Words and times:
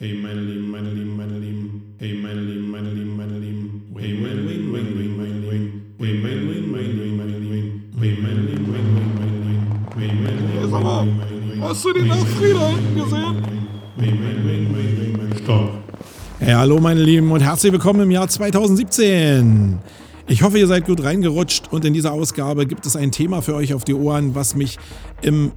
Hey 0.00 0.14
meine 0.14 0.40
Lieben, 0.40 0.70
meine 0.70 0.90
Lieben, 0.92 1.16
meine 1.16 1.38
Lieben. 1.40 1.96
Hey 1.98 2.14
meine 2.22 2.40
Lieben, 2.40 2.70
meine 2.70 2.88
Lieben, 2.92 3.16
meine 3.16 3.36
Lieben. 3.40 3.82
Hey 3.98 4.14
meine 4.14 4.42
Lieben, 4.42 4.70
meine 4.70 4.90
Lieben, 4.90 5.16
meine 5.16 5.50
Lieben. 5.50 5.96
Hey 5.98 6.14
meine 6.22 6.36
Lieben, 6.36 6.70
meine 6.70 6.86
Lieben, 6.86 7.16
meine 7.16 7.38
Lieben. 7.38 7.90
Hey 7.98 8.16
meine 8.22 8.40
Lieben, 8.42 8.70
meine 8.70 8.84
Lieben, 8.94 9.14
meine 9.18 9.38
Lieben. 9.42 9.66
Hey 9.98 10.10
meine 10.22 10.36
Lieben, 10.36 10.70
Sag 10.70 10.82
mal, 10.84 11.04
meine 11.04 11.40
Lieben. 11.40 11.62
hast 11.64 11.84
du 11.84 11.92
die 11.92 12.02
Nachtfriede 12.02 12.68
hinten 12.68 12.94
gesehen? 12.94 13.42
Hey 13.98 14.12
meine 14.12 14.38
Lieben, 14.38 14.72
meine 14.72 14.88
Lieben, 14.88 15.12
meine 15.16 15.28
Lieben. 15.30 15.42
Stopp. 15.42 15.70
Hey, 16.38 16.52
hallo 16.52 16.78
meine 16.78 17.02
Lieben 17.02 17.32
und 17.32 17.40
herzlich 17.40 17.72
willkommen 17.72 18.02
im 18.02 18.12
Jahr 18.12 18.28
2017. 18.28 19.80
Ich 20.28 20.42
hoffe, 20.42 20.60
ihr 20.60 20.68
seid 20.68 20.86
gut 20.86 21.02
reingerutscht 21.02 21.72
und 21.72 21.84
in 21.84 21.92
dieser 21.92 22.12
Ausgabe 22.12 22.66
gibt 22.66 22.86
es 22.86 22.94
ein 22.94 23.10
Thema 23.10 23.42
für 23.42 23.56
euch 23.56 23.74
auf 23.74 23.82
die 23.82 23.94
Ohren, 23.94 24.36
was 24.36 24.54
mich 24.54 24.78
im 25.22 25.50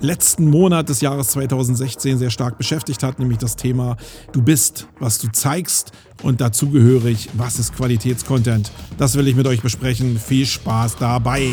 letzten 0.00 0.48
Monat 0.48 0.88
des 0.88 1.00
Jahres 1.00 1.28
2016 1.28 2.18
sehr 2.18 2.30
stark 2.30 2.58
beschäftigt 2.58 3.02
hat, 3.02 3.18
nämlich 3.18 3.38
das 3.38 3.56
Thema 3.56 3.96
Du 4.32 4.42
bist, 4.42 4.88
was 4.98 5.18
du 5.18 5.28
zeigst 5.28 5.92
und 6.22 6.40
dazugehörig, 6.40 7.30
was 7.34 7.58
ist 7.58 7.74
Qualitätscontent. 7.74 8.70
Das 8.98 9.16
will 9.16 9.28
ich 9.28 9.36
mit 9.36 9.46
euch 9.46 9.62
besprechen. 9.62 10.18
Viel 10.18 10.46
Spaß 10.46 10.96
dabei. 10.96 11.52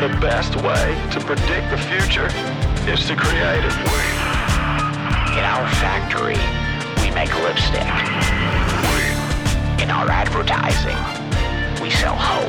The 0.00 0.08
best 0.18 0.56
way 0.56 1.08
to 1.10 1.20
predict 1.20 1.70
the 1.70 1.76
future 1.76 2.28
is 2.90 3.06
to 3.06 3.14
create 3.14 3.62
it. 3.62 3.76
In 5.36 5.44
our 5.44 5.68
factory, 5.76 6.40
we 7.04 7.14
make 7.14 7.28
lipstick. 7.42 7.82
In 9.78 9.90
our 9.90 10.08
advertising, 10.08 10.96
we 11.82 11.90
sell 11.90 12.16
hope. 12.16 12.48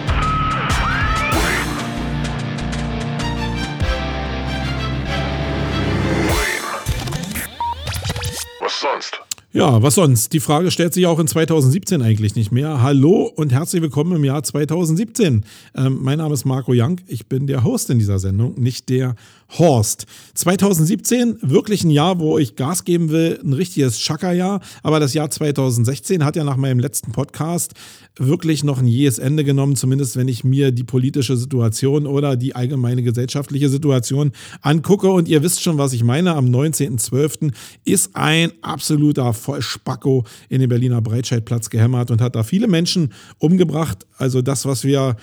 Sonst? 8.70 9.31
Ja, 9.54 9.84
was 9.84 9.96
sonst? 9.96 10.32
Die 10.32 10.40
Frage 10.40 10.72
stellt 10.72 10.94
sich 10.94 11.06
auch 11.08 11.20
in 11.20 11.28
2017 11.28 12.02
eigentlich 12.02 12.36
nicht 12.36 12.54
mehr. 12.54 12.82
Hallo 12.82 13.30
und 13.36 13.52
herzlich 13.52 13.82
willkommen 13.82 14.16
im 14.16 14.24
Jahr 14.24 14.42
2017. 14.44 15.44
Ähm, 15.76 15.98
mein 16.00 16.20
Name 16.20 16.34
ist 16.34 16.46
Marco 16.46 16.72
Young. 16.74 17.02
Ich 17.08 17.28
bin 17.28 17.48
der 17.48 17.66
Host 17.66 17.90
in 17.90 18.00
dieser 18.00 18.18
Sendung, 18.18 18.54
nicht 18.58 18.88
der 18.88 19.14
Horst. 19.58 20.06
2017, 20.36 21.40
wirklich 21.42 21.84
ein 21.84 21.90
Jahr, 21.90 22.20
wo 22.20 22.38
ich 22.38 22.56
Gas 22.56 22.86
geben 22.86 23.10
will, 23.10 23.42
ein 23.44 23.52
richtiges 23.52 24.00
Chaka-Jahr. 24.00 24.62
Aber 24.84 25.02
das 25.02 25.14
Jahr 25.14 25.30
2016 25.30 26.24
hat 26.24 26.38
ja 26.38 26.46
nach 26.46 26.56
meinem 26.56 26.80
letzten 26.80 27.12
Podcast 27.12 27.74
wirklich 28.18 28.64
noch 28.64 28.80
ein 28.80 28.88
jähes 28.88 29.20
Ende 29.20 29.44
genommen, 29.44 29.76
zumindest 29.76 30.18
wenn 30.18 30.28
ich 30.28 30.44
mir 30.44 30.72
die 30.72 30.84
politische 30.84 31.38
Situation 31.38 32.06
oder 32.06 32.36
die 32.36 32.56
allgemeine 32.56 33.04
gesellschaftliche 33.04 33.70
Situation 33.70 34.32
angucke. 34.62 35.10
Und 35.10 35.28
ihr 35.28 35.44
wisst 35.44 35.62
schon, 35.62 35.78
was 35.78 35.94
ich 35.94 36.04
meine. 36.04 36.36
Am 36.36 36.46
19.12. 36.46 37.54
ist 37.86 38.16
ein 38.16 38.52
absoluter 38.62 39.34
Vollspacko 39.34 40.26
in 40.50 40.60
den 40.60 40.70
Berliner 40.70 41.02
Breitscheidplatz 41.02 41.70
gehämmert 41.70 42.12
und 42.12 42.22
hat 42.22 42.36
da 42.36 42.44
viele 42.44 42.68
Menschen 42.68 43.14
umgebracht. 43.38 44.06
Also 44.18 44.42
das, 44.42 44.66
was 44.66 44.84
wir 44.84 45.16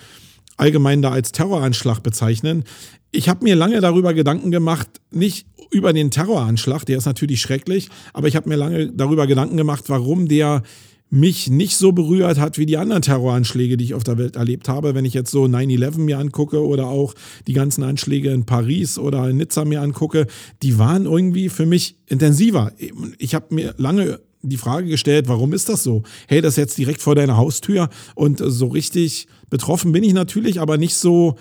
allgemein 0.57 1.01
da 1.01 1.11
als 1.11 1.31
Terroranschlag 1.31 2.03
bezeichnen. 2.03 2.63
Ich 3.11 3.29
habe 3.29 3.43
mir 3.43 3.55
lange 3.55 3.79
darüber 3.81 4.13
Gedanken 4.13 4.51
gemacht, 4.51 4.87
nicht 5.11 5.47
über 5.71 5.93
den 5.93 6.11
Terroranschlag, 6.11 6.85
der 6.85 6.97
ist 6.97 7.05
natürlich 7.05 7.41
schrecklich, 7.41 7.89
aber 8.13 8.27
ich 8.27 8.35
habe 8.35 8.49
mir 8.49 8.55
lange 8.55 8.91
darüber 8.91 9.27
Gedanken 9.27 9.57
gemacht, 9.57 9.85
warum 9.87 10.27
der 10.27 10.63
mich 11.09 11.49
nicht 11.49 11.75
so 11.75 11.91
berührt 11.91 12.37
hat 12.37 12.57
wie 12.57 12.65
die 12.65 12.77
anderen 12.77 13.01
Terroranschläge, 13.01 13.77
die 13.77 13.85
ich 13.85 13.93
auf 13.93 14.03
der 14.03 14.17
Welt 14.17 14.35
erlebt 14.35 14.69
habe. 14.69 14.93
Wenn 14.93 15.05
ich 15.05 15.13
jetzt 15.13 15.31
so 15.31 15.45
9-11 15.45 15.97
mir 15.99 16.19
angucke 16.19 16.63
oder 16.63 16.87
auch 16.87 17.15
die 17.47 17.53
ganzen 17.53 17.83
Anschläge 17.83 18.31
in 18.31 18.45
Paris 18.45 18.99
oder 18.99 19.29
in 19.29 19.37
Nizza 19.37 19.65
mir 19.65 19.81
angucke, 19.81 20.27
die 20.61 20.77
waren 20.77 21.05
irgendwie 21.05 21.49
für 21.49 21.65
mich 21.65 21.95
intensiver. 22.05 22.73
Ich 23.17 23.33
habe 23.33 23.53
mir 23.55 23.73
lange 23.77 24.19
die 24.41 24.57
Frage 24.57 24.87
gestellt, 24.87 25.27
warum 25.27 25.53
ist 25.53 25.67
das 25.67 25.83
so? 25.83 26.03
Hey, 26.27 26.41
das 26.41 26.53
ist 26.53 26.57
jetzt 26.57 26.77
direkt 26.77 27.01
vor 27.01 27.15
deiner 27.15 27.37
Haustür 27.37 27.89
und 28.15 28.41
so 28.43 28.67
richtig 28.67 29.27
betroffen 29.49 29.91
bin 29.91 30.03
ich 30.03 30.13
natürlich, 30.13 30.61
aber 30.61 30.77
nicht 30.77 30.95
so 30.95 31.35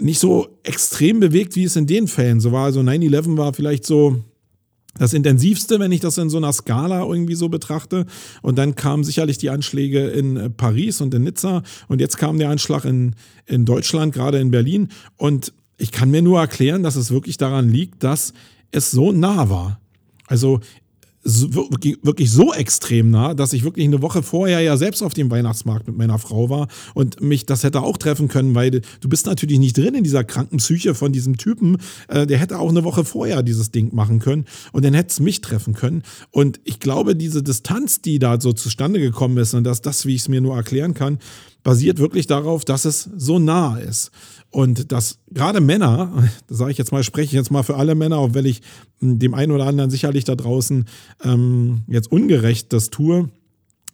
nicht 0.00 0.18
so 0.18 0.48
extrem 0.64 1.20
bewegt, 1.20 1.54
wie 1.54 1.62
es 1.62 1.76
in 1.76 1.86
den 1.86 2.08
Fällen 2.08 2.40
so 2.40 2.50
war. 2.50 2.64
Also 2.64 2.80
9-11 2.80 3.36
war 3.36 3.54
vielleicht 3.54 3.84
so 3.84 4.24
das 4.96 5.12
intensivste, 5.12 5.80
wenn 5.80 5.92
ich 5.92 6.00
das 6.00 6.18
in 6.18 6.30
so 6.30 6.36
einer 6.36 6.52
Skala 6.52 7.04
irgendwie 7.04 7.34
so 7.34 7.48
betrachte. 7.48 8.06
Und 8.42 8.58
dann 8.58 8.74
kamen 8.74 9.04
sicherlich 9.04 9.38
die 9.38 9.50
Anschläge 9.50 10.06
in 10.08 10.54
Paris 10.56 11.00
und 11.00 11.12
in 11.14 11.24
Nizza. 11.24 11.62
Und 11.88 12.00
jetzt 12.00 12.16
kam 12.16 12.38
der 12.38 12.50
Anschlag 12.50 12.84
in, 12.84 13.14
in 13.46 13.64
Deutschland, 13.64 14.14
gerade 14.14 14.38
in 14.38 14.50
Berlin. 14.50 14.88
Und 15.16 15.52
ich 15.78 15.90
kann 15.90 16.10
mir 16.10 16.22
nur 16.22 16.40
erklären, 16.40 16.82
dass 16.82 16.96
es 16.96 17.10
wirklich 17.10 17.36
daran 17.36 17.68
liegt, 17.68 18.04
dass 18.04 18.32
es 18.70 18.90
so 18.90 19.12
nah 19.12 19.48
war. 19.50 19.80
Also 20.26 20.60
wirklich 21.24 22.30
so 22.30 22.52
extrem 22.52 23.10
nah, 23.10 23.34
dass 23.34 23.52
ich 23.54 23.64
wirklich 23.64 23.86
eine 23.86 24.02
Woche 24.02 24.22
vorher 24.22 24.60
ja 24.60 24.76
selbst 24.76 25.02
auf 25.02 25.14
dem 25.14 25.30
Weihnachtsmarkt 25.30 25.86
mit 25.86 25.96
meiner 25.96 26.18
Frau 26.18 26.50
war 26.50 26.68
und 26.92 27.22
mich 27.22 27.46
das 27.46 27.64
hätte 27.64 27.80
auch 27.82 27.96
treffen 27.96 28.28
können, 28.28 28.54
weil 28.54 28.70
du 28.70 29.08
bist 29.08 29.26
natürlich 29.26 29.58
nicht 29.58 29.76
drin 29.76 29.94
in 29.94 30.04
dieser 30.04 30.24
kranken 30.24 30.58
Psyche 30.58 30.94
von 30.94 31.12
diesem 31.12 31.36
Typen. 31.36 31.78
Äh, 32.08 32.26
der 32.26 32.38
hätte 32.38 32.58
auch 32.58 32.68
eine 32.68 32.84
Woche 32.84 33.04
vorher 33.04 33.42
dieses 33.42 33.70
Ding 33.70 33.94
machen 33.94 34.18
können 34.18 34.44
und 34.72 34.84
dann 34.84 34.94
hätte 34.94 35.10
es 35.10 35.20
mich 35.20 35.40
treffen 35.40 35.74
können. 35.74 36.02
Und 36.30 36.60
ich 36.64 36.78
glaube, 36.78 37.16
diese 37.16 37.42
Distanz, 37.42 38.02
die 38.02 38.18
da 38.18 38.40
so 38.40 38.52
zustande 38.52 39.00
gekommen 39.00 39.38
ist 39.38 39.54
und 39.54 39.64
dass 39.64 39.80
das, 39.80 40.04
wie 40.04 40.14
ich 40.14 40.22
es 40.22 40.28
mir 40.28 40.40
nur 40.40 40.56
erklären 40.56 40.94
kann, 40.94 41.18
basiert 41.62 41.98
wirklich 41.98 42.26
darauf, 42.26 42.64
dass 42.64 42.84
es 42.84 43.08
so 43.16 43.38
nah 43.38 43.78
ist. 43.78 44.10
Und 44.54 44.92
dass 44.92 45.18
gerade 45.32 45.60
Männer, 45.60 46.12
das 46.46 46.58
sage 46.58 46.70
ich 46.70 46.78
jetzt 46.78 46.92
mal, 46.92 47.02
spreche 47.02 47.26
ich 47.26 47.32
jetzt 47.32 47.50
mal 47.50 47.64
für 47.64 47.74
alle 47.74 47.96
Männer, 47.96 48.18
auch 48.18 48.34
wenn 48.34 48.46
ich 48.46 48.62
dem 49.00 49.34
einen 49.34 49.50
oder 49.50 49.66
anderen 49.66 49.90
sicherlich 49.90 50.22
da 50.22 50.36
draußen 50.36 50.84
ähm, 51.24 51.82
jetzt 51.88 52.10
ungerecht 52.12 52.72
das 52.72 52.88
tue, 52.90 53.30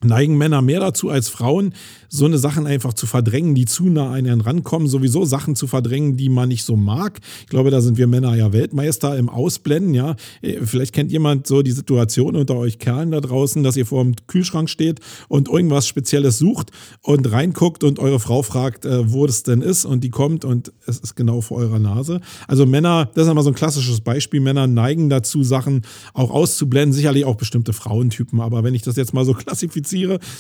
neigen 0.03 0.39
Männer 0.39 0.63
mehr 0.63 0.81
dazu 0.81 1.11
als 1.11 1.29
Frauen, 1.29 1.75
so 2.09 2.25
eine 2.25 2.39
Sachen 2.39 2.67
einfach 2.67 2.95
zu 2.95 3.07
verdrängen, 3.07 3.55
die 3.55 3.67
zu 3.67 3.85
nah 3.85 4.09
an 4.09 4.27
einen 4.27 4.41
rankommen, 4.41 4.89
sowieso 4.89 5.25
Sachen 5.25 5.55
zu 5.57 5.67
verdrängen, 5.67 6.17
die 6.17 6.29
man 6.29 6.49
nicht 6.49 6.65
so 6.65 6.75
mag. 6.75 7.21
Ich 7.43 7.49
glaube, 7.49 7.71
da 7.71 7.81
sind 7.81 7.99
wir 7.99 8.07
Männer 8.07 8.35
ja 8.35 8.53
Weltmeister 8.53 9.17
im 9.17 9.29
Ausblenden, 9.29 9.95
ja. 9.95 10.17
Vielleicht 10.65 10.95
kennt 10.95 11.13
jemand 11.13 11.47
so 11.47 11.63
die 11.63 11.71
Situation 11.71 12.35
unter 12.35 12.57
euch 12.57 12.79
Kerlen 12.79 13.11
da 13.11 13.21
draußen, 13.21 13.63
dass 13.63 13.77
ihr 13.77 13.87
vor 13.87 14.03
dem 14.03 14.15
Kühlschrank 14.27 14.71
steht 14.71 15.01
und 15.29 15.49
irgendwas 15.49 15.87
Spezielles 15.87 16.39
sucht 16.39 16.71
und 17.03 17.31
reinguckt 17.31 17.85
und 17.85 17.99
eure 17.99 18.21
Frau 18.21 18.43
fragt, 18.43 18.87
äh, 18.87 19.13
wo 19.13 19.27
das 19.27 19.43
denn 19.43 19.61
ist 19.61 19.85
und 19.85 20.03
die 20.03 20.11
kommt 20.11 20.45
und 20.45 20.73
es 20.87 20.99
ist 20.99 21.15
genau 21.15 21.43
vor 21.43 21.59
eurer 21.59 21.79
Nase. 21.79 22.21
Also 22.49 22.65
Männer, 22.65 23.11
das 23.15 23.25
ist 23.25 23.29
einmal 23.29 23.45
so 23.45 23.51
ein 23.51 23.55
klassisches 23.55 24.01
Beispiel, 24.01 24.41
Männer 24.41 24.67
neigen 24.67 25.11
dazu, 25.11 25.43
Sachen 25.43 25.83
auch 26.15 26.31
auszublenden, 26.31 26.95
sicherlich 26.95 27.27
auch 27.27 27.37
bestimmte 27.37 27.73
Frauentypen, 27.75 28.41
aber 28.41 28.65
wenn 28.65 28.75
ich 28.75 28.83
das 28.83 28.97
jetzt 28.97 29.13
mal 29.13 29.25
so 29.25 29.35
klassifiziere, 29.35 29.90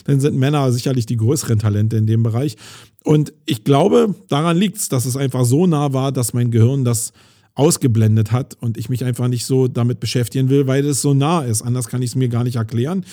dann 0.04 0.20
sind 0.20 0.36
Männer 0.36 0.72
sicherlich 0.72 1.06
die 1.06 1.16
größeren 1.16 1.58
Talente 1.58 1.96
in 1.96 2.06
dem 2.06 2.22
Bereich. 2.22 2.56
Und 3.04 3.32
ich 3.46 3.64
glaube, 3.64 4.14
daran 4.28 4.56
liegt 4.56 4.76
es, 4.76 4.88
dass 4.88 5.06
es 5.06 5.16
einfach 5.16 5.44
so 5.44 5.66
nah 5.66 5.92
war, 5.92 6.12
dass 6.12 6.34
mein 6.34 6.50
Gehirn 6.50 6.84
das 6.84 7.12
ausgeblendet 7.54 8.32
hat 8.32 8.54
und 8.60 8.78
ich 8.78 8.88
mich 8.88 9.04
einfach 9.04 9.28
nicht 9.28 9.44
so 9.44 9.68
damit 9.68 10.00
beschäftigen 10.00 10.48
will, 10.48 10.66
weil 10.66 10.86
es 10.86 11.02
so 11.02 11.14
nah 11.14 11.42
ist. 11.42 11.62
Anders 11.62 11.88
kann 11.88 12.00
ich 12.00 12.10
es 12.10 12.16
mir 12.16 12.28
gar 12.28 12.44
nicht 12.44 12.56
erklären, 12.56 13.04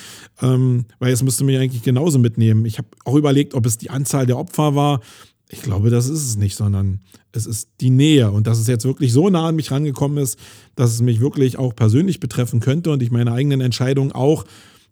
ähm, 0.41 0.85
weil 0.99 1.11
es 1.11 1.23
müsste 1.23 1.43
mich 1.43 1.57
eigentlich 1.57 1.83
genauso 1.83 2.19
mitnehmen. 2.19 2.65
Ich 2.65 2.77
habe 2.77 2.87
auch 3.03 3.15
überlegt, 3.15 3.55
ob 3.55 3.65
es 3.65 3.77
die 3.77 3.89
Anzahl 3.89 4.25
der 4.25 4.37
Opfer 4.37 4.75
war. 4.75 5.01
Ich 5.49 5.61
glaube, 5.61 5.89
das 5.89 6.07
ist 6.07 6.25
es 6.25 6.37
nicht, 6.37 6.55
sondern 6.55 6.99
es 7.31 7.45
ist 7.45 7.69
die 7.81 7.89
Nähe 7.89 8.31
und 8.31 8.47
dass 8.47 8.59
es 8.59 8.67
jetzt 8.67 8.85
wirklich 8.85 9.11
so 9.11 9.29
nah 9.29 9.47
an 9.47 9.55
mich 9.55 9.71
rangekommen 9.71 10.17
ist, 10.17 10.37
dass 10.75 10.91
es 10.91 11.01
mich 11.01 11.19
wirklich 11.19 11.57
auch 11.57 11.75
persönlich 11.75 12.19
betreffen 12.19 12.59
könnte 12.59 12.91
und 12.91 13.01
ich 13.01 13.11
meine 13.11 13.31
eigenen 13.31 13.61
Entscheidungen 13.61 14.11
auch 14.11 14.45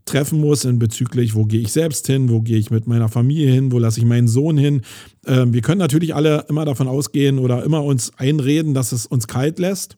treffen 0.05 0.39
muss 0.39 0.65
in 0.65 0.79
bezüglich, 0.79 1.35
wo 1.35 1.45
gehe 1.45 1.61
ich 1.61 1.71
selbst 1.71 2.07
hin, 2.07 2.29
wo 2.29 2.41
gehe 2.41 2.57
ich 2.57 2.69
mit 2.69 2.87
meiner 2.87 3.09
Familie 3.09 3.51
hin, 3.51 3.71
wo 3.71 3.79
lasse 3.79 3.99
ich 3.99 4.05
meinen 4.05 4.27
Sohn 4.27 4.57
hin. 4.57 4.81
Ähm, 5.25 5.53
wir 5.53 5.61
können 5.61 5.79
natürlich 5.79 6.15
alle 6.15 6.45
immer 6.47 6.63
davon 6.63 6.87
ausgehen 6.87 7.39
oder 7.39 7.63
immer 7.63 7.83
uns 7.83 8.11
einreden, 8.17 8.73
dass 8.73 8.91
es 8.91 9.05
uns 9.07 9.27
kalt 9.27 9.59
lässt. 9.59 9.97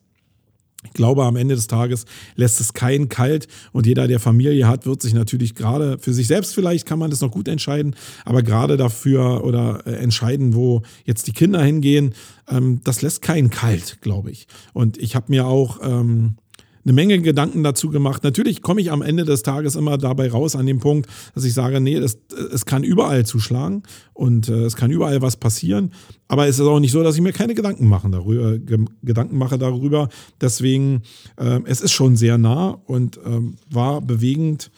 Ich 0.84 0.92
glaube, 0.92 1.24
am 1.24 1.34
Ende 1.34 1.56
des 1.56 1.66
Tages 1.66 2.04
lässt 2.36 2.60
es 2.60 2.72
keinen 2.72 3.08
kalt 3.08 3.48
und 3.72 3.86
jeder, 3.86 4.06
der 4.06 4.20
Familie 4.20 4.68
hat, 4.68 4.86
wird 4.86 5.02
sich 5.02 5.12
natürlich 5.12 5.56
gerade 5.56 5.98
für 5.98 6.14
sich 6.14 6.28
selbst 6.28 6.54
vielleicht 6.54 6.86
kann 6.86 7.00
man 7.00 7.10
das 7.10 7.20
noch 7.20 7.32
gut 7.32 7.48
entscheiden, 7.48 7.96
aber 8.24 8.44
gerade 8.44 8.76
dafür 8.76 9.44
oder 9.44 9.82
äh, 9.86 9.94
entscheiden, 9.94 10.54
wo 10.54 10.82
jetzt 11.04 11.26
die 11.26 11.32
Kinder 11.32 11.60
hingehen, 11.62 12.14
ähm, 12.48 12.80
das 12.84 13.02
lässt 13.02 13.22
keinen 13.22 13.50
kalt, 13.50 13.98
glaube 14.02 14.30
ich. 14.30 14.46
Und 14.72 14.98
ich 14.98 15.16
habe 15.16 15.26
mir 15.30 15.46
auch 15.46 15.80
ähm, 15.82 16.36
eine 16.84 16.92
Menge 16.92 17.20
Gedanken 17.20 17.62
dazu 17.62 17.90
gemacht. 17.90 18.24
Natürlich 18.24 18.62
komme 18.62 18.80
ich 18.80 18.90
am 18.90 19.02
Ende 19.02 19.24
des 19.24 19.42
Tages 19.42 19.76
immer 19.76 19.98
dabei 19.98 20.30
raus 20.30 20.56
an 20.56 20.66
dem 20.66 20.78
Punkt, 20.78 21.08
dass 21.34 21.44
ich 21.44 21.54
sage, 21.54 21.80
nee, 21.80 22.00
das, 22.00 22.18
es 22.52 22.64
kann 22.64 22.84
überall 22.84 23.26
zuschlagen 23.26 23.82
und 24.14 24.48
äh, 24.48 24.64
es 24.64 24.76
kann 24.76 24.90
überall 24.90 25.22
was 25.22 25.36
passieren. 25.36 25.92
Aber 26.28 26.46
es 26.46 26.58
ist 26.58 26.66
auch 26.66 26.80
nicht 26.80 26.92
so, 26.92 27.02
dass 27.02 27.14
ich 27.14 27.22
mir 27.22 27.32
keine 27.32 27.54
Gedanken, 27.54 27.88
machen 27.88 28.12
darüber, 28.12 28.58
Gedanken 29.02 29.38
mache 29.38 29.58
darüber. 29.58 30.08
Deswegen, 30.40 31.02
äh, 31.36 31.60
es 31.64 31.80
ist 31.80 31.92
schon 31.92 32.16
sehr 32.16 32.38
nah 32.38 32.78
und 32.86 33.16
äh, 33.18 33.40
war 33.70 34.00
bewegend. 34.00 34.70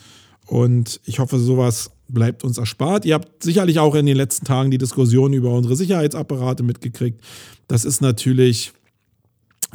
Und 0.46 1.00
ich 1.04 1.20
hoffe, 1.20 1.38
sowas 1.38 1.92
bleibt 2.08 2.44
uns 2.44 2.58
erspart. 2.58 3.04
Ihr 3.04 3.14
habt 3.14 3.42
sicherlich 3.42 3.78
auch 3.78 3.94
in 3.94 4.06
den 4.06 4.16
letzten 4.16 4.44
Tagen 4.44 4.70
die 4.70 4.78
Diskussion 4.78 5.32
über 5.32 5.52
unsere 5.52 5.76
Sicherheitsapparate 5.76 6.62
mitgekriegt. 6.62 7.20
Das 7.68 7.84
ist 7.84 8.00
natürlich, 8.00 8.72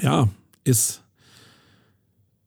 ja, 0.01 0.27
ist 0.65 1.01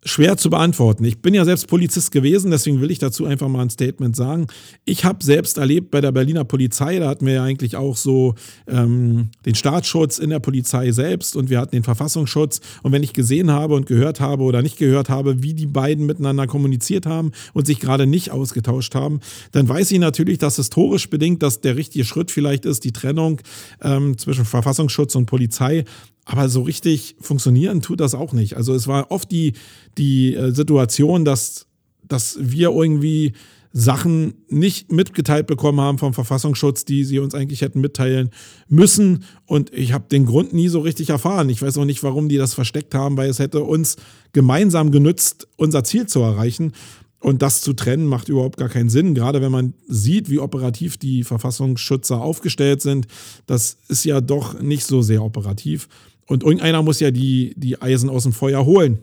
schwer 0.08 0.36
zu 0.36 0.50
beantworten. 0.50 1.04
Ich 1.04 1.20
bin 1.20 1.34
ja 1.34 1.44
selbst 1.44 1.68
Polizist 1.68 2.10
gewesen, 2.10 2.50
deswegen 2.50 2.80
will 2.80 2.90
ich 2.90 2.98
dazu 2.98 3.26
einfach 3.26 3.48
mal 3.48 3.62
ein 3.62 3.70
Statement 3.70 4.16
sagen. 4.16 4.46
Ich 4.84 5.04
habe 5.04 5.22
selbst 5.22 5.58
erlebt 5.58 5.90
bei 5.90 6.00
der 6.00 6.12
Berliner 6.12 6.44
Polizei, 6.44 6.98
da 6.98 7.08
hatten 7.08 7.26
wir 7.26 7.34
ja 7.34 7.44
eigentlich 7.44 7.76
auch 7.76 7.96
so 7.96 8.34
ähm, 8.66 9.30
den 9.44 9.54
Staatsschutz 9.54 10.18
in 10.18 10.30
der 10.30 10.40
Polizei 10.40 10.90
selbst 10.92 11.36
und 11.36 11.50
wir 11.50 11.60
hatten 11.60 11.76
den 11.76 11.84
Verfassungsschutz. 11.84 12.60
Und 12.82 12.92
wenn 12.92 13.02
ich 13.02 13.12
gesehen 13.12 13.50
habe 13.50 13.74
und 13.74 13.86
gehört 13.86 14.20
habe 14.20 14.42
oder 14.44 14.62
nicht 14.62 14.78
gehört 14.78 15.08
habe, 15.08 15.42
wie 15.42 15.54
die 15.54 15.66
beiden 15.66 16.06
miteinander 16.06 16.46
kommuniziert 16.46 17.06
haben 17.06 17.32
und 17.52 17.66
sich 17.66 17.80
gerade 17.80 18.06
nicht 18.06 18.30
ausgetauscht 18.30 18.94
haben, 18.94 19.20
dann 19.52 19.68
weiß 19.68 19.90
ich 19.90 19.98
natürlich, 19.98 20.38
dass 20.38 20.56
historisch 20.56 21.10
bedingt, 21.10 21.42
dass 21.42 21.60
der 21.60 21.76
richtige 21.76 22.04
Schritt 22.04 22.30
vielleicht 22.30 22.64
ist, 22.64 22.84
die 22.84 22.92
Trennung 22.92 23.40
ähm, 23.82 24.16
zwischen 24.16 24.44
Verfassungsschutz 24.44 25.14
und 25.14 25.26
Polizei. 25.26 25.84
Aber 26.28 26.50
so 26.50 26.60
richtig 26.60 27.16
funktionieren 27.20 27.80
tut 27.80 28.00
das 28.00 28.14
auch 28.14 28.34
nicht. 28.34 28.54
Also 28.54 28.74
es 28.74 28.86
war 28.86 29.10
oft 29.10 29.30
die, 29.32 29.54
die 29.96 30.34
äh, 30.34 30.52
Situation, 30.52 31.24
dass, 31.24 31.66
dass 32.06 32.36
wir 32.38 32.68
irgendwie 32.68 33.32
Sachen 33.72 34.34
nicht 34.50 34.92
mitgeteilt 34.92 35.46
bekommen 35.46 35.80
haben 35.80 35.96
vom 35.96 36.12
Verfassungsschutz, 36.12 36.84
die 36.84 37.04
sie 37.04 37.18
uns 37.18 37.34
eigentlich 37.34 37.62
hätten 37.62 37.80
mitteilen 37.80 38.28
müssen. 38.68 39.24
Und 39.46 39.72
ich 39.72 39.94
habe 39.94 40.04
den 40.10 40.26
Grund 40.26 40.52
nie 40.52 40.68
so 40.68 40.80
richtig 40.80 41.08
erfahren. 41.08 41.48
Ich 41.48 41.62
weiß 41.62 41.78
auch 41.78 41.86
nicht, 41.86 42.02
warum 42.02 42.28
die 42.28 42.36
das 42.36 42.52
versteckt 42.52 42.94
haben, 42.94 43.16
weil 43.16 43.30
es 43.30 43.38
hätte 43.38 43.62
uns 43.62 43.96
gemeinsam 44.34 44.90
genützt, 44.90 45.48
unser 45.56 45.82
Ziel 45.82 46.08
zu 46.08 46.20
erreichen. 46.20 46.72
Und 47.20 47.40
das 47.40 47.62
zu 47.62 47.72
trennen 47.72 48.04
macht 48.04 48.28
überhaupt 48.28 48.58
gar 48.58 48.68
keinen 48.68 48.90
Sinn, 48.90 49.14
gerade 49.14 49.40
wenn 49.40 49.50
man 49.50 49.72
sieht, 49.88 50.28
wie 50.28 50.40
operativ 50.40 50.98
die 50.98 51.24
Verfassungsschützer 51.24 52.20
aufgestellt 52.20 52.82
sind. 52.82 53.06
Das 53.46 53.78
ist 53.88 54.04
ja 54.04 54.20
doch 54.20 54.60
nicht 54.60 54.84
so 54.84 55.00
sehr 55.00 55.24
operativ. 55.24 55.88
Und 56.28 56.44
irgendeiner 56.44 56.82
muss 56.82 57.00
ja 57.00 57.10
die, 57.10 57.54
die 57.56 57.82
Eisen 57.82 58.10
aus 58.10 58.22
dem 58.22 58.32
Feuer 58.32 58.64
holen. 58.64 58.98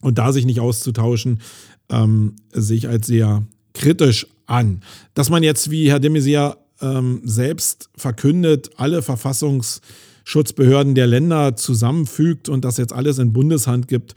Und 0.00 0.18
da 0.18 0.32
sich 0.32 0.46
nicht 0.46 0.60
auszutauschen, 0.60 1.40
ähm, 1.90 2.36
sehe 2.52 2.78
ich 2.78 2.88
als 2.88 3.06
sehr 3.06 3.46
kritisch 3.74 4.26
an. 4.46 4.82
Dass 5.14 5.30
man 5.30 5.42
jetzt, 5.42 5.70
wie 5.70 5.90
Herr 5.90 6.00
de 6.00 6.10
Maizière 6.10 6.56
ähm, 6.80 7.20
selbst 7.24 7.90
verkündet, 7.96 8.70
alle 8.76 9.02
Verfassungsschutzbehörden 9.02 10.94
der 10.94 11.06
Länder 11.06 11.54
zusammenfügt 11.54 12.48
und 12.48 12.64
das 12.64 12.78
jetzt 12.78 12.92
alles 12.92 13.18
in 13.18 13.32
Bundeshand 13.32 13.86
gibt, 13.86 14.14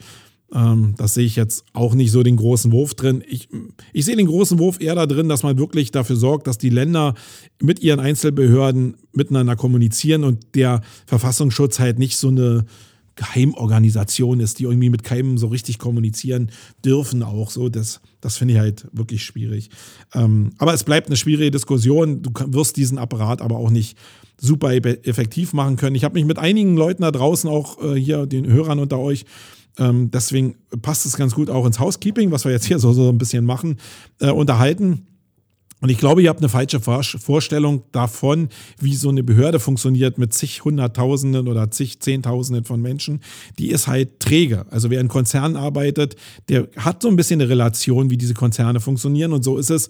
ähm, 0.54 0.94
das 0.96 1.14
sehe 1.14 1.24
ich 1.24 1.36
jetzt 1.36 1.64
auch 1.72 1.94
nicht 1.94 2.10
so 2.10 2.22
den 2.22 2.36
großen 2.36 2.72
Wurf 2.72 2.94
drin. 2.94 3.22
Ich, 3.26 3.48
ich 3.92 4.04
sehe 4.04 4.16
den 4.16 4.26
großen 4.26 4.58
Wurf 4.58 4.80
eher 4.80 4.94
da 4.94 5.06
drin, 5.06 5.28
dass 5.28 5.42
man 5.42 5.58
wirklich 5.58 5.90
dafür 5.90 6.16
sorgt, 6.16 6.46
dass 6.46 6.58
die 6.58 6.70
Länder 6.70 7.14
mit 7.60 7.80
ihren 7.80 8.00
Einzelbehörden 8.00 8.96
miteinander 9.12 9.56
kommunizieren 9.56 10.24
und 10.24 10.54
der 10.54 10.82
Verfassungsschutz 11.06 11.78
halt 11.78 11.98
nicht 11.98 12.16
so 12.16 12.28
eine 12.28 12.64
Geheimorganisation 13.14 14.40
ist, 14.40 14.58
die 14.58 14.64
irgendwie 14.64 14.90
mit 14.90 15.04
keinem 15.04 15.36
so 15.36 15.48
richtig 15.48 15.78
kommunizieren 15.78 16.50
dürfen 16.84 17.22
auch 17.22 17.50
so. 17.50 17.68
Das, 17.68 18.00
das 18.20 18.36
finde 18.36 18.54
ich 18.54 18.60
halt 18.60 18.86
wirklich 18.92 19.24
schwierig. 19.24 19.70
Ähm, 20.14 20.50
aber 20.58 20.72
es 20.72 20.84
bleibt 20.84 21.08
eine 21.08 21.16
schwierige 21.16 21.50
Diskussion. 21.50 22.22
Du 22.22 22.30
wirst 22.46 22.76
diesen 22.76 22.98
Apparat 22.98 23.42
aber 23.42 23.56
auch 23.56 23.70
nicht 23.70 23.98
super 24.40 24.74
effektiv 24.74 25.52
machen 25.52 25.76
können. 25.76 25.94
Ich 25.94 26.04
habe 26.04 26.14
mich 26.14 26.24
mit 26.24 26.38
einigen 26.38 26.76
Leuten 26.76 27.02
da 27.02 27.10
draußen, 27.10 27.48
auch 27.48 27.82
äh, 27.82 27.94
hier 27.94 28.26
den 28.26 28.46
Hörern 28.46 28.78
unter 28.78 28.98
euch, 28.98 29.24
ähm, 29.78 30.10
deswegen 30.10 30.56
passt 30.82 31.06
es 31.06 31.16
ganz 31.16 31.34
gut 31.34 31.50
auch 31.50 31.66
ins 31.66 31.80
Housekeeping, 31.80 32.30
was 32.30 32.44
wir 32.44 32.52
jetzt 32.52 32.66
hier 32.66 32.78
so, 32.78 32.92
so 32.92 33.08
ein 33.08 33.18
bisschen 33.18 33.44
machen, 33.44 33.78
äh, 34.20 34.30
unterhalten. 34.30 35.06
Und 35.82 35.88
ich 35.88 35.98
glaube, 35.98 36.22
ihr 36.22 36.28
habt 36.28 36.38
eine 36.38 36.48
falsche 36.48 36.78
Vorstellung 36.80 37.82
davon, 37.90 38.50
wie 38.78 38.94
so 38.94 39.08
eine 39.08 39.24
Behörde 39.24 39.58
funktioniert 39.58 40.16
mit 40.16 40.32
zig 40.32 40.64
Hunderttausenden 40.64 41.48
oder 41.48 41.72
zig 41.72 41.98
Zehntausenden 41.98 42.64
von 42.64 42.80
Menschen. 42.80 43.20
Die 43.58 43.70
ist 43.70 43.88
halt 43.88 44.20
träge. 44.20 44.64
Also 44.70 44.90
wer 44.90 45.00
in 45.00 45.08
Konzernen 45.08 45.56
arbeitet, 45.56 46.14
der 46.48 46.68
hat 46.76 47.02
so 47.02 47.08
ein 47.08 47.16
bisschen 47.16 47.40
eine 47.40 47.50
Relation, 47.50 48.10
wie 48.10 48.16
diese 48.16 48.34
Konzerne 48.34 48.78
funktionieren. 48.78 49.32
Und 49.32 49.42
so 49.42 49.58
ist 49.58 49.70
es 49.70 49.88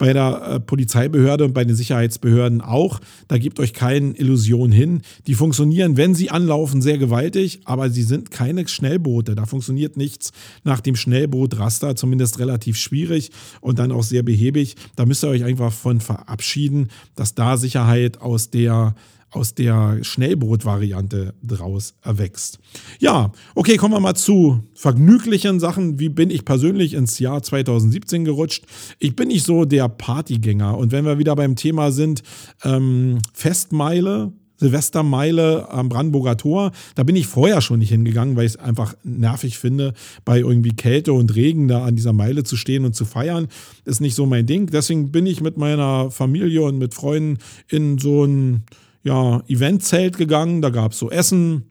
bei 0.00 0.14
der 0.14 0.42
äh, 0.42 0.60
Polizeibehörde 0.60 1.44
und 1.44 1.52
bei 1.52 1.62
den 1.62 1.76
Sicherheitsbehörden 1.76 2.62
auch. 2.62 3.00
Da 3.28 3.36
gebt 3.36 3.60
euch 3.60 3.74
keine 3.74 4.16
Illusion 4.16 4.72
hin. 4.72 5.02
Die 5.26 5.34
funktionieren, 5.34 5.98
wenn 5.98 6.14
sie 6.14 6.30
anlaufen, 6.30 6.80
sehr 6.80 6.96
gewaltig, 6.96 7.60
aber 7.66 7.90
sie 7.90 8.02
sind 8.02 8.30
keine 8.30 8.66
Schnellboote. 8.66 9.34
Da 9.34 9.44
funktioniert 9.44 9.98
nichts 9.98 10.32
nach 10.64 10.80
dem 10.80 10.96
Schnellbootraster, 10.96 11.96
zumindest 11.96 12.38
relativ 12.38 12.78
schwierig 12.78 13.30
und 13.60 13.78
dann 13.78 13.92
auch 13.92 14.02
sehr 14.02 14.22
behäbig. 14.22 14.74
Da 14.96 15.04
müsst 15.04 15.22
ihr 15.22 15.28
euch 15.28 15.44
einfach 15.44 15.70
von 15.70 16.00
verabschieden, 16.00 16.88
dass 17.14 17.34
da 17.34 17.58
Sicherheit 17.58 18.22
aus 18.22 18.48
der 18.48 18.94
aus 19.30 19.54
der 19.54 19.98
Schnellbrot-Variante 20.02 21.34
draus 21.42 21.94
erwächst. 22.02 22.58
Ja, 22.98 23.32
okay, 23.54 23.76
kommen 23.76 23.94
wir 23.94 24.00
mal 24.00 24.14
zu 24.14 24.64
vergnüglichen 24.74 25.60
Sachen. 25.60 25.98
Wie 25.98 26.08
bin 26.08 26.30
ich 26.30 26.44
persönlich 26.44 26.94
ins 26.94 27.18
Jahr 27.18 27.42
2017 27.42 28.24
gerutscht? 28.24 28.64
Ich 28.98 29.14
bin 29.14 29.28
nicht 29.28 29.44
so 29.44 29.64
der 29.64 29.88
Partygänger. 29.88 30.76
Und 30.76 30.92
wenn 30.92 31.04
wir 31.04 31.18
wieder 31.18 31.36
beim 31.36 31.56
Thema 31.56 31.92
sind, 31.92 32.22
ähm, 32.64 33.18
Festmeile, 33.32 34.32
Silvestermeile 34.60 35.70
am 35.70 35.88
Brandenburger 35.88 36.36
Tor. 36.36 36.72
Da 36.94 37.02
bin 37.02 37.16
ich 37.16 37.26
vorher 37.26 37.62
schon 37.62 37.78
nicht 37.78 37.88
hingegangen, 37.88 38.36
weil 38.36 38.44
ich 38.44 38.52
es 38.52 38.58
einfach 38.58 38.94
nervig 39.02 39.58
finde, 39.58 39.94
bei 40.24 40.38
irgendwie 40.38 40.76
Kälte 40.76 41.14
und 41.14 41.34
Regen 41.34 41.66
da 41.66 41.84
an 41.84 41.96
dieser 41.96 42.12
Meile 42.12 42.44
zu 42.44 42.56
stehen 42.56 42.84
und 42.84 42.94
zu 42.94 43.06
feiern. 43.06 43.48
Ist 43.86 44.00
nicht 44.00 44.14
so 44.14 44.26
mein 44.26 44.44
Ding. 44.46 44.66
Deswegen 44.66 45.10
bin 45.10 45.24
ich 45.24 45.40
mit 45.40 45.56
meiner 45.56 46.10
Familie 46.10 46.62
und 46.62 46.76
mit 46.76 46.92
Freunden 46.92 47.38
in 47.68 47.96
so 47.96 48.24
ein 48.24 48.64
ja, 49.02 49.42
Eventzelt 49.48 50.16
gegangen. 50.16 50.62
Da 50.62 50.70
gab 50.70 50.92
es 50.92 50.98
so 50.98 51.10
Essen 51.10 51.64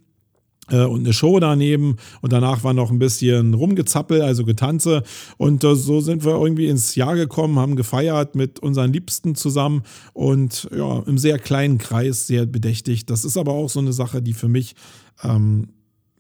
äh, 0.71 0.83
und 0.83 1.01
eine 1.01 1.13
Show 1.13 1.39
daneben. 1.39 1.97
Und 2.21 2.33
danach 2.33 2.63
war 2.63 2.73
noch 2.73 2.91
ein 2.91 2.99
bisschen 2.99 3.53
Rumgezappel, 3.53 4.21
also 4.21 4.45
Getanze. 4.45 5.03
Und 5.37 5.63
äh, 5.63 5.75
so 5.75 6.01
sind 6.01 6.25
wir 6.25 6.33
irgendwie 6.33 6.67
ins 6.67 6.95
Jahr 6.95 7.15
gekommen, 7.15 7.59
haben 7.59 7.75
gefeiert 7.75 8.35
mit 8.35 8.59
unseren 8.59 8.93
Liebsten 8.93 9.35
zusammen 9.35 9.83
und 10.13 10.69
ja, 10.75 10.99
im 11.05 11.17
sehr 11.17 11.39
kleinen 11.39 11.77
Kreis, 11.77 12.27
sehr 12.27 12.45
bedächtig. 12.45 13.05
Das 13.05 13.25
ist 13.25 13.37
aber 13.37 13.53
auch 13.53 13.69
so 13.69 13.79
eine 13.79 13.93
Sache, 13.93 14.21
die 14.21 14.33
für 14.33 14.47
mich 14.47 14.75
ähm, 15.23 15.69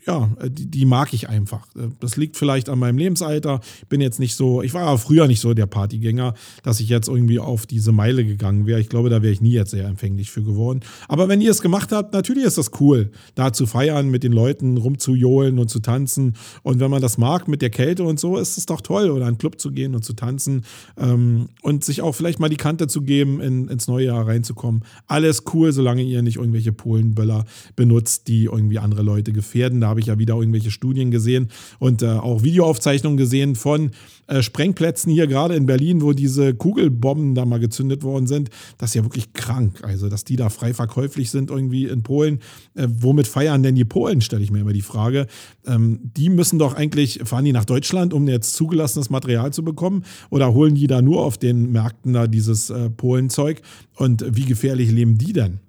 ja, 0.05 0.29
äh, 0.39 0.49
die, 0.49 0.67
die, 0.67 0.85
mag 0.85 1.13
ich 1.13 1.29
einfach. 1.29 1.67
Äh, 1.75 1.89
das 1.99 2.17
liegt 2.17 2.37
vielleicht 2.37 2.69
an 2.69 2.79
meinem 2.79 2.97
Lebensalter. 2.97 3.59
Ich 3.81 3.87
bin 3.87 4.01
jetzt 4.01 4.19
nicht 4.19 4.35
so, 4.35 4.61
ich 4.61 4.73
war 4.73 4.97
früher 4.97 5.27
nicht 5.27 5.39
so 5.39 5.53
der 5.53 5.65
Partygänger, 5.65 6.33
dass 6.63 6.79
ich 6.79 6.89
jetzt 6.89 7.07
irgendwie 7.07 7.39
auf 7.39 7.65
diese 7.65 7.91
Meile 7.91 8.25
gegangen 8.25 8.65
wäre. 8.65 8.79
Ich 8.79 8.89
glaube, 8.89 9.09
da 9.09 9.21
wäre 9.21 9.33
ich 9.33 9.41
nie 9.41 9.51
jetzt 9.51 9.71
sehr 9.71 9.85
empfänglich 9.85 10.31
für 10.31 10.43
geworden. 10.43 10.81
Aber 11.07 11.27
wenn 11.27 11.41
ihr 11.41 11.51
es 11.51 11.61
gemacht 11.61 11.91
habt, 11.91 12.13
natürlich 12.13 12.45
ist 12.45 12.57
das 12.57 12.71
cool, 12.79 13.11
da 13.35 13.53
zu 13.53 13.65
feiern, 13.65 14.09
mit 14.09 14.23
den 14.23 14.31
Leuten 14.31 14.77
rumzujohlen 14.77 15.59
und 15.59 15.69
zu 15.69 15.79
tanzen. 15.79 16.35
Und 16.63 16.79
wenn 16.79 16.91
man 16.91 17.01
das 17.01 17.17
mag 17.17 17.47
mit 17.47 17.61
der 17.61 17.69
Kälte 17.69 18.03
und 18.03 18.19
so, 18.19 18.37
ist 18.37 18.57
es 18.57 18.65
doch 18.65 18.81
toll, 18.81 19.09
oder 19.09 19.21
in 19.21 19.27
einen 19.27 19.37
Club 19.37 19.59
zu 19.59 19.71
gehen 19.71 19.95
und 19.95 20.03
zu 20.03 20.13
tanzen 20.13 20.63
ähm, 20.97 21.49
und 21.61 21.83
sich 21.83 22.01
auch 22.01 22.13
vielleicht 22.13 22.39
mal 22.39 22.49
die 22.49 22.57
Kante 22.57 22.87
zu 22.87 23.01
geben, 23.01 23.41
in, 23.41 23.67
ins 23.67 23.87
neue 23.87 24.07
Jahr 24.07 24.27
reinzukommen. 24.27 24.83
Alles 25.07 25.43
cool, 25.53 25.71
solange 25.71 26.03
ihr 26.03 26.21
nicht 26.21 26.37
irgendwelche 26.37 26.71
Polenböller 26.71 27.45
benutzt, 27.75 28.27
die 28.27 28.45
irgendwie 28.45 28.79
andere 28.79 29.03
Leute 29.03 29.33
gefährden. 29.33 29.81
Da 29.81 29.88
habe 29.89 29.99
ich 29.99 30.05
ja 30.05 30.17
wieder 30.17 30.35
irgendwelche 30.35 30.71
Studien 30.71 31.11
gesehen 31.11 31.49
und 31.79 32.01
äh, 32.01 32.07
auch 32.07 32.43
Videoaufzeichnungen 32.43 33.17
gesehen 33.17 33.55
von 33.55 33.91
äh, 34.29 34.43
Sprengplätzen 34.43 35.11
hier 35.11 35.27
gerade 35.27 35.55
in 35.55 35.65
Berlin, 35.65 36.01
wo 36.01 36.13
diese 36.13 36.53
Kugelbomben 36.53 37.33
da 37.33 37.45
mal 37.45 37.59
gezündet 37.59 38.03
worden 38.03 38.27
sind. 38.27 38.49
Das 38.77 38.91
ist 38.91 38.93
ja 38.93 39.03
wirklich 39.03 39.33
krank. 39.33 39.81
Also, 39.83 40.07
dass 40.07 40.23
die 40.23 40.35
da 40.35 40.49
frei 40.49 40.73
verkäuflich 40.73 41.31
sind 41.31 41.49
irgendwie 41.49 41.85
in 41.85 42.03
Polen. 42.03 42.39
Äh, 42.75 42.87
womit 42.89 43.27
feiern 43.27 43.63
denn 43.63 43.75
die 43.75 43.85
Polen, 43.85 44.21
stelle 44.21 44.43
ich 44.43 44.51
mir 44.51 44.59
immer 44.59 44.73
die 44.73 44.81
Frage. 44.81 45.25
Ähm, 45.65 45.99
die 46.03 46.29
müssen 46.29 46.59
doch 46.59 46.75
eigentlich, 46.75 47.21
fahren 47.23 47.45
die 47.45 47.53
nach 47.53 47.65
Deutschland, 47.65 48.13
um 48.13 48.27
jetzt 48.27 48.53
zugelassenes 48.53 49.09
Material 49.09 49.51
zu 49.51 49.63
bekommen? 49.63 50.03
Oder 50.29 50.53
holen 50.53 50.75
die 50.75 50.87
da 50.87 51.01
nur 51.01 51.25
auf 51.25 51.37
den 51.37 51.71
Märkten 51.71 52.13
da 52.13 52.27
dieses 52.27 52.69
äh, 52.69 52.89
Polenzeug? 52.91 53.61
Und 53.95 54.23
wie 54.35 54.45
gefährlich 54.45 54.91
leben 54.91 55.17
die 55.17 55.33
denn? 55.33 55.59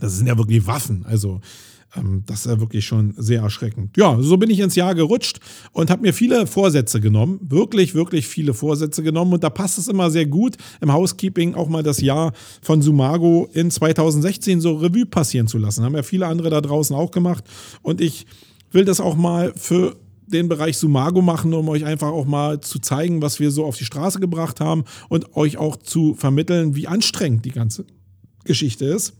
Das 0.00 0.16
sind 0.16 0.26
ja 0.26 0.38
wirklich 0.38 0.66
Waffen. 0.66 1.04
Also 1.06 1.40
das 2.26 2.40
ist 2.40 2.46
ja 2.46 2.60
wirklich 2.60 2.84
schon 2.84 3.14
sehr 3.16 3.42
erschreckend. 3.42 3.96
Ja, 3.96 4.16
so 4.20 4.36
bin 4.36 4.50
ich 4.50 4.60
ins 4.60 4.74
Jahr 4.74 4.94
gerutscht 4.94 5.38
und 5.72 5.90
habe 5.90 6.02
mir 6.02 6.12
viele 6.12 6.46
Vorsätze 6.46 7.00
genommen. 7.00 7.38
Wirklich, 7.42 7.94
wirklich 7.94 8.26
viele 8.26 8.54
Vorsätze 8.54 9.02
genommen. 9.02 9.32
Und 9.32 9.44
da 9.44 9.50
passt 9.50 9.78
es 9.78 9.88
immer 9.88 10.10
sehr 10.10 10.26
gut, 10.26 10.56
im 10.80 10.92
Housekeeping 10.92 11.54
auch 11.54 11.68
mal 11.68 11.82
das 11.82 12.00
Jahr 12.00 12.32
von 12.62 12.82
Sumago 12.82 13.48
in 13.52 13.70
2016 13.70 14.60
so 14.60 14.76
Revue 14.76 15.06
passieren 15.06 15.46
zu 15.46 15.58
lassen. 15.58 15.84
Haben 15.84 15.94
ja 15.94 16.02
viele 16.02 16.26
andere 16.26 16.50
da 16.50 16.60
draußen 16.60 16.94
auch 16.96 17.10
gemacht. 17.10 17.44
Und 17.82 18.00
ich 18.00 18.26
will 18.70 18.84
das 18.84 19.00
auch 19.00 19.14
mal 19.14 19.52
für 19.56 19.96
den 20.26 20.48
Bereich 20.48 20.78
Sumago 20.78 21.22
machen, 21.22 21.54
um 21.54 21.68
euch 21.68 21.84
einfach 21.84 22.08
auch 22.08 22.24
mal 22.24 22.60
zu 22.60 22.78
zeigen, 22.78 23.22
was 23.22 23.40
wir 23.40 23.50
so 23.50 23.64
auf 23.64 23.76
die 23.76 23.84
Straße 23.84 24.20
gebracht 24.20 24.60
haben 24.60 24.84
und 25.08 25.36
euch 25.36 25.58
auch 25.58 25.76
zu 25.76 26.14
vermitteln, 26.14 26.74
wie 26.74 26.88
anstrengend 26.88 27.44
die 27.44 27.50
ganze 27.50 27.84
Geschichte 28.44 28.86
ist. 28.86 29.14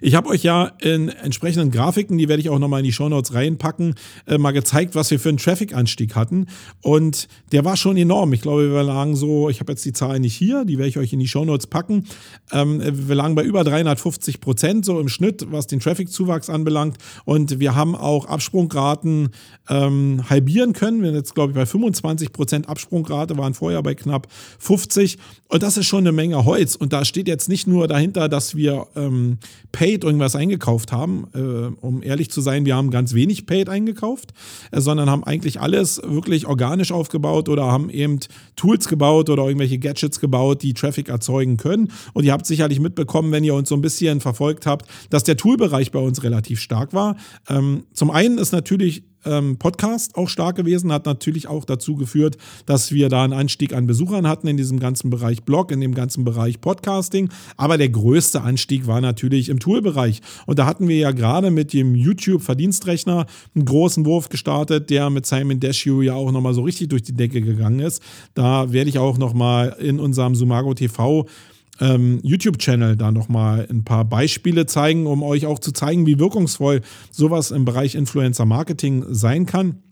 Ich 0.00 0.14
habe 0.14 0.28
euch 0.28 0.42
ja 0.42 0.72
in 0.80 1.08
entsprechenden 1.08 1.70
Grafiken, 1.70 2.18
die 2.18 2.28
werde 2.28 2.40
ich 2.40 2.50
auch 2.50 2.58
nochmal 2.58 2.80
in 2.80 2.84
die 2.84 2.92
Shownotes 2.92 3.34
reinpacken, 3.34 3.94
äh, 4.26 4.38
mal 4.38 4.52
gezeigt, 4.52 4.94
was 4.94 5.10
wir 5.10 5.18
für 5.18 5.30
einen 5.30 5.38
Traffic-Anstieg 5.38 6.14
hatten. 6.14 6.46
Und 6.82 7.28
der 7.52 7.64
war 7.64 7.76
schon 7.76 7.96
enorm. 7.96 8.32
Ich 8.32 8.42
glaube, 8.42 8.70
wir 8.70 8.82
lagen 8.82 9.16
so, 9.16 9.48
ich 9.48 9.60
habe 9.60 9.72
jetzt 9.72 9.84
die 9.84 9.92
Zahlen 9.92 10.22
nicht 10.22 10.34
hier, 10.34 10.64
die 10.64 10.78
werde 10.78 10.88
ich 10.88 10.98
euch 10.98 11.12
in 11.12 11.20
die 11.20 11.28
Shownotes 11.28 11.66
packen. 11.66 12.06
Ähm, 12.52 12.80
wir 12.82 13.14
lagen 13.14 13.34
bei 13.34 13.42
über 13.42 13.64
350 13.64 14.40
Prozent 14.40 14.84
so 14.84 15.00
im 15.00 15.08
Schnitt, 15.08 15.46
was 15.50 15.66
den 15.66 15.80
Traffic-Zuwachs 15.80 16.50
anbelangt. 16.50 16.98
Und 17.24 17.58
wir 17.60 17.74
haben 17.74 17.94
auch 17.94 18.26
Absprungraten 18.26 19.30
ähm, 19.68 20.28
halbieren 20.28 20.72
können. 20.72 21.00
Wir 21.00 21.08
sind 21.08 21.16
jetzt, 21.16 21.34
glaube 21.34 21.52
ich, 21.52 21.56
bei 21.56 21.66
25 21.66 22.32
Prozent 22.32 22.68
Absprungrate, 22.68 23.36
waren 23.38 23.54
vorher 23.54 23.82
bei 23.82 23.94
knapp 23.94 24.28
50. 24.58 25.18
Und 25.48 25.62
das 25.62 25.76
ist 25.76 25.86
schon 25.86 26.00
eine 26.00 26.12
Menge 26.12 26.44
Holz. 26.44 26.76
Und 26.76 26.92
da 26.92 27.04
steht 27.04 27.28
jetzt 27.28 27.48
nicht 27.48 27.66
nur 27.66 27.88
dahinter, 27.88 28.28
dass 28.28 28.56
wir 28.56 28.86
ähm, 28.96 29.38
Paid 29.72 30.04
irgendwas 30.04 30.36
eingekauft 30.36 30.92
haben. 30.92 31.26
Äh, 31.34 31.74
um 31.80 32.02
ehrlich 32.02 32.30
zu 32.30 32.40
sein, 32.40 32.64
wir 32.64 32.76
haben 32.76 32.90
ganz 32.90 33.14
wenig 33.14 33.46
Paid 33.46 33.68
eingekauft, 33.68 34.32
äh, 34.70 34.80
sondern 34.80 35.10
haben 35.10 35.24
eigentlich 35.24 35.60
alles 35.60 36.00
wirklich 36.04 36.46
organisch 36.46 36.92
aufgebaut 36.92 37.48
oder 37.48 37.64
haben 37.64 37.90
eben 37.90 38.20
Tools 38.56 38.88
gebaut 38.88 39.30
oder 39.30 39.44
irgendwelche 39.44 39.78
Gadgets 39.78 40.20
gebaut, 40.20 40.62
die 40.62 40.74
Traffic 40.74 41.08
erzeugen 41.08 41.56
können. 41.56 41.90
Und 42.12 42.24
ihr 42.24 42.32
habt 42.32 42.46
sicherlich 42.46 42.80
mitbekommen, 42.80 43.32
wenn 43.32 43.44
ihr 43.44 43.54
uns 43.54 43.68
so 43.68 43.74
ein 43.74 43.82
bisschen 43.82 44.20
verfolgt 44.20 44.66
habt, 44.66 44.86
dass 45.10 45.24
der 45.24 45.36
Toolbereich 45.36 45.90
bei 45.90 45.98
uns 45.98 46.22
relativ 46.22 46.60
stark 46.60 46.92
war. 46.92 47.16
Ähm, 47.48 47.84
zum 47.92 48.10
einen 48.10 48.38
ist 48.38 48.52
natürlich 48.52 49.04
ähm, 49.24 49.56
Podcast 49.58 50.16
auch 50.16 50.28
stark 50.28 50.56
gewesen, 50.56 50.92
hat 50.92 51.06
natürlich 51.06 51.48
auch 51.48 51.64
dazu 51.64 51.96
geführt, 51.96 52.36
dass 52.66 52.92
wir 52.92 53.08
da 53.08 53.24
einen 53.24 53.32
Anstieg 53.32 53.72
an 53.72 53.86
Besuchern 53.86 54.26
hatten 54.26 54.46
in 54.46 54.56
diesem 54.56 54.78
ganzen 54.80 55.10
Bereich 55.10 55.42
Blog, 55.42 55.70
in 55.72 55.80
dem 55.80 55.94
ganzen 55.94 56.24
Bereich 56.24 56.60
Podcasting. 56.60 57.28
Aber 57.56 57.78
der 57.78 57.88
größte 57.88 58.42
Anstieg 58.42 58.86
war 58.86 59.00
natürlich 59.00 59.48
im 59.48 59.60
Toolbereich. 59.60 60.20
Und 60.46 60.58
da 60.58 60.66
hatten 60.66 60.88
wir 60.88 60.96
ja 60.96 61.12
gerade 61.12 61.50
mit 61.50 61.72
dem 61.72 61.94
YouTube-Verdienstrechner 61.94 63.26
einen 63.54 63.64
großen 63.64 64.04
Wurf 64.04 64.28
gestartet, 64.28 64.90
der 64.90 65.10
mit 65.10 65.26
Simon 65.26 65.60
Desue 65.60 66.04
ja 66.04 66.14
auch 66.14 66.32
nochmal 66.32 66.54
so 66.54 66.62
richtig 66.62 66.88
durch 66.88 67.02
die 67.02 67.14
Decke 67.14 67.40
gegangen 67.40 67.80
ist. 67.80 68.02
Da 68.34 68.72
werde 68.72 68.90
ich 68.90 68.98
auch 68.98 69.18
nochmal 69.18 69.76
in 69.80 70.00
unserem 70.00 70.34
Sumago 70.34 70.74
TV 70.74 71.26
ähm, 71.80 72.20
YouTube-Channel 72.22 72.96
da 72.96 73.10
nochmal 73.10 73.66
ein 73.70 73.84
paar 73.84 74.04
Beispiele 74.04 74.66
zeigen, 74.66 75.06
um 75.06 75.22
euch 75.22 75.46
auch 75.46 75.58
zu 75.58 75.72
zeigen, 75.72 76.06
wie 76.06 76.18
wirkungsvoll 76.18 76.82
sowas 77.10 77.50
im 77.50 77.64
Bereich 77.64 77.94
Influencer-Marketing 77.94 79.04
sein 79.08 79.46
kann. 79.46 79.82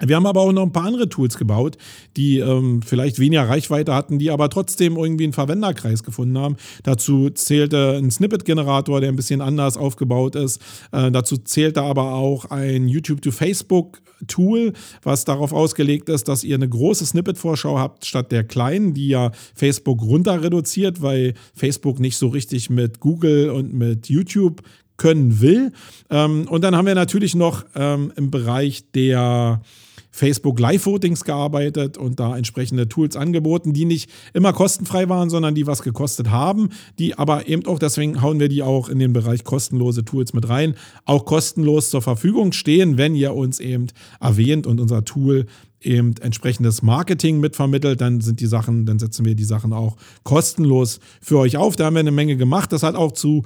Wir 0.00 0.16
haben 0.16 0.26
aber 0.26 0.40
auch 0.40 0.52
noch 0.52 0.62
ein 0.62 0.72
paar 0.72 0.86
andere 0.86 1.08
Tools 1.08 1.36
gebaut, 1.36 1.76
die 2.16 2.38
ähm, 2.38 2.82
vielleicht 2.82 3.18
weniger 3.18 3.48
Reichweite 3.48 3.94
hatten, 3.94 4.18
die 4.18 4.30
aber 4.30 4.48
trotzdem 4.48 4.96
irgendwie 4.96 5.24
einen 5.24 5.32
Verwenderkreis 5.32 6.02
gefunden 6.02 6.38
haben. 6.38 6.56
Dazu 6.82 7.30
zählte 7.30 7.98
ein 7.98 8.10
Snippet-Generator, 8.10 9.00
der 9.00 9.10
ein 9.10 9.16
bisschen 9.16 9.40
anders 9.40 9.76
aufgebaut 9.76 10.36
ist. 10.36 10.60
Äh, 10.92 11.10
dazu 11.10 11.36
zählte 11.36 11.82
aber 11.82 12.14
auch 12.14 12.46
ein 12.46 12.88
YouTube-to-Facebook-Tool, 12.88 14.72
was 15.02 15.24
darauf 15.24 15.52
ausgelegt 15.52 16.08
ist, 16.08 16.28
dass 16.28 16.44
ihr 16.44 16.54
eine 16.54 16.68
große 16.68 17.04
Snippet-Vorschau 17.04 17.78
habt, 17.78 18.06
statt 18.06 18.32
der 18.32 18.44
kleinen, 18.44 18.94
die 18.94 19.08
ja 19.08 19.32
Facebook 19.54 20.02
runter 20.02 20.42
reduziert, 20.42 21.02
weil 21.02 21.34
Facebook 21.54 22.00
nicht 22.00 22.16
so 22.16 22.28
richtig 22.28 22.70
mit 22.70 23.00
Google 23.00 23.50
und 23.50 23.74
mit 23.74 24.08
YouTube 24.08 24.62
können 24.96 25.40
will. 25.40 25.72
Ähm, 26.10 26.46
und 26.48 26.62
dann 26.62 26.76
haben 26.76 26.86
wir 26.86 26.94
natürlich 26.94 27.34
noch 27.34 27.64
ähm, 27.74 28.12
im 28.16 28.30
Bereich 28.30 28.90
der 28.92 29.62
Facebook 30.10 30.58
Live-Votings 30.58 31.24
gearbeitet 31.24 31.96
und 31.96 32.20
da 32.20 32.36
entsprechende 32.36 32.88
Tools 32.88 33.16
angeboten, 33.16 33.72
die 33.72 33.84
nicht 33.84 34.10
immer 34.34 34.52
kostenfrei 34.52 35.08
waren, 35.08 35.30
sondern 35.30 35.54
die 35.54 35.66
was 35.66 35.82
gekostet 35.82 36.30
haben, 36.30 36.70
die 36.98 37.16
aber 37.16 37.48
eben 37.48 37.66
auch, 37.66 37.78
deswegen 37.78 38.20
hauen 38.20 38.40
wir 38.40 38.48
die 38.48 38.62
auch 38.62 38.88
in 38.88 38.98
den 38.98 39.12
Bereich 39.12 39.44
kostenlose 39.44 40.04
Tools 40.04 40.32
mit 40.32 40.48
rein, 40.48 40.74
auch 41.04 41.24
kostenlos 41.24 41.90
zur 41.90 42.02
Verfügung 42.02 42.52
stehen, 42.52 42.98
wenn 42.98 43.14
ihr 43.14 43.34
uns 43.34 43.60
eben 43.60 43.86
erwähnt 44.20 44.66
und 44.66 44.80
unser 44.80 45.04
Tool 45.04 45.46
eben 45.82 46.14
entsprechendes 46.20 46.82
Marketing 46.82 47.40
mitvermittelt, 47.40 48.00
dann 48.00 48.20
sind 48.20 48.40
die 48.40 48.46
Sachen, 48.46 48.84
dann 48.86 48.98
setzen 48.98 49.24
wir 49.24 49.34
die 49.34 49.44
Sachen 49.44 49.72
auch 49.72 49.96
kostenlos 50.24 51.00
für 51.20 51.38
euch 51.38 51.56
auf. 51.56 51.76
Da 51.76 51.86
haben 51.86 51.94
wir 51.94 52.00
eine 52.00 52.10
Menge 52.10 52.36
gemacht. 52.36 52.72
Das 52.72 52.82
hat 52.82 52.94
auch 52.94 53.12
zu 53.12 53.44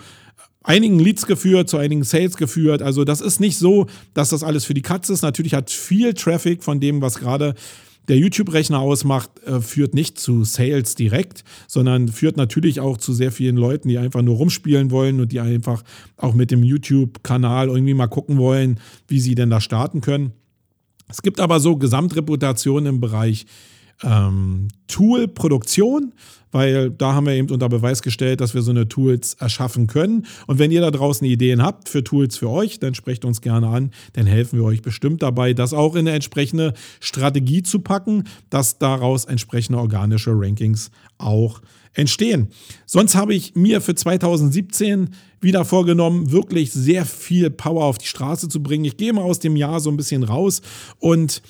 einigen 0.64 0.98
Leads 0.98 1.26
geführt, 1.26 1.68
zu 1.68 1.76
einigen 1.76 2.02
Sales 2.02 2.36
geführt. 2.36 2.82
Also 2.82 3.04
das 3.04 3.20
ist 3.20 3.38
nicht 3.38 3.58
so, 3.58 3.86
dass 4.14 4.30
das 4.30 4.42
alles 4.42 4.64
für 4.64 4.74
die 4.74 4.82
Katze 4.82 5.12
ist. 5.12 5.22
Natürlich 5.22 5.54
hat 5.54 5.70
viel 5.70 6.14
Traffic 6.14 6.64
von 6.64 6.80
dem, 6.80 7.00
was 7.00 7.20
gerade 7.20 7.54
der 8.08 8.18
YouTube-Rechner 8.18 8.80
ausmacht, 8.80 9.30
äh, 9.46 9.60
führt 9.60 9.94
nicht 9.94 10.18
zu 10.18 10.44
Sales 10.44 10.94
direkt, 10.94 11.44
sondern 11.66 12.08
führt 12.08 12.36
natürlich 12.36 12.80
auch 12.80 12.98
zu 12.98 13.12
sehr 13.14 13.32
vielen 13.32 13.56
Leuten, 13.56 13.88
die 13.88 13.98
einfach 13.98 14.22
nur 14.22 14.36
rumspielen 14.36 14.90
wollen 14.90 15.20
und 15.20 15.32
die 15.32 15.40
einfach 15.40 15.82
auch 16.16 16.34
mit 16.34 16.50
dem 16.50 16.62
YouTube-Kanal 16.62 17.68
irgendwie 17.68 17.94
mal 17.94 18.08
gucken 18.08 18.36
wollen, 18.36 18.80
wie 19.08 19.20
sie 19.20 19.34
denn 19.34 19.50
da 19.50 19.60
starten 19.60 20.00
können. 20.00 20.32
Es 21.08 21.22
gibt 21.22 21.40
aber 21.40 21.60
so 21.60 21.76
Gesamtreputationen 21.76 22.94
im 22.94 23.00
Bereich 23.00 23.46
ähm, 24.02 24.68
Tool-Produktion, 24.88 26.12
weil 26.52 26.90
da 26.90 27.14
haben 27.14 27.26
wir 27.26 27.34
eben 27.34 27.50
unter 27.50 27.68
Beweis 27.68 28.00
gestellt, 28.02 28.40
dass 28.40 28.54
wir 28.54 28.62
so 28.62 28.70
eine 28.70 28.88
Tools 28.88 29.34
erschaffen 29.34 29.86
können. 29.86 30.26
Und 30.46 30.58
wenn 30.58 30.70
ihr 30.70 30.80
da 30.80 30.90
draußen 30.90 31.26
Ideen 31.26 31.62
habt 31.62 31.88
für 31.88 32.04
Tools 32.04 32.36
für 32.36 32.48
euch, 32.48 32.78
dann 32.78 32.94
sprecht 32.94 33.24
uns 33.24 33.40
gerne 33.40 33.66
an, 33.68 33.90
dann 34.12 34.26
helfen 34.26 34.58
wir 34.58 34.64
euch 34.64 34.80
bestimmt 34.80 35.22
dabei, 35.22 35.52
das 35.52 35.74
auch 35.74 35.94
in 35.94 36.06
eine 36.06 36.12
entsprechende 36.12 36.74
Strategie 37.00 37.62
zu 37.62 37.80
packen, 37.80 38.24
dass 38.50 38.78
daraus 38.78 39.24
entsprechende 39.24 39.78
organische 39.80 40.30
Rankings 40.32 40.90
auch 41.18 41.60
entstehen. 41.94 42.48
Sonst 42.86 43.14
habe 43.14 43.34
ich 43.34 43.54
mir 43.54 43.80
für 43.80 43.94
2017 43.94 45.10
wieder 45.40 45.64
vorgenommen, 45.64 46.30
wirklich 46.30 46.72
sehr 46.72 47.04
viel 47.04 47.50
Power 47.50 47.84
auf 47.84 47.98
die 47.98 48.06
Straße 48.06 48.48
zu 48.48 48.62
bringen. 48.62 48.84
Ich 48.84 48.96
gehe 48.96 49.12
mal 49.12 49.22
aus 49.22 49.38
dem 49.38 49.56
Jahr 49.56 49.80
so 49.80 49.90
ein 49.90 49.96
bisschen 49.96 50.22
raus 50.22 50.62
und 50.98 51.42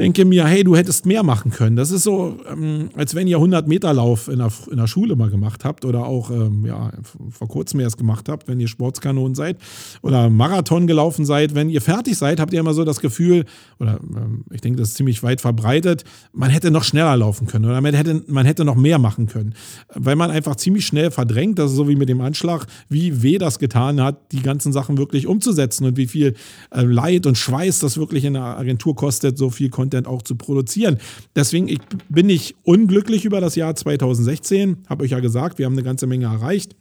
denke 0.00 0.24
mir, 0.24 0.46
hey, 0.46 0.64
du 0.64 0.76
hättest 0.76 1.06
mehr 1.06 1.22
machen 1.22 1.50
können. 1.50 1.76
Das 1.76 1.90
ist 1.90 2.04
so, 2.04 2.36
ähm, 2.50 2.90
als 2.96 3.14
wenn 3.14 3.26
ihr 3.26 3.36
100 3.36 3.68
Meter 3.68 3.92
Lauf 3.92 4.28
in 4.28 4.38
der, 4.38 4.50
in 4.70 4.78
der 4.78 4.86
Schule 4.86 5.14
mal 5.14 5.30
gemacht 5.30 5.64
habt 5.64 5.84
oder 5.84 6.06
auch 6.06 6.30
ähm, 6.30 6.64
ja, 6.66 6.90
vor 7.30 7.48
kurzem 7.48 7.80
erst 7.80 7.98
gemacht 7.98 8.28
habt, 8.28 8.48
wenn 8.48 8.58
ihr 8.60 8.68
Sportskanonen 8.68 9.34
seid 9.34 9.58
oder 10.02 10.30
Marathon 10.30 10.86
gelaufen 10.86 11.24
seid. 11.24 11.54
Wenn 11.54 11.68
ihr 11.68 11.80
fertig 11.80 12.16
seid, 12.16 12.40
habt 12.40 12.52
ihr 12.52 12.60
immer 12.60 12.74
so 12.74 12.84
das 12.84 13.00
Gefühl, 13.00 13.44
oder 13.78 14.00
ähm, 14.02 14.44
ich 14.50 14.60
denke, 14.60 14.78
das 14.78 14.88
ist 14.88 14.96
ziemlich 14.96 15.22
weit 15.22 15.40
verbreitet, 15.40 16.04
man 16.32 16.50
hätte 16.50 16.70
noch 16.70 16.84
schneller 16.84 17.16
laufen 17.16 17.46
können 17.46 17.66
oder 17.66 17.80
man 17.80 17.94
hätte, 17.94 18.24
man 18.26 18.46
hätte 18.46 18.64
noch 18.64 18.76
mehr 18.76 18.98
machen 18.98 19.26
können. 19.26 19.54
Weil 19.94 20.16
man 20.16 20.30
einfach 20.30 20.56
ziemlich 20.56 20.86
schnell 20.86 21.10
verdrängt, 21.10 21.58
das 21.58 21.72
ist 21.72 21.76
so 21.76 21.88
wie 21.88 21.96
mit 21.96 22.08
dem 22.08 22.20
Anschlag, 22.20 22.66
wie 22.88 23.22
weh 23.22 23.38
das 23.38 23.58
getan 23.58 24.00
hat, 24.00 24.32
die 24.32 24.42
ganzen 24.42 24.72
Sachen 24.72 24.98
wirklich 24.98 25.26
umzusetzen 25.26 25.84
und 25.84 25.96
wie 25.96 26.06
viel 26.06 26.34
äh, 26.70 26.82
Leid 26.82 27.26
und 27.26 27.36
Schweiß 27.36 27.80
das 27.80 27.98
wirklich 27.98 28.24
in 28.24 28.34
der 28.34 28.42
Agentur 28.42 28.96
kostet, 28.96 29.36
so 29.36 29.50
viel 29.50 29.68
Content 29.68 29.89
Content 29.90 30.06
auch 30.06 30.22
zu 30.22 30.36
produzieren. 30.36 30.98
Deswegen 31.34 31.68
ich, 31.68 31.80
bin 32.08 32.28
ich 32.28 32.54
unglücklich 32.62 33.24
über 33.24 33.40
das 33.40 33.56
Jahr 33.56 33.74
2016. 33.74 34.78
Habe 34.88 35.04
euch 35.04 35.10
ja 35.10 35.20
gesagt, 35.20 35.58
wir 35.58 35.66
haben 35.66 35.72
eine 35.72 35.82
ganze 35.82 36.06
Menge 36.06 36.26
erreicht. 36.26 36.76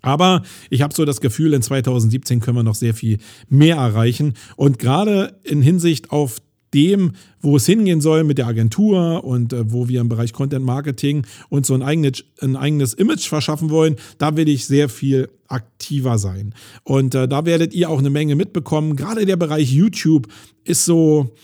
Aber 0.00 0.42
ich 0.70 0.82
habe 0.82 0.94
so 0.94 1.04
das 1.04 1.20
Gefühl, 1.20 1.54
in 1.54 1.62
2017 1.62 2.38
können 2.38 2.56
wir 2.56 2.62
noch 2.62 2.76
sehr 2.76 2.94
viel 2.94 3.18
mehr 3.48 3.76
erreichen. 3.76 4.34
Und 4.54 4.78
gerade 4.78 5.36
in 5.42 5.60
Hinsicht 5.60 6.12
auf 6.12 6.36
dem, 6.72 7.12
wo 7.40 7.56
es 7.56 7.66
hingehen 7.66 8.00
soll 8.00 8.24
mit 8.24 8.38
der 8.38 8.46
Agentur 8.46 9.24
und 9.24 9.52
äh, 9.52 9.72
wo 9.72 9.88
wir 9.88 10.00
im 10.00 10.08
Bereich 10.08 10.32
Content 10.32 10.64
Marketing 10.64 11.26
uns 11.48 11.66
so 11.66 11.74
ein 11.74 11.82
eigenes, 11.82 12.24
ein 12.40 12.56
eigenes 12.56 12.94
Image 12.94 13.26
verschaffen 13.26 13.70
wollen, 13.70 13.96
da 14.18 14.36
will 14.36 14.48
ich 14.48 14.66
sehr 14.66 14.88
viel 14.88 15.30
aktiver 15.48 16.18
sein. 16.18 16.54
Und 16.84 17.14
äh, 17.14 17.26
da 17.26 17.46
werdet 17.46 17.72
ihr 17.74 17.88
auch 17.90 17.98
eine 17.98 18.10
Menge 18.10 18.36
mitbekommen. 18.36 18.96
Gerade 18.96 19.24
der 19.24 19.36
Bereich 19.36 19.72
YouTube 19.72 20.28
ist 20.64 20.84
so, 20.84 21.34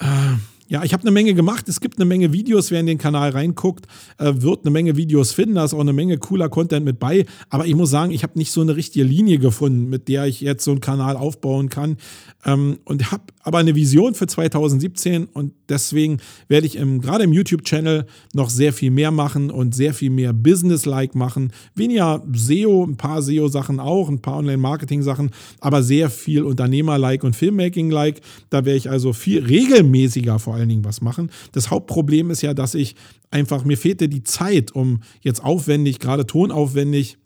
äh, 0.00 0.36
ja, 0.68 0.84
ich 0.84 0.92
habe 0.92 1.02
eine 1.02 1.10
Menge 1.10 1.32
gemacht. 1.32 1.66
Es 1.68 1.80
gibt 1.80 1.98
eine 1.98 2.04
Menge 2.04 2.32
Videos, 2.34 2.70
wer 2.70 2.80
in 2.80 2.86
den 2.86 2.98
Kanal 2.98 3.30
reinguckt, 3.30 3.86
äh, 4.18 4.32
wird 4.36 4.64
eine 4.64 4.70
Menge 4.70 4.96
Videos 4.96 5.32
finden. 5.32 5.54
Da 5.54 5.64
ist 5.64 5.72
auch 5.72 5.80
eine 5.80 5.94
Menge 5.94 6.18
cooler 6.18 6.50
Content 6.50 6.84
mit 6.84 6.98
bei. 6.98 7.24
Aber 7.48 7.66
ich 7.66 7.74
muss 7.74 7.90
sagen, 7.90 8.12
ich 8.12 8.22
habe 8.22 8.38
nicht 8.38 8.52
so 8.52 8.60
eine 8.60 8.76
richtige 8.76 9.04
Linie 9.04 9.38
gefunden, 9.38 9.88
mit 9.88 10.08
der 10.08 10.26
ich 10.26 10.42
jetzt 10.42 10.64
so 10.64 10.70
einen 10.70 10.80
Kanal 10.80 11.16
aufbauen 11.16 11.70
kann. 11.70 11.96
Ähm, 12.44 12.78
und 12.84 13.10
habe 13.10 13.24
aber 13.42 13.58
eine 13.58 13.74
Vision 13.74 14.14
für 14.14 14.26
2017 14.26 15.24
und 15.24 15.54
deswegen 15.70 16.18
werde 16.48 16.66
ich 16.66 16.74
gerade 16.74 17.24
im 17.24 17.32
YouTube-Channel 17.32 18.04
noch 18.34 18.50
sehr 18.50 18.74
viel 18.74 18.90
mehr 18.90 19.10
machen 19.10 19.50
und 19.50 19.74
sehr 19.74 19.94
viel 19.94 20.10
mehr 20.10 20.34
Business-like 20.34 21.14
machen. 21.14 21.52
Weniger 21.74 22.22
SEO, 22.34 22.84
ein 22.84 22.98
paar 22.98 23.22
SEO-Sachen 23.22 23.80
auch, 23.80 24.10
ein 24.10 24.20
paar 24.20 24.36
Online-Marketing-Sachen, 24.36 25.30
aber 25.60 25.82
sehr 25.82 26.10
viel 26.10 26.42
Unternehmer-like 26.42 27.24
und 27.24 27.34
Filmmaking-like. 27.34 28.20
Da 28.50 28.66
werde 28.66 28.76
ich 28.76 28.90
also 28.90 29.14
viel 29.14 29.44
regelmäßiger 29.44 30.38
vor 30.38 30.57
allen 30.58 30.68
Dingen 30.68 30.84
was 30.84 31.00
machen. 31.00 31.30
Das 31.52 31.70
Hauptproblem 31.70 32.30
ist 32.30 32.42
ja, 32.42 32.54
dass 32.54 32.74
ich 32.74 32.96
einfach, 33.30 33.64
mir 33.64 33.78
fehlte 33.78 34.08
die 34.08 34.22
Zeit, 34.22 34.72
um 34.72 35.00
jetzt 35.20 35.42
aufwendig, 35.42 35.98
gerade 35.98 36.26
tonaufwendig, 36.26 37.18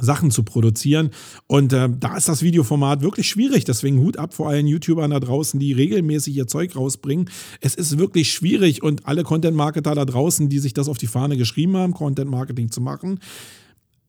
Sachen 0.00 0.30
zu 0.30 0.42
produzieren. 0.42 1.10
Und 1.46 1.72
äh, 1.72 1.88
da 1.88 2.16
ist 2.16 2.28
das 2.28 2.42
Videoformat 2.42 3.02
wirklich 3.02 3.28
schwierig. 3.28 3.64
Deswegen 3.64 4.00
Hut 4.00 4.16
ab 4.16 4.34
vor 4.34 4.48
allen 4.48 4.66
YouTubern 4.66 5.10
da 5.10 5.20
draußen, 5.20 5.60
die 5.60 5.72
regelmäßig 5.72 6.34
ihr 6.34 6.46
Zeug 6.46 6.74
rausbringen. 6.74 7.30
Es 7.60 7.74
ist 7.74 7.98
wirklich 7.98 8.32
schwierig 8.32 8.82
und 8.82 9.06
alle 9.06 9.22
Content-Marketer 9.22 9.94
da 9.94 10.04
draußen, 10.04 10.48
die 10.48 10.58
sich 10.58 10.74
das 10.74 10.88
auf 10.88 10.98
die 10.98 11.06
Fahne 11.06 11.36
geschrieben 11.36 11.76
haben, 11.76 11.92
Content-Marketing 11.92 12.70
zu 12.70 12.80
machen, 12.80 13.20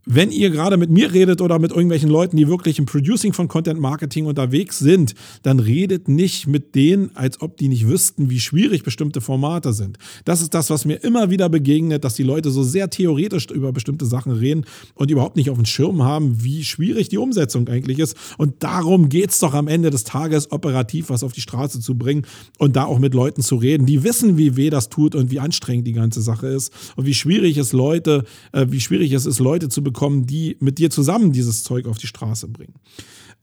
wenn 0.05 0.31
ihr 0.31 0.49
gerade 0.49 0.77
mit 0.77 0.89
mir 0.89 1.13
redet 1.13 1.41
oder 1.41 1.59
mit 1.59 1.71
irgendwelchen 1.71 2.09
Leuten, 2.09 2.35
die 2.35 2.47
wirklich 2.47 2.77
im 2.77 2.85
Producing 2.85 3.33
von 3.33 3.47
Content 3.47 3.79
Marketing 3.79 4.25
unterwegs 4.25 4.79
sind, 4.79 5.15
dann 5.43 5.59
redet 5.59 6.07
nicht 6.07 6.47
mit 6.47 6.75
denen, 6.75 7.15
als 7.15 7.41
ob 7.41 7.57
die 7.57 7.69
nicht 7.69 7.87
wüssten, 7.87 8.29
wie 8.29 8.39
schwierig 8.39 8.83
bestimmte 8.83 9.21
Formate 9.21 9.71
sind. 9.73 9.97
Das 10.25 10.41
ist 10.41 10.53
das, 10.53 10.69
was 10.69 10.85
mir 10.85 10.95
immer 11.03 11.29
wieder 11.29 11.47
begegnet, 11.47 12.03
dass 12.03 12.15
die 12.15 12.23
Leute 12.23 12.51
so 12.51 12.63
sehr 12.63 12.89
theoretisch 12.89 13.49
über 13.49 13.71
bestimmte 13.71 14.05
Sachen 14.05 14.33
reden 14.33 14.65
und 14.95 15.09
überhaupt 15.09 15.37
nicht 15.37 15.49
auf 15.49 15.57
dem 15.57 15.65
Schirm 15.65 16.03
haben, 16.03 16.43
wie 16.43 16.65
schwierig 16.65 17.07
die 17.09 17.17
Umsetzung 17.17 17.67
eigentlich 17.69 17.99
ist. 17.99 18.17
Und 18.37 18.61
darum 18.63 19.07
geht's 19.09 19.39
doch 19.39 19.53
am 19.53 19.67
Ende 19.67 19.89
des 19.89 20.03
Tages, 20.03 20.51
operativ 20.51 21.09
was 21.09 21.23
auf 21.23 21.31
die 21.31 21.41
Straße 21.41 21.79
zu 21.79 21.97
bringen 21.97 22.25
und 22.57 22.75
da 22.75 22.85
auch 22.85 22.99
mit 22.99 23.13
Leuten 23.13 23.41
zu 23.41 23.55
reden, 23.55 23.85
die 23.85 24.03
wissen, 24.03 24.37
wie 24.37 24.57
weh 24.57 24.69
das 24.69 24.89
tut 24.89 25.15
und 25.15 25.31
wie 25.31 25.39
anstrengend 25.39 25.87
die 25.87 25.93
ganze 25.93 26.21
Sache 26.21 26.47
ist 26.47 26.73
und 26.95 27.05
wie 27.05 27.13
schwierig 27.13 27.57
es 27.57 27.71
Leute, 27.71 28.25
äh, 28.51 28.65
wie 28.69 28.81
schwierig 28.81 29.13
es 29.13 29.25
ist, 29.25 29.39
Leute 29.39 29.69
zu 29.69 29.81
bekommen, 29.81 29.92
bekommen, 29.93 30.25
die 30.25 30.57
mit 30.59 30.79
dir 30.79 30.89
zusammen 30.89 31.31
dieses 31.31 31.63
Zeug 31.63 31.87
auf 31.87 31.97
die 31.97 32.07
Straße 32.07 32.47
bringen. 32.47 32.73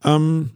Ähm, 0.05 0.51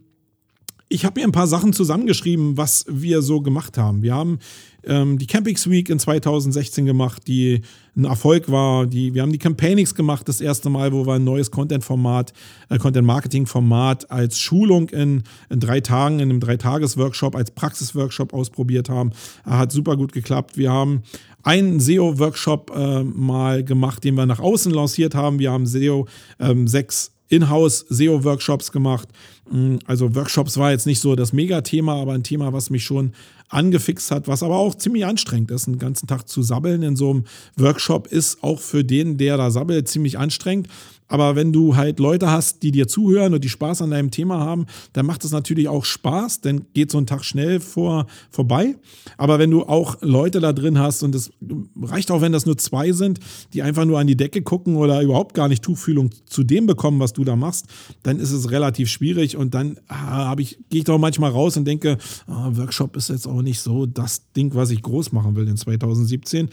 ich 0.87 1.03
habe 1.03 1.19
mir 1.19 1.25
ein 1.25 1.31
paar 1.31 1.47
Sachen 1.47 1.73
zusammengeschrieben, 1.73 2.57
was 2.57 2.85
wir 2.87 3.21
so 3.21 3.41
gemacht 3.41 3.77
haben. 3.77 4.03
Wir 4.03 4.13
haben 4.13 4.39
ähm, 4.87 5.17
die 5.17 5.27
Campings 5.27 5.69
Week 5.69 5.89
in 5.89 5.99
2016 5.99 6.85
gemacht, 6.85 7.23
die 7.27 7.61
ein 7.95 8.05
Erfolg 8.05 8.51
war. 8.51 8.85
Die, 8.85 9.13
wir 9.13 9.21
haben 9.21 9.31
die 9.31 9.37
Campaignings 9.37 9.95
gemacht, 9.95 10.27
das 10.27 10.41
erste 10.41 10.69
Mal, 10.69 10.91
wo 10.91 11.05
wir 11.05 11.13
ein 11.13 11.23
neues 11.23 11.51
Content-Format, 11.51 12.33
äh, 12.69 12.77
Content-Marketing-Format 12.77 14.11
als 14.11 14.39
Schulung 14.39 14.89
in, 14.89 15.23
in 15.49 15.59
drei 15.59 15.81
Tagen, 15.81 16.19
in 16.19 16.29
einem 16.29 16.39
Dreitages-Workshop, 16.39 17.35
als 17.35 17.51
Praxis-Workshop 17.51 18.33
ausprobiert 18.33 18.89
haben. 18.89 19.11
Hat 19.45 19.71
super 19.71 19.97
gut 19.97 20.11
geklappt. 20.11 20.57
Wir 20.57 20.71
haben 20.71 21.03
einen 21.43 21.79
SEO-Workshop 21.79 22.71
äh, 22.75 23.03
mal 23.03 23.63
gemacht, 23.63 24.03
den 24.03 24.15
wir 24.15 24.25
nach 24.25 24.39
außen 24.39 24.71
lanciert 24.71 25.15
haben. 25.15 25.39
Wir 25.39 25.51
haben 25.51 25.65
SEO 25.65 26.07
ähm, 26.39 26.67
sechs 26.67 27.11
Inhouse 27.27 27.85
SEO-Workshops 27.89 28.71
gemacht. 28.71 29.09
Mm, 29.49 29.77
also 29.85 30.13
Workshops 30.15 30.57
war 30.57 30.71
jetzt 30.71 30.85
nicht 30.85 30.99
so 30.99 31.15
das 31.15 31.33
Megathema, 31.33 31.95
aber 32.01 32.13
ein 32.13 32.23
Thema, 32.23 32.53
was 32.53 32.69
mich 32.69 32.83
schon 32.83 33.13
angefixt 33.49 34.11
hat, 34.11 34.27
was 34.27 34.43
aber 34.43 34.57
auch 34.57 34.75
ziemlich 34.75 35.05
anstrengend 35.05 35.51
ist. 35.51 35.67
einen 35.67 35.79
ganzen 35.79 36.07
Tag 36.07 36.27
zu 36.27 36.41
sabbeln 36.41 36.83
in 36.83 36.95
so 36.95 37.11
einem 37.11 37.25
Workshop 37.57 38.07
ist 38.07 38.43
auch 38.43 38.59
für 38.59 38.83
den, 38.83 39.17
der 39.17 39.37
da 39.37 39.51
sabbelt, 39.51 39.87
ziemlich 39.87 40.17
anstrengend. 40.17 40.67
Aber 41.07 41.35
wenn 41.35 41.53
du 41.53 41.75
halt 41.75 41.99
Leute 41.99 42.31
hast, 42.31 42.63
die 42.63 42.71
dir 42.71 42.87
zuhören 42.87 43.33
und 43.33 43.43
die 43.43 43.49
Spaß 43.49 43.81
an 43.81 43.91
deinem 43.91 44.11
Thema 44.11 44.39
haben, 44.39 44.65
dann 44.93 45.05
macht 45.05 45.23
es 45.23 45.31
natürlich 45.31 45.67
auch 45.67 45.85
Spaß, 45.85 46.41
dann 46.41 46.65
geht 46.73 46.91
so 46.91 46.97
ein 46.97 47.05
Tag 47.05 47.23
schnell 47.23 47.59
vor, 47.59 48.07
vorbei. 48.31 48.75
Aber 49.17 49.37
wenn 49.37 49.51
du 49.51 49.63
auch 49.63 49.97
Leute 50.01 50.39
da 50.39 50.51
drin 50.51 50.79
hast, 50.79 51.03
und 51.03 51.13
es 51.13 51.31
reicht 51.81 52.09
auch, 52.09 52.21
wenn 52.21 52.31
das 52.31 52.45
nur 52.45 52.57
zwei 52.57 52.91
sind, 52.91 53.19
die 53.53 53.61
einfach 53.61 53.85
nur 53.85 53.99
an 53.99 54.07
die 54.07 54.17
Decke 54.17 54.41
gucken 54.41 54.77
oder 54.77 55.01
überhaupt 55.01 55.35
gar 55.35 55.47
nicht 55.47 55.63
Tuchfühlung 55.63 56.09
zu 56.25 56.43
dem 56.43 56.65
bekommen, 56.65 56.99
was 56.99 57.13
du 57.13 57.23
da 57.23 57.35
machst, 57.35 57.67
dann 58.03 58.19
ist 58.19 58.31
es 58.31 58.49
relativ 58.49 58.89
schwierig. 58.89 59.37
Und 59.37 59.53
dann 59.53 59.77
ah, 59.87 60.35
ich, 60.39 60.57
gehe 60.69 60.79
ich 60.79 60.85
doch 60.85 60.97
manchmal 60.97 61.31
raus 61.31 61.55
und 61.57 61.65
denke, 61.65 61.97
ah, 62.27 62.49
Workshop 62.53 62.95
ist 62.95 63.09
jetzt 63.09 63.27
auch 63.27 63.41
nicht 63.41 63.59
so 63.59 63.85
das 63.85 64.31
Ding, 64.33 64.55
was 64.55 64.71
ich 64.71 64.81
groß 64.81 65.11
machen 65.11 65.35
will 65.35 65.47
in 65.47 65.57
2017. 65.57 66.49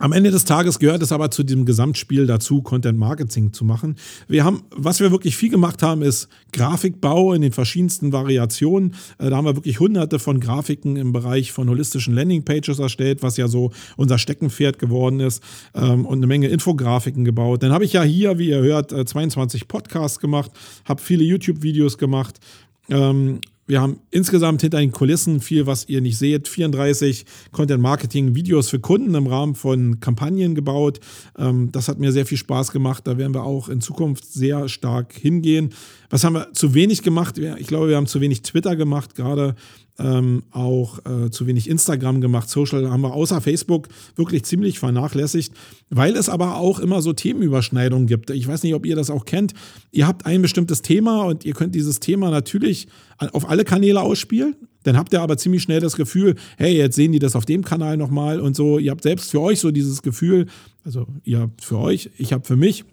Am 0.00 0.12
Ende 0.12 0.30
des 0.30 0.46
Tages 0.46 0.78
gehört 0.78 1.02
es 1.02 1.12
aber 1.12 1.30
zu 1.30 1.42
diesem 1.42 1.66
Gesamtspiel 1.66 2.26
dazu, 2.26 2.62
Content 2.62 2.98
Marketing 2.98 3.52
zu 3.52 3.66
machen. 3.66 3.96
Wir 4.28 4.44
haben, 4.44 4.62
was 4.74 4.98
wir 4.98 5.10
wirklich 5.10 5.36
viel 5.36 5.50
gemacht 5.50 5.82
haben, 5.82 6.00
ist 6.00 6.28
Grafikbau 6.52 7.34
in 7.34 7.42
den 7.42 7.52
verschiedensten 7.52 8.10
Variationen. 8.10 8.94
Äh, 9.18 9.28
da 9.28 9.36
haben 9.36 9.44
wir 9.44 9.56
wirklich 9.56 9.78
hunderte 9.78 10.18
von 10.18 10.40
Grafiken 10.40 10.96
im 10.96 11.12
Bereich 11.12 11.52
von 11.52 11.68
holistischen 11.68 12.14
Landingpages 12.14 12.78
erstellt, 12.78 13.22
was 13.22 13.36
ja 13.36 13.46
so 13.46 13.72
unser 13.98 14.16
Steckenpferd 14.16 14.78
geworden 14.78 15.20
ist 15.20 15.42
ähm, 15.74 16.06
und 16.06 16.20
eine 16.20 16.26
Menge 16.26 16.48
Infografiken 16.48 17.26
gebaut. 17.26 17.62
Dann 17.62 17.72
habe 17.72 17.84
ich 17.84 17.92
ja 17.92 18.02
hier, 18.02 18.38
wie 18.38 18.48
ihr 18.48 18.62
hört, 18.62 18.92
22 18.92 19.60
äh, 19.60 19.64
Podcasts 19.66 20.18
gemacht, 20.18 20.50
habe 20.86 21.02
viele 21.02 21.24
YouTube-Videos 21.24 21.98
gemacht 21.98 22.40
ähm, 22.88 23.40
wir 23.70 23.80
haben 23.80 24.00
insgesamt 24.10 24.62
hinter 24.62 24.78
den 24.78 24.90
Kulissen 24.90 25.40
viel, 25.40 25.64
was 25.64 25.88
ihr 25.88 26.00
nicht 26.00 26.18
seht, 26.18 26.48
34 26.48 27.24
Content-Marketing-Videos 27.52 28.68
für 28.68 28.80
Kunden 28.80 29.14
im 29.14 29.28
Rahmen 29.28 29.54
von 29.54 30.00
Kampagnen 30.00 30.56
gebaut. 30.56 30.98
Ähm, 31.38 31.70
das 31.70 31.86
hat 31.86 32.00
mir 32.00 32.10
sehr 32.10 32.26
viel 32.26 32.36
Spaß 32.36 32.72
gemacht. 32.72 33.06
Da 33.06 33.16
werden 33.16 33.32
wir 33.32 33.44
auch 33.44 33.68
in 33.68 33.80
Zukunft 33.80 34.24
sehr 34.24 34.68
stark 34.68 35.12
hingehen. 35.12 35.72
Was 36.10 36.24
haben 36.24 36.34
wir 36.34 36.52
zu 36.52 36.74
wenig 36.74 37.02
gemacht? 37.02 37.38
Ich 37.38 37.68
glaube, 37.68 37.88
wir 37.88 37.96
haben 37.96 38.08
zu 38.08 38.20
wenig 38.20 38.42
Twitter 38.42 38.74
gemacht, 38.74 39.14
gerade 39.14 39.54
ähm, 39.98 40.42
auch 40.50 40.98
äh, 41.06 41.30
zu 41.30 41.46
wenig 41.46 41.68
Instagram 41.68 42.20
gemacht. 42.20 42.50
Social 42.50 42.90
haben 42.90 43.02
wir 43.02 43.14
außer 43.14 43.40
Facebook 43.40 43.88
wirklich 44.16 44.44
ziemlich 44.44 44.80
vernachlässigt, 44.80 45.54
weil 45.88 46.16
es 46.16 46.28
aber 46.28 46.56
auch 46.56 46.80
immer 46.80 47.00
so 47.00 47.12
Themenüberschneidungen 47.12 48.06
gibt. 48.06 48.30
Ich 48.30 48.48
weiß 48.48 48.64
nicht, 48.64 48.74
ob 48.74 48.86
ihr 48.86 48.96
das 48.96 49.08
auch 49.10 49.24
kennt. 49.24 49.54
Ihr 49.92 50.06
habt 50.06 50.26
ein 50.26 50.42
bestimmtes 50.42 50.82
Thema 50.82 51.22
und 51.22 51.44
ihr 51.44 51.54
könnt 51.54 51.74
dieses 51.74 52.00
Thema 52.00 52.30
natürlich 52.30 52.88
auf 53.18 53.48
alle 53.48 53.64
Kanäle 53.64 54.00
ausspielen. 54.00 54.56
Dann 54.82 54.96
habt 54.96 55.12
ihr 55.12 55.20
aber 55.20 55.36
ziemlich 55.36 55.62
schnell 55.62 55.80
das 55.80 55.94
Gefühl, 55.94 56.34
hey, 56.56 56.76
jetzt 56.76 56.96
sehen 56.96 57.12
die 57.12 57.18
das 57.18 57.36
auf 57.36 57.44
dem 57.44 57.62
Kanal 57.64 57.96
nochmal 57.96 58.40
und 58.40 58.56
so. 58.56 58.78
Ihr 58.78 58.90
habt 58.90 59.02
selbst 59.02 59.30
für 59.30 59.40
euch 59.40 59.60
so 59.60 59.70
dieses 59.70 60.02
Gefühl, 60.02 60.46
also 60.84 61.06
ihr 61.22 61.40
habt 61.40 61.62
für 61.62 61.78
euch, 61.78 62.10
ich 62.16 62.32
habe 62.32 62.46
für 62.46 62.56
mich 62.56 62.84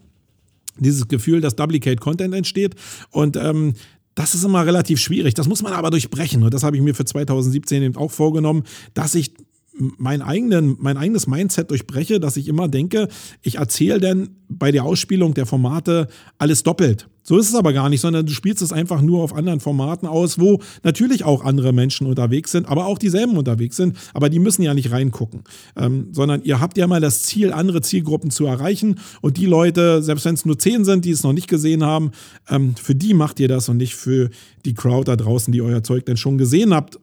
dieses 0.79 1.07
Gefühl, 1.07 1.41
dass 1.41 1.55
Duplicate 1.55 1.99
Content 1.99 2.33
entsteht. 2.33 2.75
Und 3.11 3.37
ähm, 3.37 3.73
das 4.15 4.33
ist 4.33 4.43
immer 4.43 4.65
relativ 4.65 4.99
schwierig. 4.99 5.35
Das 5.35 5.47
muss 5.47 5.61
man 5.61 5.73
aber 5.73 5.91
durchbrechen. 5.91 6.43
Und 6.43 6.53
das 6.53 6.63
habe 6.63 6.75
ich 6.75 6.81
mir 6.81 6.95
für 6.95 7.05
2017 7.05 7.83
eben 7.83 7.95
auch 7.97 8.11
vorgenommen, 8.11 8.63
dass 8.93 9.13
ich 9.15 9.31
mein, 9.79 10.21
eigenen, 10.21 10.75
mein 10.79 10.97
eigenes 10.97 11.27
Mindset 11.27 11.69
durchbreche, 11.69 12.19
dass 12.19 12.37
ich 12.37 12.47
immer 12.47 12.67
denke, 12.67 13.07
ich 13.41 13.55
erzähle 13.55 13.99
denn 13.99 14.29
bei 14.49 14.71
der 14.71 14.83
Ausspielung 14.83 15.33
der 15.33 15.45
Formate 15.45 16.07
alles 16.39 16.63
doppelt. 16.63 17.07
So 17.27 17.37
ist 17.37 17.49
es 17.49 17.55
aber 17.55 17.73
gar 17.73 17.89
nicht, 17.89 17.99
sondern 17.99 18.25
du 18.25 18.31
spielst 18.31 18.61
es 18.61 18.71
einfach 18.71 19.01
nur 19.01 19.21
auf 19.21 19.35
anderen 19.35 19.59
Formaten 19.59 20.07
aus, 20.07 20.39
wo 20.39 20.61
natürlich 20.83 21.25
auch 21.25 21.43
andere 21.43 21.73
Menschen 21.73 22.07
unterwegs 22.07 22.53
sind, 22.53 22.69
aber 22.69 22.85
auch 22.85 22.97
dieselben 22.97 23.35
unterwegs 23.35 23.75
sind, 23.75 23.97
aber 24.13 24.29
die 24.29 24.39
müssen 24.39 24.61
ja 24.61 24.73
nicht 24.73 24.91
reingucken, 24.91 25.41
ähm, 25.75 26.07
sondern 26.13 26.41
ihr 26.43 26.61
habt 26.61 26.77
ja 26.77 26.87
mal 26.87 27.01
das 27.01 27.23
Ziel, 27.23 27.51
andere 27.51 27.81
Zielgruppen 27.81 28.31
zu 28.31 28.45
erreichen 28.45 28.99
und 29.19 29.35
die 29.35 29.45
Leute, 29.45 30.01
selbst 30.01 30.23
wenn 30.23 30.35
es 30.35 30.45
nur 30.45 30.57
zehn 30.57 30.85
sind, 30.85 31.03
die 31.03 31.11
es 31.11 31.23
noch 31.23 31.33
nicht 31.33 31.49
gesehen 31.49 31.83
haben, 31.83 32.11
ähm, 32.49 32.75
für 32.81 32.95
die 32.95 33.13
macht 33.13 33.41
ihr 33.41 33.49
das 33.49 33.67
und 33.67 33.75
nicht 33.75 33.95
für 33.95 34.29
die 34.63 34.73
Crowd 34.73 35.11
da 35.11 35.17
draußen, 35.17 35.51
die 35.51 35.61
euer 35.61 35.83
Zeug 35.83 36.05
denn 36.05 36.15
schon 36.15 36.37
gesehen 36.37 36.73
habt. 36.73 36.97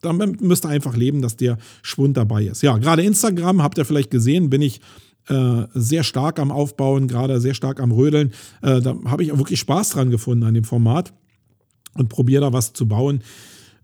Damit 0.00 0.40
müsst 0.40 0.64
ihr 0.64 0.70
einfach 0.70 0.96
leben, 0.96 1.22
dass 1.22 1.36
der 1.36 1.56
Schwund 1.82 2.16
dabei 2.16 2.44
ist. 2.44 2.62
Ja, 2.62 2.78
gerade 2.78 3.02
Instagram 3.02 3.62
habt 3.62 3.78
ihr 3.78 3.84
vielleicht 3.84 4.10
gesehen, 4.10 4.50
bin 4.50 4.62
ich 4.62 4.80
äh, 5.28 5.66
sehr 5.74 6.04
stark 6.04 6.38
am 6.38 6.50
Aufbauen, 6.50 7.08
gerade 7.08 7.40
sehr 7.40 7.54
stark 7.54 7.80
am 7.80 7.92
Rödeln. 7.92 8.32
Äh, 8.62 8.80
da 8.80 8.96
habe 9.06 9.22
ich 9.22 9.32
auch 9.32 9.38
wirklich 9.38 9.60
Spaß 9.60 9.90
dran 9.90 10.10
gefunden 10.10 10.44
an 10.44 10.54
dem 10.54 10.64
Format 10.64 11.12
und 11.94 12.08
probiere 12.08 12.42
da 12.42 12.52
was 12.52 12.72
zu 12.72 12.86
bauen. 12.86 13.22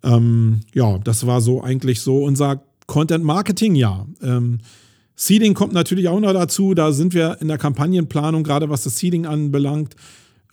Ähm, 0.02 0.60
ja, 0.74 0.98
das 0.98 1.26
war 1.26 1.40
so 1.40 1.62
eigentlich 1.62 2.00
so 2.00 2.24
unser 2.24 2.62
Content 2.86 3.24
Marketing 3.24 3.74
Jahr. 3.74 4.06
Ähm, 4.22 4.58
Seeding 5.16 5.54
kommt 5.54 5.72
natürlich 5.72 6.08
auch 6.08 6.20
noch 6.20 6.32
dazu. 6.32 6.74
Da 6.74 6.92
sind 6.92 7.14
wir 7.14 7.38
in 7.40 7.48
der 7.48 7.58
Kampagnenplanung, 7.58 8.42
gerade 8.42 8.68
was 8.68 8.84
das 8.84 8.98
Seeding 8.98 9.26
anbelangt, 9.26 9.94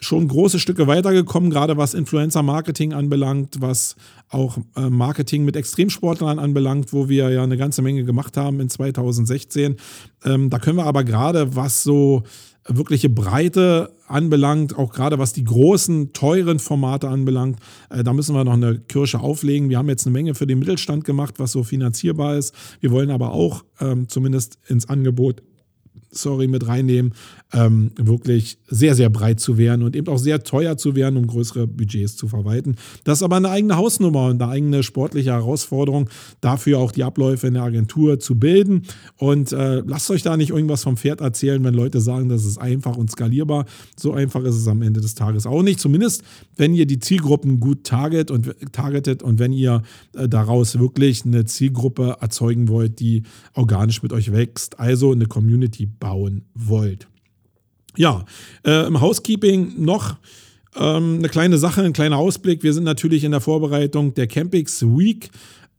schon 0.01 0.27
große 0.27 0.59
Stücke 0.59 0.87
weitergekommen, 0.87 1.51
gerade 1.51 1.77
was 1.77 1.93
Influencer-Marketing 1.93 2.91
anbelangt, 2.91 3.61
was 3.61 3.95
auch 4.29 4.57
äh, 4.75 4.89
Marketing 4.89 5.45
mit 5.45 5.55
Extremsportlern 5.55 6.39
anbelangt, 6.39 6.91
wo 6.91 7.07
wir 7.07 7.29
ja 7.29 7.43
eine 7.43 7.55
ganze 7.55 7.83
Menge 7.83 8.03
gemacht 8.03 8.35
haben 8.35 8.59
in 8.59 8.67
2016. 8.67 9.75
Ähm, 10.25 10.49
da 10.49 10.57
können 10.57 10.77
wir 10.77 10.85
aber 10.85 11.03
gerade, 11.03 11.55
was 11.55 11.83
so 11.83 12.23
wirkliche 12.67 13.09
Breite 13.09 13.91
anbelangt, 14.07 14.75
auch 14.75 14.91
gerade 14.91 15.19
was 15.19 15.33
die 15.33 15.43
großen, 15.43 16.13
teuren 16.13 16.59
Formate 16.59 17.07
anbelangt, 17.07 17.59
äh, 17.89 18.03
da 18.03 18.13
müssen 18.13 18.33
wir 18.33 18.43
noch 18.43 18.53
eine 18.53 18.79
Kirsche 18.79 19.19
auflegen. 19.19 19.69
Wir 19.69 19.77
haben 19.77 19.89
jetzt 19.89 20.07
eine 20.07 20.13
Menge 20.13 20.33
für 20.33 20.47
den 20.47 20.59
Mittelstand 20.59 21.05
gemacht, 21.05 21.35
was 21.37 21.51
so 21.51 21.63
finanzierbar 21.63 22.37
ist. 22.37 22.55
Wir 22.79 22.89
wollen 22.89 23.11
aber 23.11 23.33
auch 23.33 23.63
ähm, 23.79 24.09
zumindest 24.09 24.57
ins 24.67 24.89
Angebot 24.89 25.43
sorry, 26.11 26.47
mit 26.47 26.67
reinnehmen, 26.67 27.13
ähm, 27.53 27.91
wirklich 27.97 28.57
sehr, 28.67 28.95
sehr 28.95 29.09
breit 29.09 29.39
zu 29.39 29.57
werden 29.57 29.83
und 29.83 29.95
eben 29.95 30.07
auch 30.07 30.17
sehr 30.17 30.43
teuer 30.43 30.77
zu 30.77 30.95
werden, 30.95 31.17
um 31.17 31.27
größere 31.27 31.67
Budgets 31.67 32.15
zu 32.15 32.27
verwalten. 32.27 32.75
Das 33.03 33.19
ist 33.19 33.23
aber 33.23 33.37
eine 33.37 33.49
eigene 33.49 33.75
Hausnummer 33.77 34.27
und 34.27 34.41
eine 34.41 34.51
eigene 34.51 34.83
sportliche 34.83 35.31
Herausforderung, 35.31 36.09
dafür 36.39 36.79
auch 36.79 36.91
die 36.91 37.03
Abläufe 37.03 37.47
in 37.47 37.55
der 37.55 37.63
Agentur 37.63 38.19
zu 38.19 38.39
bilden. 38.39 38.83
Und 39.17 39.51
äh, 39.51 39.81
lasst 39.85 40.09
euch 40.11 40.23
da 40.23 40.37
nicht 40.37 40.51
irgendwas 40.51 40.83
vom 40.83 40.97
Pferd 40.97 41.21
erzählen, 41.21 41.63
wenn 41.63 41.73
Leute 41.73 41.99
sagen, 41.99 42.29
das 42.29 42.45
ist 42.45 42.57
einfach 42.57 42.97
und 42.97 43.11
skalierbar. 43.11 43.65
So 43.97 44.13
einfach 44.13 44.43
ist 44.43 44.55
es 44.55 44.67
am 44.67 44.81
Ende 44.81 45.01
des 45.01 45.15
Tages 45.15 45.45
auch 45.45 45.63
nicht. 45.63 45.79
Zumindest, 45.79 46.23
wenn 46.55 46.73
ihr 46.73 46.85
die 46.85 46.99
Zielgruppen 46.99 47.59
gut 47.59 47.83
target 47.83 48.31
und, 48.31 48.55
targetet 48.71 49.23
und 49.23 49.39
wenn 49.39 49.53
ihr 49.53 49.81
äh, 50.15 50.29
daraus 50.29 50.79
wirklich 50.79 51.25
eine 51.25 51.45
Zielgruppe 51.45 52.17
erzeugen 52.21 52.67
wollt, 52.67 52.99
die 52.99 53.23
organisch 53.53 54.01
mit 54.03 54.13
euch 54.13 54.31
wächst, 54.31 54.79
also 54.79 55.11
eine 55.11 55.25
Community 55.25 55.85
bauen 55.85 56.43
wollt. 56.53 57.07
Ja, 57.97 58.25
äh, 58.65 58.87
im 58.87 59.01
Housekeeping 59.01 59.73
noch 59.83 60.15
ähm, 60.75 61.17
eine 61.19 61.29
kleine 61.29 61.57
Sache, 61.57 61.83
ein 61.83 61.93
kleiner 61.93 62.17
Ausblick. 62.17 62.63
Wir 62.63 62.73
sind 62.73 62.83
natürlich 62.83 63.23
in 63.23 63.31
der 63.31 63.41
Vorbereitung 63.41 64.13
der 64.13 64.27
Campix 64.27 64.83
Week 64.83 65.29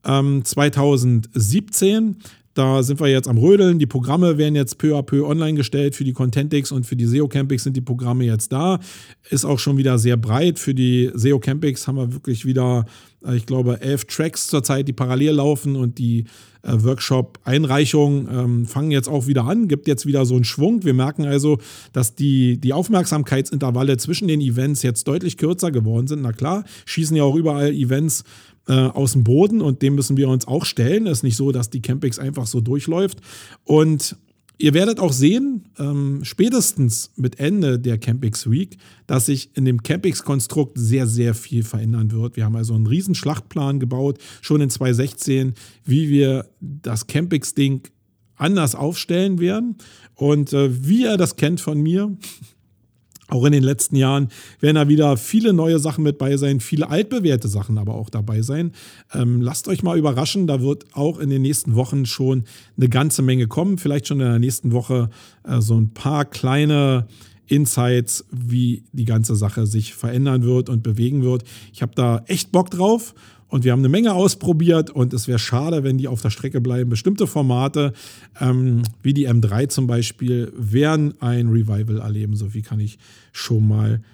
ähm, 0.05 0.44
2017. 0.44 2.16
Da 2.54 2.82
sind 2.82 3.00
wir 3.00 3.08
jetzt 3.08 3.28
am 3.28 3.38
Rödeln. 3.38 3.78
Die 3.78 3.86
Programme 3.86 4.36
werden 4.36 4.54
jetzt 4.54 4.76
peu 4.76 4.96
à 4.96 5.02
peu 5.02 5.26
online 5.26 5.54
gestellt. 5.54 5.94
Für 5.96 6.04
die 6.04 6.12
Contentix 6.12 6.70
und 6.70 6.84
für 6.84 6.96
die 6.96 7.06
SEO 7.06 7.26
Campix 7.26 7.64
sind 7.64 7.76
die 7.76 7.80
Programme 7.80 8.24
jetzt 8.24 8.52
da. 8.52 8.78
Ist 9.30 9.44
auch 9.46 9.58
schon 9.58 9.78
wieder 9.78 9.98
sehr 9.98 10.18
breit. 10.18 10.58
Für 10.58 10.74
die 10.74 11.10
SEO 11.14 11.38
Campix 11.38 11.88
haben 11.88 11.96
wir 11.96 12.12
wirklich 12.12 12.44
wieder, 12.44 12.84
äh, 13.24 13.36
ich 13.36 13.46
glaube, 13.46 13.80
elf 13.80 14.04
Tracks 14.04 14.48
zurzeit, 14.48 14.86
die 14.86 14.92
parallel 14.92 15.36
laufen 15.36 15.76
und 15.76 15.98
die 15.98 16.24
äh, 16.62 16.72
Workshop-Einreichungen 16.82 18.28
ähm, 18.30 18.66
fangen 18.66 18.90
jetzt 18.90 19.08
auch 19.08 19.26
wieder 19.26 19.44
an. 19.44 19.66
Gibt 19.66 19.88
jetzt 19.88 20.04
wieder 20.04 20.26
so 20.26 20.34
einen 20.34 20.44
Schwung. 20.44 20.84
Wir 20.84 20.94
merken 20.94 21.24
also, 21.24 21.58
dass 21.94 22.14
die, 22.14 22.58
die 22.58 22.74
Aufmerksamkeitsintervalle 22.74 23.96
zwischen 23.96 24.28
den 24.28 24.42
Events 24.42 24.82
jetzt 24.82 25.08
deutlich 25.08 25.38
kürzer 25.38 25.70
geworden 25.70 26.06
sind. 26.06 26.20
Na 26.20 26.32
klar, 26.32 26.64
schießen 26.84 27.16
ja 27.16 27.22
auch 27.22 27.34
überall 27.34 27.72
Events 27.72 28.24
äh, 28.68 28.72
aus 28.72 29.12
dem 29.12 29.25
Boden 29.25 29.61
und 29.61 29.83
dem 29.83 29.94
müssen 29.94 30.16
wir 30.16 30.29
uns 30.29 30.46
auch 30.46 30.64
stellen. 30.64 31.07
Es 31.07 31.18
ist 31.18 31.22
nicht 31.25 31.37
so, 31.37 31.53
dass 31.53 31.70
die 31.70 31.83
Campix 31.83 32.18
einfach 32.18 32.46
so 32.46 32.61
durchläuft. 32.61 33.18
Und 33.64 34.16
ihr 34.59 34.75
werdet 34.75 35.01
auch 35.01 35.12
sehen, 35.12 35.68
ähm, 35.79 36.20
spätestens 36.22 37.11
mit 37.16 37.40
Ende 37.40 37.79
der 37.79 37.98
Campix 37.98 38.48
Week, 38.48 38.77
dass 39.07 39.27
sich 39.27 39.51
in 39.57 39.64
dem 39.64 39.83
Campix-Konstrukt 39.83 40.79
sehr, 40.79 41.07
sehr 41.07 41.35
viel 41.35 41.64
verändern 41.64 42.12
wird. 42.12 42.37
Wir 42.37 42.44
haben 42.44 42.57
also 42.57 42.75
einen 42.75 42.87
riesen 42.87 43.14
Schlachtplan 43.14 43.81
gebaut, 43.81 44.18
schon 44.40 44.61
in 44.61 44.70
2016, 44.70 45.55
wie 45.85 46.09
wir 46.09 46.46
das 46.61 47.07
Campix-Ding 47.07 47.83
anders 48.37 48.75
aufstellen 48.75 49.40
werden. 49.40 49.77
Und 50.14 50.53
äh, 50.53 50.87
wie 50.87 51.03
ihr 51.03 51.16
das 51.16 51.37
kennt 51.37 51.61
von 51.61 51.81
mir, 51.81 52.16
auch 53.28 53.44
in 53.44 53.52
den 53.52 53.62
letzten 53.62 53.96
Jahren 53.96 54.28
werden 54.61 54.76
da 54.76 54.88
wieder 54.88 55.16
viele 55.16 55.52
neue 55.52 55.78
Sachen 55.78 56.04
mit 56.04 56.18
bei 56.18 56.37
sein, 56.37 56.61
viele 56.61 56.90
altbewährte 56.90 57.48
Sachen 57.48 57.78
aber 57.78 57.94
auch 57.94 58.11
dabei 58.11 58.42
sein. 58.42 58.72
Ähm, 59.14 59.40
lasst 59.40 59.68
euch 59.68 59.82
mal 59.82 59.98
überraschen, 59.98 60.46
da 60.46 60.61
wird 60.61 60.85
auch 60.92 61.18
in 61.18 61.30
den 61.30 61.42
nächsten 61.42 61.74
Wochen 61.74 62.04
schon 62.04 62.44
eine 62.76 62.88
ganze 62.88 63.22
Menge 63.22 63.46
kommen. 63.46 63.78
Vielleicht 63.78 64.08
schon 64.08 64.20
in 64.20 64.26
der 64.26 64.38
nächsten 64.38 64.72
Woche 64.72 65.08
äh, 65.44 65.61
so 65.61 65.80
ein 65.80 65.94
paar 65.94 66.24
kleine 66.24 67.06
Insights, 67.46 68.24
wie 68.30 68.85
die 68.92 69.04
ganze 69.04 69.37
Sache 69.37 69.66
sich 69.66 69.94
verändern 69.94 70.42
wird 70.42 70.68
und 70.68 70.82
bewegen 70.82 71.22
wird. 71.22 71.44
Ich 71.72 71.82
habe 71.82 71.92
da 71.94 72.22
echt 72.26 72.52
Bock 72.52 72.70
drauf 72.70 73.14
und 73.52 73.64
wir 73.64 73.72
haben 73.72 73.80
eine 73.80 73.90
Menge 73.90 74.14
ausprobiert 74.14 74.88
und 74.88 75.12
es 75.12 75.28
wäre 75.28 75.38
schade, 75.38 75.84
wenn 75.84 75.98
die 75.98 76.08
auf 76.08 76.22
der 76.22 76.30
Strecke 76.30 76.62
bleiben. 76.62 76.88
Bestimmte 76.88 77.26
Formate, 77.26 77.92
ähm, 78.40 78.82
wie 79.02 79.12
die 79.12 79.28
M3 79.28 79.68
zum 79.68 79.86
Beispiel, 79.86 80.50
werden 80.56 81.12
ein 81.20 81.48
Revival 81.48 81.98
erleben. 81.98 82.34
So 82.34 82.48
viel 82.48 82.62
kann 82.62 82.80
ich 82.80 82.98
schon 83.30 83.68
mal 83.68 83.90
sagen. 83.90 84.04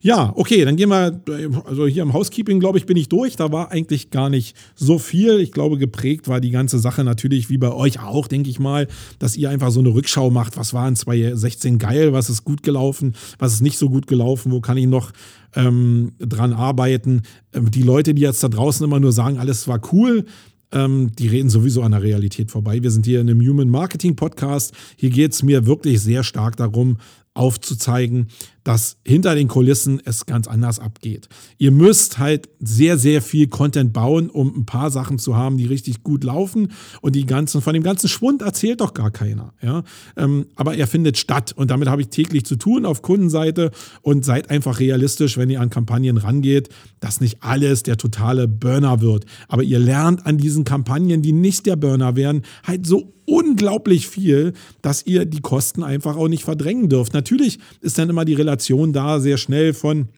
Ja, 0.00 0.32
okay, 0.36 0.64
dann 0.64 0.76
gehen 0.76 0.88
wir, 0.88 1.20
also 1.64 1.86
hier 1.86 2.02
im 2.02 2.12
Housekeeping, 2.12 2.60
glaube 2.60 2.78
ich, 2.78 2.86
bin 2.86 2.96
ich 2.96 3.08
durch. 3.08 3.36
Da 3.36 3.50
war 3.50 3.72
eigentlich 3.72 4.10
gar 4.10 4.30
nicht 4.30 4.56
so 4.76 4.98
viel. 4.98 5.40
Ich 5.40 5.50
glaube, 5.50 5.78
geprägt 5.78 6.28
war 6.28 6.40
die 6.40 6.50
ganze 6.50 6.78
Sache 6.78 7.02
natürlich 7.02 7.50
wie 7.50 7.58
bei 7.58 7.72
euch 7.72 8.00
auch, 8.00 8.28
denke 8.28 8.50
ich 8.50 8.60
mal, 8.60 8.86
dass 9.18 9.36
ihr 9.36 9.50
einfach 9.50 9.72
so 9.72 9.80
eine 9.80 9.90
Rückschau 9.90 10.30
macht. 10.30 10.56
Was 10.56 10.72
war 10.74 10.86
in 10.88 10.96
2016 10.96 11.78
geil? 11.78 12.12
Was 12.12 12.30
ist 12.30 12.44
gut 12.44 12.62
gelaufen? 12.62 13.14
Was 13.38 13.52
ist 13.54 13.62
nicht 13.62 13.78
so 13.78 13.90
gut 13.90 14.06
gelaufen? 14.06 14.52
Wo 14.52 14.60
kann 14.60 14.76
ich 14.76 14.86
noch 14.86 15.12
ähm, 15.54 16.12
dran 16.20 16.52
arbeiten? 16.52 17.22
Ähm, 17.52 17.70
die 17.70 17.82
Leute, 17.82 18.14
die 18.14 18.22
jetzt 18.22 18.44
da 18.44 18.48
draußen 18.48 18.84
immer 18.84 19.00
nur 19.00 19.12
sagen, 19.12 19.38
alles 19.38 19.66
war 19.66 19.80
cool, 19.92 20.24
ähm, 20.72 21.10
die 21.18 21.26
reden 21.28 21.50
sowieso 21.50 21.82
an 21.82 21.92
der 21.92 22.02
Realität 22.02 22.50
vorbei. 22.50 22.82
Wir 22.82 22.90
sind 22.90 23.06
hier 23.06 23.20
in 23.20 23.28
einem 23.28 23.40
Human 23.40 23.68
Marketing 23.68 24.14
Podcast. 24.14 24.72
Hier 24.96 25.10
geht 25.10 25.32
es 25.32 25.42
mir 25.42 25.66
wirklich 25.66 26.00
sehr 26.00 26.22
stark 26.22 26.56
darum, 26.56 26.98
aufzuzeigen, 27.34 28.28
dass 28.64 28.98
hinter 29.06 29.34
den 29.34 29.48
Kulissen 29.48 30.00
es 30.04 30.26
ganz 30.26 30.46
anders 30.46 30.78
abgeht. 30.78 31.28
Ihr 31.58 31.70
müsst 31.70 32.18
halt 32.18 32.48
sehr, 32.58 32.98
sehr 32.98 33.22
viel 33.22 33.46
Content 33.48 33.92
bauen, 33.92 34.28
um 34.28 34.54
ein 34.54 34.66
paar 34.66 34.90
Sachen 34.90 35.18
zu 35.18 35.36
haben, 35.36 35.56
die 35.56 35.66
richtig 35.66 36.02
gut 36.02 36.24
laufen. 36.24 36.72
Und 37.00 37.14
die 37.16 37.24
ganzen, 37.24 37.62
von 37.62 37.72
dem 37.72 37.82
ganzen 37.82 38.08
Schwund 38.08 38.42
erzählt 38.42 38.80
doch 38.80 38.92
gar 38.92 39.10
keiner. 39.10 39.54
Ja? 39.62 39.84
Ähm, 40.16 40.46
aber 40.56 40.74
er 40.74 40.86
findet 40.86 41.18
statt 41.18 41.52
und 41.56 41.70
damit 41.70 41.88
habe 41.88 42.02
ich 42.02 42.08
täglich 42.08 42.44
zu 42.44 42.56
tun 42.56 42.84
auf 42.84 43.00
Kundenseite 43.00 43.70
und 44.02 44.24
seid 44.24 44.50
einfach 44.50 44.78
realistisch, 44.80 45.38
wenn 45.38 45.50
ihr 45.50 45.60
an 45.60 45.70
Kampagnen 45.70 46.18
rangeht, 46.18 46.68
dass 46.98 47.20
nicht 47.20 47.42
alles 47.42 47.82
der 47.82 47.96
totale 47.96 48.48
Burner 48.48 49.00
wird. 49.00 49.24
Aber 49.48 49.62
ihr 49.62 49.78
lernt 49.78 50.26
an 50.26 50.36
diesen 50.36 50.64
Kampagnen, 50.64 51.22
die 51.22 51.32
nicht 51.32 51.66
der 51.66 51.76
Burner 51.76 52.16
werden, 52.16 52.42
halt 52.64 52.86
so 52.86 53.14
unglaublich 53.30 54.08
viel, 54.08 54.52
dass 54.82 55.06
ihr 55.06 55.24
die 55.24 55.40
Kosten 55.40 55.84
einfach 55.84 56.16
auch 56.16 56.28
nicht 56.28 56.42
verdrängen 56.42 56.88
dürft. 56.88 57.14
Natürlich 57.20 57.58
ist 57.82 57.98
dann 57.98 58.08
immer 58.08 58.24
die 58.24 58.32
Relation 58.32 58.94
da 58.94 59.20
sehr 59.20 59.36
schnell 59.36 59.74
von 59.74 60.08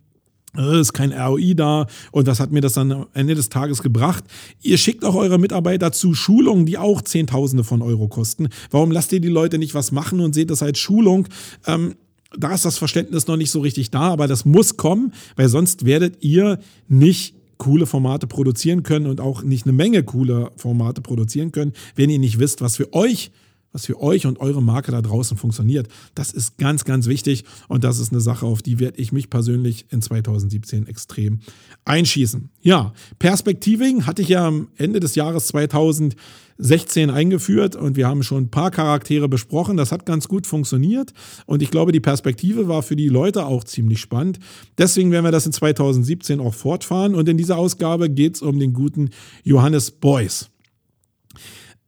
es 0.55 0.81
ist 0.81 0.93
kein 0.93 1.13
ROI 1.13 1.55
da 1.55 1.87
und 2.13 2.27
was 2.27 2.39
hat 2.39 2.53
mir 2.53 2.61
das 2.61 2.75
dann 2.75 2.93
am 2.93 3.07
Ende 3.13 3.35
des 3.35 3.49
Tages 3.49 3.83
gebracht? 3.83 4.23
Ihr 4.61 4.79
schickt 4.79 5.05
auch 5.05 5.15
eure 5.15 5.39
Mitarbeiter 5.39 5.91
zu 5.93 6.15
Schulungen, 6.15 6.65
die 6.65 6.79
auch 6.79 7.03
Zehntausende 7.03 7.65
von 7.65 7.83
Euro 7.83 8.07
kosten. 8.07 8.51
Warum 8.71 8.93
lasst 8.93 9.13
ihr 9.13 9.21
die 9.21 9.29
Leute 9.29 9.59
nicht 9.59 9.75
was 9.75 9.91
machen 9.91 10.21
und 10.21 10.35
seht 10.35 10.51
das 10.51 10.63
als 10.63 10.79
Schulung? 10.79 11.27
Ähm, 11.67 11.95
da 12.39 12.55
ist 12.55 12.65
das 12.67 12.79
Verständnis 12.79 13.27
noch 13.27 13.37
nicht 13.37 13.51
so 13.51 13.61
richtig 13.61 13.91
da, 13.91 14.13
aber 14.13 14.29
das 14.29 14.45
muss 14.45 14.77
kommen, 14.77 15.13
weil 15.37 15.49
sonst 15.49 15.87
werdet 15.87 16.23
ihr 16.23 16.59
nicht 16.87 17.35
coole 17.57 17.87
Formate 17.87 18.27
produzieren 18.27 18.83
können 18.85 19.07
und 19.07 19.21
auch 19.21 19.43
nicht 19.43 19.67
eine 19.67 19.73
Menge 19.73 20.05
coole 20.05 20.53
Formate 20.57 21.01
produzieren 21.01 21.51
können, 21.51 21.73
wenn 21.97 22.11
ihr 22.11 22.19
nicht 22.19 22.39
wisst, 22.39 22.61
was 22.61 22.77
für 22.77 22.93
euch 22.93 23.33
was 23.73 23.87
für 23.87 24.01
euch 24.01 24.27
und 24.27 24.39
eure 24.39 24.63
Marke 24.63 24.93
da 24.93 25.03
draußen 25.03 25.37
funktioniert. 25.37 25.89
Das 26.15 26.31
ist 26.31 26.59
ganz, 26.59 26.85
ganz 26.85 27.07
wichtig 27.07 27.45
und 27.69 27.85
das 27.85 27.99
ist 27.99 28.13
eine 28.13 28.21
Sache, 28.21 28.47
auf 28.47 28.63
die 28.63 28.79
werde 28.79 29.01
ich 29.01 29.13
mich 29.13 29.31
persönlich 29.31 29.87
in 29.91 30.03
2017 30.03 30.87
extrem 30.87 31.41
einschießen. 31.85 32.51
Ja, 32.61 32.93
Perspektiving 33.19 34.07
hatte 34.07 34.23
ich 34.23 34.29
ja 34.29 34.47
am 34.47 34.69
Ende 34.77 35.01
des 35.01 35.15
Jahres 35.15 35.49
2016 35.49 37.11
eingeführt 37.11 37.75
und 37.75 37.97
wir 37.97 38.07
haben 38.07 38.23
schon 38.23 38.45
ein 38.45 38.51
paar 38.51 38.71
Charaktere 38.71 39.29
besprochen. 39.29 39.77
Das 39.77 39.91
hat 39.91 40.07
ganz 40.07 40.29
gut 40.29 40.47
funktioniert 40.47 41.13
und 41.47 41.63
ich 41.63 41.71
glaube, 41.71 41.93
die 41.93 42.01
Perspektive 42.01 42.69
war 42.69 42.83
für 42.83 42.97
die 42.97 43.09
Leute 43.09 43.47
auch 43.47 43.65
ziemlich 43.65 44.01
spannend. 44.01 44.39
Deswegen 44.79 45.11
werden 45.11 45.25
wir 45.25 45.33
das 45.33 45.47
in 45.47 45.53
2017 45.53 46.41
auch 46.41 46.55
fortfahren 46.55 47.15
und 47.15 47.29
in 47.29 47.39
dieser 47.39 47.57
Ausgabe 47.57 48.11
geht 48.11 48.37
es 48.37 48.43
um 48.43 48.59
den 48.59 48.75
guten 48.75 49.11
Johannes 49.45 49.91
Beuys. 49.91 50.52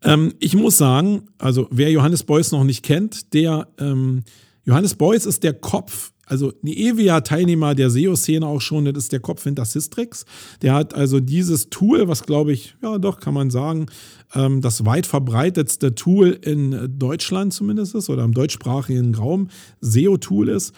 Ähm, 0.05 0.35
ich 0.39 0.55
muss 0.55 0.77
sagen, 0.77 1.23
also 1.39 1.67
wer 1.71 1.91
Johannes 1.91 2.23
Beuys 2.23 2.53
noch 2.53 2.65
nicht 2.65 2.85
kennt, 2.85 3.33
der 3.33 3.69
ähm, 3.79 4.23
Johannes 4.65 4.95
Beuys 4.95 5.27
ist 5.27 5.43
der 5.43 5.55
Kopf, 5.55 6.13
also 6.27 6.53
ein 6.63 6.69
ewiger 6.69 7.23
Teilnehmer 7.23 7.75
der 7.75 7.91
SEO-Szene 7.91 8.47
auch 8.47 8.61
schon, 8.61 8.85
das 8.87 9.05
ist 9.05 9.13
der 9.13 9.21
Kopf 9.21 9.45
hinter 9.45 9.65
Systrix. 9.65 10.25
Der 10.63 10.75
hat 10.75 10.95
also 10.95 11.21
dieses 11.21 11.69
Tool, 11.69 12.09
was 12.09 12.23
glaube 12.25 12.53
ich, 12.53 12.77
ja 12.83 12.99
doch, 12.99 13.21
kann 13.21 13.35
man 13.35 13.51
sagen, 13.51 13.87
ähm, 14.35 14.61
das 14.61 14.85
weit 14.87 15.07
verbreitetste 15.07 15.95
Tool 15.95 16.31
in 16.31 16.99
Deutschland 16.99 17.53
zumindest 17.53 17.95
ist 17.95 18.09
oder 18.09 18.25
im 18.25 18.33
deutschsprachigen 18.33 19.15
Raum, 19.15 19.49
SEO-Tool 19.81 20.49
ist. 20.49 20.73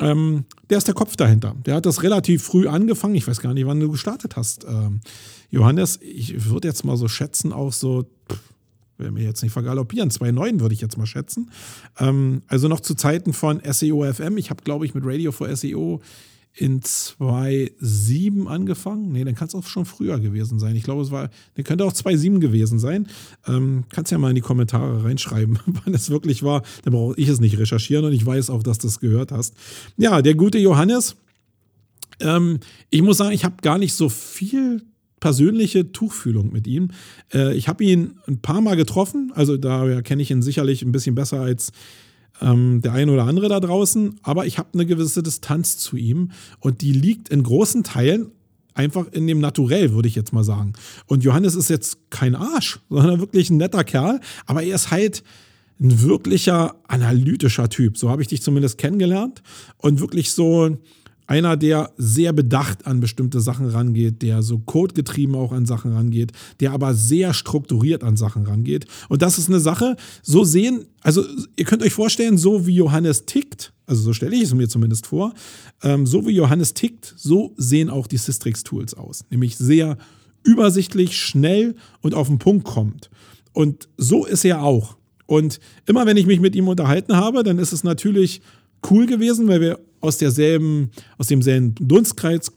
Ähm, 0.00 0.44
der 0.70 0.78
ist 0.78 0.86
der 0.86 0.94
Kopf 0.94 1.16
dahinter. 1.16 1.56
Der 1.66 1.74
hat 1.76 1.86
das 1.86 2.02
relativ 2.04 2.44
früh 2.44 2.68
angefangen. 2.68 3.16
Ich 3.16 3.26
weiß 3.26 3.40
gar 3.40 3.54
nicht, 3.54 3.66
wann 3.66 3.80
du 3.80 3.90
gestartet 3.90 4.36
hast, 4.36 4.64
ähm, 4.64 5.00
Johannes. 5.50 5.98
Ich 6.02 6.48
würde 6.48 6.68
jetzt 6.68 6.84
mal 6.84 6.96
so 6.96 7.08
schätzen, 7.08 7.52
auch 7.52 7.72
so 7.72 8.04
will 8.98 9.10
mir 9.10 9.24
jetzt 9.24 9.42
nicht 9.42 9.52
vergaloppieren, 9.52 10.10
2,9 10.10 10.60
würde 10.60 10.74
ich 10.74 10.80
jetzt 10.80 10.98
mal 10.98 11.06
schätzen. 11.06 11.50
Ähm, 11.98 12.42
also 12.48 12.68
noch 12.68 12.80
zu 12.80 12.94
Zeiten 12.94 13.32
von 13.32 13.60
SEO 13.64 14.04
FM. 14.12 14.36
Ich 14.38 14.50
habe, 14.50 14.62
glaube 14.62 14.84
ich, 14.84 14.94
mit 14.94 15.04
Radio 15.06 15.32
for 15.32 15.54
SEO 15.54 16.00
in 16.54 16.80
2,7 16.80 18.46
angefangen. 18.46 19.12
Nee, 19.12 19.24
dann 19.24 19.34
kann 19.34 19.48
es 19.48 19.54
auch 19.54 19.66
schon 19.66 19.84
früher 19.84 20.18
gewesen 20.18 20.58
sein. 20.58 20.74
Ich 20.74 20.82
glaube, 20.82 21.02
es 21.02 21.10
war, 21.10 21.30
dann 21.54 21.64
könnte 21.64 21.84
auch 21.84 21.92
2,7 21.92 22.40
gewesen 22.40 22.78
sein. 22.78 23.06
Ähm, 23.46 23.84
kannst 23.90 24.10
ja 24.10 24.18
mal 24.18 24.30
in 24.30 24.34
die 24.34 24.40
Kommentare 24.40 25.04
reinschreiben, 25.04 25.58
wann 25.66 25.94
es 25.94 26.10
wirklich 26.10 26.42
war. 26.42 26.62
Dann 26.82 26.92
brauche 26.92 27.18
ich 27.18 27.28
es 27.28 27.40
nicht 27.40 27.58
recherchieren 27.58 28.04
und 28.04 28.12
ich 28.12 28.26
weiß 28.26 28.50
auch, 28.50 28.62
dass 28.62 28.78
du 28.78 28.88
es 28.88 28.98
gehört 28.98 29.30
hast. 29.30 29.54
Ja, 29.96 30.20
der 30.20 30.34
gute 30.34 30.58
Johannes. 30.58 31.16
Ähm, 32.20 32.58
ich 32.90 33.02
muss 33.02 33.18
sagen, 33.18 33.32
ich 33.32 33.44
habe 33.44 33.56
gar 33.62 33.78
nicht 33.78 33.94
so 33.94 34.08
viel 34.08 34.82
persönliche 35.20 35.92
Tuchfühlung 35.92 36.52
mit 36.52 36.66
ihm. 36.66 36.88
Äh, 37.32 37.56
ich 37.56 37.68
habe 37.68 37.84
ihn 37.84 38.18
ein 38.26 38.40
paar 38.40 38.60
Mal 38.60 38.76
getroffen, 38.76 39.32
also 39.34 39.56
da 39.56 40.02
kenne 40.02 40.22
ich 40.22 40.30
ihn 40.30 40.42
sicherlich 40.42 40.82
ein 40.82 40.92
bisschen 40.92 41.14
besser 41.14 41.40
als 41.40 41.72
ähm, 42.40 42.80
der 42.82 42.92
eine 42.92 43.12
oder 43.12 43.24
andere 43.24 43.48
da 43.48 43.60
draußen, 43.60 44.20
aber 44.22 44.46
ich 44.46 44.58
habe 44.58 44.68
eine 44.74 44.86
gewisse 44.86 45.22
Distanz 45.22 45.78
zu 45.78 45.96
ihm 45.96 46.30
und 46.60 46.80
die 46.82 46.92
liegt 46.92 47.28
in 47.28 47.42
großen 47.42 47.84
Teilen 47.84 48.32
einfach 48.74 49.06
in 49.10 49.26
dem 49.26 49.40
Naturell, 49.40 49.92
würde 49.92 50.08
ich 50.08 50.14
jetzt 50.14 50.32
mal 50.32 50.44
sagen. 50.44 50.72
Und 51.06 51.24
Johannes 51.24 51.56
ist 51.56 51.68
jetzt 51.68 51.98
kein 52.10 52.34
Arsch, 52.34 52.78
sondern 52.88 53.20
wirklich 53.20 53.50
ein 53.50 53.56
netter 53.56 53.84
Kerl, 53.84 54.20
aber 54.46 54.62
er 54.62 54.76
ist 54.76 54.90
halt 54.90 55.22
ein 55.80 56.02
wirklicher 56.02 56.74
analytischer 56.88 57.68
Typ. 57.68 57.98
So 57.98 58.10
habe 58.10 58.22
ich 58.22 58.28
dich 58.28 58.42
zumindest 58.42 58.78
kennengelernt 58.78 59.42
und 59.76 60.00
wirklich 60.00 60.32
so 60.32 60.76
einer, 61.28 61.56
der 61.56 61.92
sehr 61.98 62.32
bedacht 62.32 62.86
an 62.86 63.00
bestimmte 63.00 63.40
Sachen 63.40 63.68
rangeht, 63.68 64.22
der 64.22 64.42
so 64.42 64.58
codegetrieben 64.58 65.36
auch 65.36 65.52
an 65.52 65.66
Sachen 65.66 65.92
rangeht, 65.92 66.32
der 66.60 66.72
aber 66.72 66.94
sehr 66.94 67.34
strukturiert 67.34 68.02
an 68.02 68.16
Sachen 68.16 68.46
rangeht. 68.46 68.86
Und 69.08 69.20
das 69.22 69.38
ist 69.38 69.48
eine 69.48 69.60
Sache, 69.60 69.96
so 70.22 70.42
sehen, 70.42 70.86
also 71.02 71.24
ihr 71.56 71.66
könnt 71.66 71.82
euch 71.82 71.92
vorstellen, 71.92 72.38
so 72.38 72.66
wie 72.66 72.74
Johannes 72.74 73.26
tickt, 73.26 73.74
also 73.86 74.02
so 74.02 74.12
stelle 74.14 74.34
ich 74.34 74.42
es 74.42 74.54
mir 74.54 74.68
zumindest 74.68 75.06
vor, 75.06 75.34
ähm, 75.82 76.06
so 76.06 76.26
wie 76.26 76.32
Johannes 76.32 76.72
tickt, 76.72 77.14
so 77.16 77.52
sehen 77.58 77.90
auch 77.90 78.06
die 78.06 78.16
Systrix-Tools 78.16 78.94
aus. 78.94 79.24
Nämlich 79.30 79.56
sehr 79.56 79.98
übersichtlich, 80.42 81.18
schnell 81.18 81.76
und 82.00 82.14
auf 82.14 82.28
den 82.28 82.38
Punkt 82.38 82.64
kommt. 82.64 83.10
Und 83.52 83.88
so 83.98 84.24
ist 84.24 84.46
er 84.46 84.62
auch. 84.62 84.96
Und 85.26 85.60
immer 85.84 86.06
wenn 86.06 86.16
ich 86.16 86.26
mich 86.26 86.40
mit 86.40 86.56
ihm 86.56 86.68
unterhalten 86.68 87.16
habe, 87.16 87.42
dann 87.42 87.58
ist 87.58 87.72
es 87.74 87.84
natürlich 87.84 88.40
cool 88.90 89.04
gewesen, 89.04 89.46
weil 89.48 89.60
wir 89.60 89.78
aus 90.00 90.18
derselben, 90.18 90.90
aus 91.16 91.28
demselben 91.28 91.74
Dunstkreis 91.80 92.52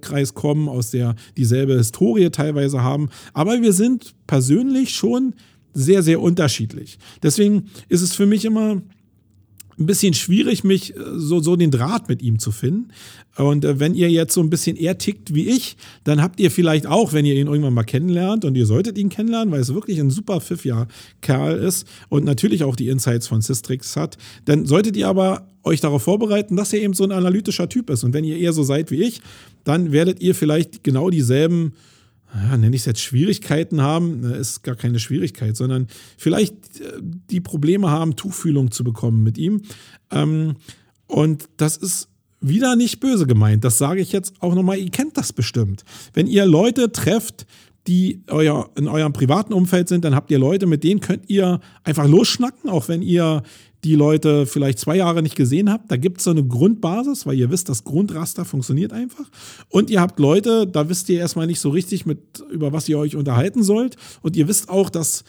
Kreis 0.00 0.34
kommen, 0.34 0.68
aus 0.68 0.90
der 0.90 1.14
dieselbe 1.36 1.76
Historie 1.76 2.30
teilweise 2.30 2.82
haben. 2.82 3.08
Aber 3.32 3.60
wir 3.62 3.72
sind 3.72 4.14
persönlich 4.26 4.94
schon 4.94 5.34
sehr, 5.72 6.02
sehr 6.02 6.20
unterschiedlich. 6.20 6.98
Deswegen 7.22 7.68
ist 7.88 8.00
es 8.00 8.14
für 8.14 8.26
mich 8.26 8.44
immer 8.44 8.82
ein 9.78 9.86
bisschen 9.86 10.14
schwierig, 10.14 10.64
mich 10.64 10.96
äh, 10.96 11.00
so, 11.16 11.40
so 11.40 11.56
den 11.56 11.70
Draht 11.70 12.08
mit 12.08 12.22
ihm 12.22 12.38
zu 12.38 12.50
finden. 12.50 12.88
Und 13.36 13.64
äh, 13.64 13.78
wenn 13.78 13.94
ihr 13.94 14.10
jetzt 14.10 14.34
so 14.34 14.40
ein 14.40 14.50
bisschen 14.50 14.76
eher 14.76 14.98
tickt 14.98 15.34
wie 15.34 15.48
ich, 15.48 15.76
dann 16.04 16.22
habt 16.22 16.40
ihr 16.40 16.50
vielleicht 16.50 16.86
auch, 16.86 17.12
wenn 17.12 17.26
ihr 17.26 17.34
ihn 17.34 17.46
irgendwann 17.46 17.74
mal 17.74 17.84
kennenlernt, 17.84 18.44
und 18.44 18.56
ihr 18.56 18.66
solltet 18.66 18.98
ihn 18.98 19.08
kennenlernen, 19.08 19.52
weil 19.52 19.60
es 19.60 19.74
wirklich 19.74 20.00
ein 20.00 20.10
super 20.10 20.40
pfiffiger 20.40 20.88
Kerl 21.20 21.58
ist 21.58 21.86
und 22.08 22.24
natürlich 22.24 22.64
auch 22.64 22.76
die 22.76 22.88
Insights 22.88 23.26
von 23.26 23.42
Systrix 23.42 23.96
hat, 23.96 24.16
dann 24.44 24.66
solltet 24.66 24.96
ihr 24.96 25.08
aber 25.08 25.46
euch 25.62 25.80
darauf 25.80 26.02
vorbereiten, 26.02 26.56
dass 26.56 26.72
er 26.72 26.80
eben 26.80 26.94
so 26.94 27.04
ein 27.04 27.12
analytischer 27.12 27.68
Typ 27.68 27.90
ist. 27.90 28.04
Und 28.04 28.14
wenn 28.14 28.24
ihr 28.24 28.38
eher 28.38 28.52
so 28.52 28.62
seid 28.62 28.90
wie 28.90 29.02
ich, 29.02 29.20
dann 29.64 29.92
werdet 29.92 30.20
ihr 30.20 30.34
vielleicht 30.34 30.84
genau 30.84 31.10
dieselben 31.10 31.72
ja, 32.34 32.56
nenne 32.56 32.74
ich 32.74 32.82
es 32.82 32.86
jetzt 32.86 33.00
Schwierigkeiten 33.00 33.80
haben, 33.80 34.22
das 34.22 34.38
ist 34.38 34.62
gar 34.62 34.76
keine 34.76 34.98
Schwierigkeit, 34.98 35.56
sondern 35.56 35.86
vielleicht 36.18 36.54
äh, 36.80 37.00
die 37.30 37.40
Probleme 37.40 37.90
haben, 37.90 38.16
Tuchfühlung 38.16 38.70
zu 38.70 38.84
bekommen 38.84 39.22
mit 39.22 39.38
ihm. 39.38 39.62
Ähm, 40.10 40.56
und 41.06 41.48
das 41.56 41.76
ist 41.76 42.08
wieder 42.40 42.76
nicht 42.76 43.00
böse 43.00 43.26
gemeint. 43.26 43.64
Das 43.64 43.78
sage 43.78 44.00
ich 44.00 44.12
jetzt 44.12 44.34
auch 44.40 44.54
nochmal. 44.54 44.78
Ihr 44.78 44.90
kennt 44.90 45.16
das 45.16 45.32
bestimmt. 45.32 45.84
Wenn 46.12 46.26
ihr 46.26 46.46
Leute 46.46 46.92
trefft, 46.92 47.46
die 47.86 48.22
euer, 48.28 48.70
in 48.76 48.88
eurem 48.88 49.12
privaten 49.12 49.52
Umfeld 49.52 49.88
sind, 49.88 50.04
dann 50.04 50.14
habt 50.14 50.30
ihr 50.30 50.38
Leute, 50.38 50.66
mit 50.66 50.82
denen 50.82 51.00
könnt 51.00 51.30
ihr 51.30 51.60
einfach 51.84 52.06
losschnacken, 52.06 52.68
auch 52.68 52.88
wenn 52.88 53.00
ihr 53.00 53.42
die 53.86 53.94
Leute 53.94 54.46
vielleicht 54.46 54.78
zwei 54.78 54.96
Jahre 54.96 55.22
nicht 55.22 55.36
gesehen 55.36 55.70
habt. 55.70 55.90
Da 55.90 55.96
gibt 55.96 56.18
es 56.18 56.24
so 56.24 56.30
eine 56.30 56.44
Grundbasis, 56.44 57.26
weil 57.26 57.36
ihr 57.38 57.50
wisst, 57.50 57.68
das 57.68 57.84
Grundraster 57.84 58.44
funktioniert 58.44 58.92
einfach. 58.92 59.30
Und 59.68 59.90
ihr 59.90 60.00
habt 60.00 60.18
Leute, 60.18 60.66
da 60.66 60.88
wisst 60.88 61.08
ihr 61.08 61.18
erstmal 61.18 61.46
nicht 61.46 61.60
so 61.60 61.70
richtig, 61.70 62.06
mit, 62.06 62.44
über 62.50 62.72
was 62.72 62.88
ihr 62.88 62.98
euch 62.98 63.16
unterhalten 63.16 63.62
sollt. 63.62 63.96
Und 64.22 64.36
ihr 64.36 64.48
wisst 64.48 64.68
auch, 64.68 64.90
dass, 64.90 65.24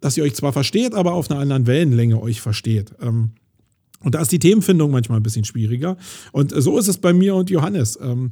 dass 0.00 0.16
ihr 0.16 0.24
euch 0.24 0.34
zwar 0.34 0.52
versteht, 0.52 0.94
aber 0.94 1.14
auf 1.14 1.30
einer 1.30 1.40
anderen 1.40 1.66
Wellenlänge 1.66 2.20
euch 2.20 2.40
versteht. 2.40 2.92
Ähm, 3.00 3.30
und 4.00 4.14
da 4.14 4.20
ist 4.20 4.30
die 4.30 4.38
Themenfindung 4.38 4.90
manchmal 4.90 5.18
ein 5.18 5.22
bisschen 5.22 5.44
schwieriger. 5.44 5.96
Und 6.32 6.52
so 6.54 6.78
ist 6.78 6.88
es 6.88 6.98
bei 6.98 7.12
mir 7.12 7.34
und 7.34 7.50
Johannes. 7.50 7.98
Ähm, 8.00 8.30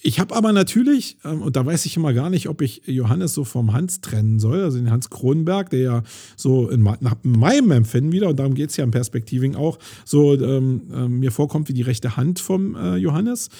ich 0.00 0.20
habe 0.20 0.34
aber 0.36 0.52
natürlich, 0.52 1.18
ähm, 1.24 1.42
und 1.42 1.56
da 1.56 1.66
weiß 1.66 1.84
ich 1.86 1.96
immer 1.96 2.12
gar 2.12 2.30
nicht, 2.30 2.48
ob 2.48 2.62
ich 2.62 2.82
Johannes 2.86 3.34
so 3.34 3.44
vom 3.44 3.72
Hans 3.72 4.00
trennen 4.00 4.38
soll, 4.38 4.62
also 4.62 4.78
den 4.78 4.90
Hans 4.90 5.10
Kronenberg, 5.10 5.70
der 5.70 5.80
ja 5.80 6.02
so 6.36 6.68
in, 6.68 6.82
nach 6.82 7.16
meinem 7.22 7.72
Empfinden 7.72 8.12
wieder, 8.12 8.28
und 8.28 8.38
darum 8.38 8.54
geht 8.54 8.70
es 8.70 8.76
ja 8.76 8.84
im 8.84 8.92
Perspektiving 8.92 9.56
auch, 9.56 9.78
so 10.04 10.34
ähm, 10.34 10.82
äh, 10.92 11.08
mir 11.08 11.32
vorkommt 11.32 11.68
wie 11.68 11.72
die 11.72 11.82
rechte 11.82 12.16
Hand 12.16 12.38
vom 12.38 12.76
äh, 12.76 12.96
Johannes 12.96 13.50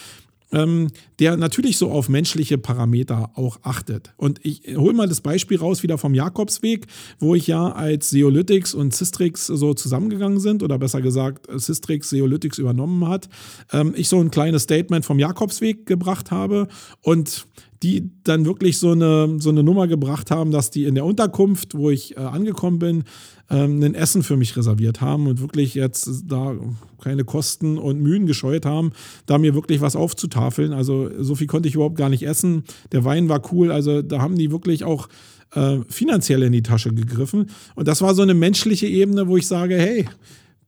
ähm, 0.53 0.89
der 1.19 1.37
natürlich 1.37 1.77
so 1.77 1.91
auf 1.91 2.09
menschliche 2.09 2.59
Parameter 2.59 3.31
auch 3.35 3.59
achtet. 3.63 4.13
Und 4.17 4.41
ich 4.43 4.63
hole 4.77 4.95
mal 4.95 5.09
das 5.09 5.21
Beispiel 5.21 5.59
raus 5.59 5.83
wieder 5.83 5.99
vom 5.99 6.15
Jakobsweg, 6.15 6.87
wo 7.19 7.35
ich 7.35 7.47
ja 7.47 7.71
als 7.73 8.11
Seolytics 8.11 8.75
und 8.75 8.95
Systrix 8.95 9.47
so 9.47 9.75
zusammengegangen 9.75 10.41
sind, 10.41 10.63
oder 10.63 10.79
besser 10.79 11.03
gesagt, 11.03 11.47
Systrix 11.53 12.11
Seolytics 12.11 12.59
übernommen 12.59 13.07
hat. 13.09 13.29
Ähm, 13.73 13.93
ich 13.97 14.09
so 14.09 14.21
ein 14.21 14.31
kleines 14.31 14.63
Statement 14.63 15.05
vom 15.05 15.19
Jakobsweg 15.19 15.87
gebracht 15.87 16.31
habe 16.31 16.69
und 17.03 17.47
die 17.83 18.11
dann 18.25 18.45
wirklich 18.45 18.79
so 18.79 18.91
eine, 18.91 19.37
so 19.39 19.51
eine 19.51 19.63
Nummer 19.63 19.87
gebracht 19.87 20.31
haben, 20.31 20.51
dass 20.51 20.71
die 20.71 20.85
in 20.85 20.95
der 20.95 21.05
Unterkunft, 21.05 21.75
wo 21.75 21.91
ich 21.91 22.17
äh, 22.17 22.21
angekommen 22.21 22.79
bin, 22.79 23.05
ähm, 23.51 23.83
ein 23.83 23.95
Essen 23.95 24.23
für 24.23 24.37
mich 24.37 24.57
reserviert 24.57 25.01
haben 25.01 25.27
und 25.27 25.41
wirklich 25.41 25.75
jetzt 25.75 26.25
da 26.27 26.57
keine 27.01 27.25
Kosten 27.25 27.79
und 27.79 28.01
Mühen 28.01 28.27
gescheut 28.27 28.67
haben, 28.67 28.93
da 29.27 29.39
mir 29.39 29.55
wirklich 29.55 29.81
was 29.81 29.97
aufzutafeln. 29.97 30.73
Also 30.73 31.11
so 31.23 31.35
viel 31.35 31.47
konnte 31.47 31.69
ich 31.69 31.75
überhaupt 31.77 31.97
gar 31.97 32.09
nicht 32.09 32.25
essen. 32.25 32.65
Der 32.93 33.05
Wein 33.05 33.29
war 33.29 33.43
cool, 33.53 33.71
also 33.71 34.03
da 34.03 34.21
haben 34.21 34.37
die 34.37 34.51
wirklich 34.51 34.85
auch 34.85 35.09
äh, 35.55 35.79
finanziell 35.89 36.43
in 36.43 36.53
die 36.53 36.63
Tasche 36.63 36.93
gegriffen. 36.93 37.47
Und 37.75 37.89
das 37.89 38.03
war 38.03 38.15
so 38.15 38.23
eine 38.23 38.35
menschliche 38.35 38.87
Ebene, 38.87 39.29
wo 39.29 39.37
ich 39.37 39.47
sage, 39.47 39.77
hey, 39.77 40.09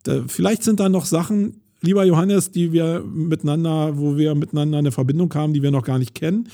da, 0.04 0.22
vielleicht 0.26 0.62
sind 0.62 0.80
da 0.80 0.88
noch 0.88 1.04
Sachen, 1.04 1.60
lieber 1.82 2.04
Johannes, 2.04 2.50
die 2.50 2.72
wir 2.72 3.04
miteinander, 3.04 3.98
wo 3.98 4.16
wir 4.16 4.34
miteinander 4.34 4.78
eine 4.78 4.92
Verbindung 4.92 5.32
haben, 5.34 5.52
die 5.52 5.62
wir 5.62 5.70
noch 5.70 5.84
gar 5.84 5.98
nicht 5.98 6.14
kennen. 6.14 6.48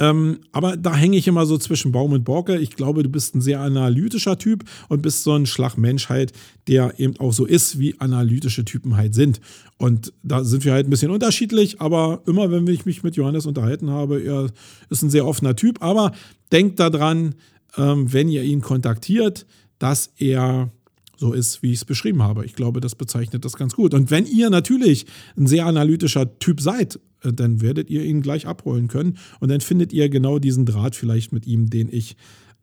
Ähm, 0.00 0.38
aber 0.50 0.78
da 0.78 0.96
hänge 0.96 1.18
ich 1.18 1.28
immer 1.28 1.44
so 1.44 1.58
zwischen 1.58 1.92
Baum 1.92 2.12
und 2.12 2.24
Borke. 2.24 2.58
Ich 2.58 2.74
glaube, 2.74 3.02
du 3.02 3.10
bist 3.10 3.34
ein 3.36 3.42
sehr 3.42 3.60
analytischer 3.60 4.38
Typ 4.38 4.64
und 4.88 5.02
bist 5.02 5.22
so 5.22 5.34
ein 5.34 5.44
Schlagmensch 5.44 6.08
halt, 6.08 6.32
der 6.66 6.98
eben 6.98 7.20
auch 7.20 7.32
so 7.32 7.44
ist, 7.44 7.78
wie 7.78 8.00
analytische 8.00 8.64
Typen 8.64 8.96
halt 8.96 9.14
sind. 9.14 9.40
Und 9.76 10.12
da 10.22 10.42
sind 10.42 10.64
wir 10.64 10.72
halt 10.72 10.86
ein 10.86 10.90
bisschen 10.90 11.10
unterschiedlich, 11.10 11.82
aber 11.82 12.22
immer, 12.26 12.50
wenn 12.50 12.66
ich 12.66 12.86
mich 12.86 13.02
mit 13.02 13.16
Johannes 13.16 13.44
unterhalten 13.44 13.90
habe, 13.90 14.22
er 14.22 14.46
ist 14.88 15.02
ein 15.02 15.10
sehr 15.10 15.26
offener 15.26 15.54
Typ. 15.54 15.82
Aber 15.82 16.12
denkt 16.50 16.80
daran, 16.80 17.34
ähm, 17.76 18.10
wenn 18.10 18.30
ihr 18.30 18.42
ihn 18.42 18.62
kontaktiert, 18.62 19.46
dass 19.78 20.12
er 20.16 20.70
so 21.20 21.34
ist, 21.34 21.62
wie 21.62 21.72
ich 21.72 21.80
es 21.80 21.84
beschrieben 21.84 22.22
habe. 22.22 22.46
Ich 22.46 22.54
glaube, 22.54 22.80
das 22.80 22.94
bezeichnet 22.94 23.44
das 23.44 23.56
ganz 23.56 23.74
gut. 23.74 23.92
Und 23.92 24.10
wenn 24.10 24.24
ihr 24.26 24.48
natürlich 24.48 25.04
ein 25.36 25.46
sehr 25.46 25.66
analytischer 25.66 26.38
Typ 26.38 26.60
seid, 26.60 26.98
äh, 27.22 27.32
dann 27.32 27.60
werdet 27.60 27.90
ihr 27.90 28.02
ihn 28.04 28.22
gleich 28.22 28.46
abholen 28.46 28.88
können. 28.88 29.18
Und 29.38 29.50
dann 29.50 29.60
findet 29.60 29.92
ihr 29.92 30.08
genau 30.08 30.38
diesen 30.38 30.64
Draht 30.64 30.96
vielleicht 30.96 31.32
mit 31.32 31.46
ihm, 31.46 31.68
den 31.68 31.92
ich 31.92 32.16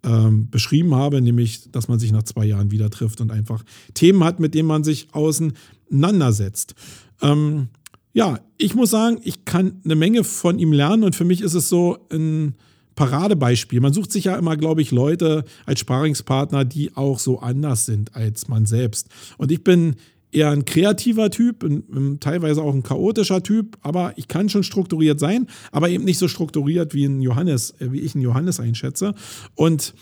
ähm, 0.03 0.49
beschrieben 0.49 0.95
habe, 0.95 1.21
nämlich, 1.21 1.71
dass 1.71 1.87
man 1.87 1.99
sich 1.99 2.11
nach 2.11 2.23
zwei 2.23 2.45
Jahren 2.45 2.71
wieder 2.71 2.89
trifft 2.89 3.21
und 3.21 3.31
einfach 3.31 3.63
Themen 3.93 4.23
hat, 4.23 4.39
mit 4.39 4.55
denen 4.55 4.67
man 4.67 4.83
sich 4.83 5.07
auseinandersetzt. 5.11 6.73
Ähm, 7.21 7.69
ja, 8.13 8.39
ich 8.57 8.73
muss 8.73 8.89
sagen, 8.89 9.19
ich 9.23 9.45
kann 9.45 9.81
eine 9.85 9.95
Menge 9.95 10.23
von 10.23 10.57
ihm 10.57 10.73
lernen 10.73 11.03
und 11.03 11.15
für 11.15 11.25
mich 11.25 11.41
ist 11.41 11.53
es 11.53 11.69
so 11.69 11.99
ein 12.11 12.55
Paradebeispiel. 12.97 13.79
Man 13.79 13.93
sucht 13.93 14.11
sich 14.11 14.25
ja 14.25 14.35
immer, 14.35 14.57
glaube 14.57 14.81
ich, 14.81 14.91
Leute 14.91 15.45
als 15.65 15.79
Sparingspartner, 15.79 16.65
die 16.65 16.97
auch 16.97 17.19
so 17.19 17.39
anders 17.39 17.85
sind 17.85 18.13
als 18.13 18.49
man 18.49 18.65
selbst. 18.65 19.07
Und 19.37 19.51
ich 19.51 19.63
bin 19.63 19.95
eher 20.31 20.51
ein 20.51 20.65
kreativer 20.65 21.29
Typ, 21.31 21.65
teilweise 22.19 22.61
auch 22.61 22.73
ein 22.73 22.83
chaotischer 22.83 23.41
Typ, 23.43 23.77
aber 23.81 24.13
ich 24.17 24.27
kann 24.27 24.49
schon 24.49 24.63
strukturiert 24.63 25.19
sein, 25.19 25.47
aber 25.71 25.89
eben 25.89 26.03
nicht 26.03 26.17
so 26.17 26.27
strukturiert 26.27 26.93
wie 26.93 27.05
ein 27.05 27.21
Johannes, 27.21 27.71
äh, 27.79 27.91
wie 27.91 28.01
ich 28.01 28.13
einen 28.13 28.23
Johannes 28.23 28.59
einschätze. 28.59 29.13
Und 29.55 29.93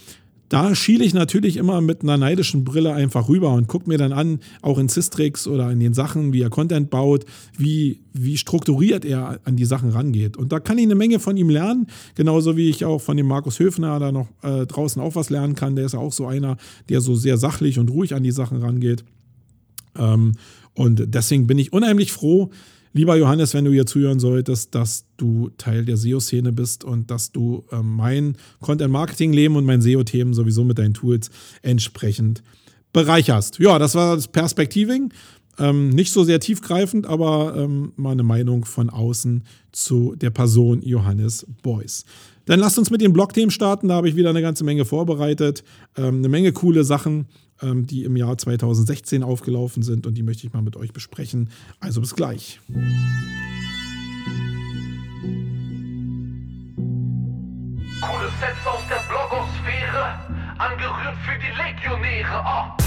da 0.49 0.75
schiele 0.75 1.03
ich 1.03 1.13
natürlich 1.13 1.57
immer 1.57 1.81
mit 1.81 2.03
einer 2.03 2.17
neidischen 2.17 2.63
Brille 2.63 2.93
einfach 2.93 3.29
rüber 3.29 3.53
und 3.53 3.67
gucke 3.67 3.89
mir 3.89 3.97
dann 3.97 4.13
an, 4.13 4.39
auch 4.61 4.77
in 4.77 4.87
Systrix 4.87 5.47
oder 5.47 5.71
in 5.71 5.79
den 5.79 5.93
Sachen, 5.93 6.33
wie 6.33 6.41
er 6.41 6.49
Content 6.49 6.89
baut, 6.89 7.25
wie, 7.57 8.01
wie 8.13 8.37
strukturiert 8.37 9.05
er 9.05 9.39
an 9.43 9.55
die 9.55 9.65
Sachen 9.65 9.89
rangeht. 9.89 10.37
Und 10.37 10.51
da 10.51 10.59
kann 10.59 10.77
ich 10.77 10.85
eine 10.85 10.95
Menge 10.95 11.19
von 11.19 11.35
ihm 11.35 11.49
lernen, 11.49 11.87
genauso 12.13 12.57
wie 12.57 12.69
ich 12.69 12.85
auch 12.85 13.01
von 13.01 13.17
dem 13.17 13.27
Markus 13.27 13.59
Höfner 13.59 13.99
da 13.99 14.11
noch 14.11 14.27
äh, 14.43 14.67
draußen 14.67 15.01
auch 15.01 15.15
was 15.15 15.29
lernen 15.29 15.55
kann. 15.55 15.75
Der 15.75 15.85
ist 15.85 15.93
ja 15.93 15.99
auch 15.99 16.13
so 16.13 16.27
einer, 16.27 16.57
der 16.89 17.01
so 17.01 17.15
sehr 17.15 17.37
sachlich 17.37 17.79
und 17.79 17.89
ruhig 17.89 18.13
an 18.13 18.23
die 18.23 18.31
Sachen 18.31 18.61
rangeht. 18.61 19.03
Ähm, 19.97 20.33
und 20.75 21.03
deswegen 21.07 21.47
bin 21.47 21.57
ich 21.57 21.73
unheimlich 21.73 22.11
froh, 22.11 22.51
Lieber 22.95 23.17
Johannes, 23.17 23.53
wenn 23.53 23.65
du 23.65 23.73
hier 23.73 23.85
zuhören 23.85 24.21
solltest, 24.21 24.73
dass 24.73 25.03
du 25.17 25.49
Teil 25.57 25.83
der 25.83 25.97
SEO-Szene 25.97 26.53
bist 26.53 26.85
und 26.85 27.11
dass 27.11 27.33
du 27.33 27.65
äh, 27.69 27.81
mein 27.83 28.37
Content-Marketing-Leben 28.61 29.57
und 29.57 29.65
mein 29.65 29.81
SEO-Themen 29.81 30.33
sowieso 30.33 30.63
mit 30.63 30.79
deinen 30.79 30.93
Tools 30.93 31.29
entsprechend 31.61 32.41
bereicherst. 32.93 33.59
Ja, 33.59 33.79
das 33.79 33.95
war 33.95 34.15
das 34.15 34.29
Perspektiving. 34.29 35.11
Ähm, 35.59 35.89
nicht 35.89 36.13
so 36.13 36.23
sehr 36.23 36.39
tiefgreifend, 36.39 37.05
aber 37.05 37.55
ähm, 37.57 37.91
mal 37.97 38.11
eine 38.11 38.23
Meinung 38.23 38.63
von 38.63 38.89
außen 38.89 39.43
zu 39.73 40.15
der 40.15 40.29
Person 40.29 40.81
Johannes 40.81 41.45
Beuys. 41.63 42.05
Dann 42.45 42.61
lasst 42.61 42.79
uns 42.79 42.91
mit 42.91 43.01
den 43.01 43.11
Blog-Themen 43.11 43.51
starten. 43.51 43.89
Da 43.89 43.95
habe 43.95 44.07
ich 44.07 44.15
wieder 44.15 44.29
eine 44.29 44.41
ganze 44.41 44.63
Menge 44.63 44.85
vorbereitet. 44.85 45.65
Ähm, 45.97 46.19
eine 46.19 46.29
Menge 46.29 46.53
coole 46.53 46.85
Sachen 46.85 47.25
die 47.61 48.03
im 48.03 48.15
Jahr 48.15 48.37
2016 48.37 49.23
aufgelaufen 49.23 49.83
sind 49.83 50.05
und 50.05 50.15
die 50.15 50.23
möchte 50.23 50.45
ich 50.45 50.53
mal 50.53 50.61
mit 50.61 50.75
euch 50.75 50.93
besprechen. 50.93 51.49
Also 51.79 52.01
bis 52.01 52.15
gleich. 52.15 52.59
Coole 58.01 58.29
Sets 58.39 58.67
aus 58.67 58.81
der 58.89 59.01
Blogosphäre, 59.07 60.19
angerührt 60.57 61.17
für 61.23 61.39
die 61.39 61.53
Legionäre. 61.57 62.43
Oh. 62.45 62.84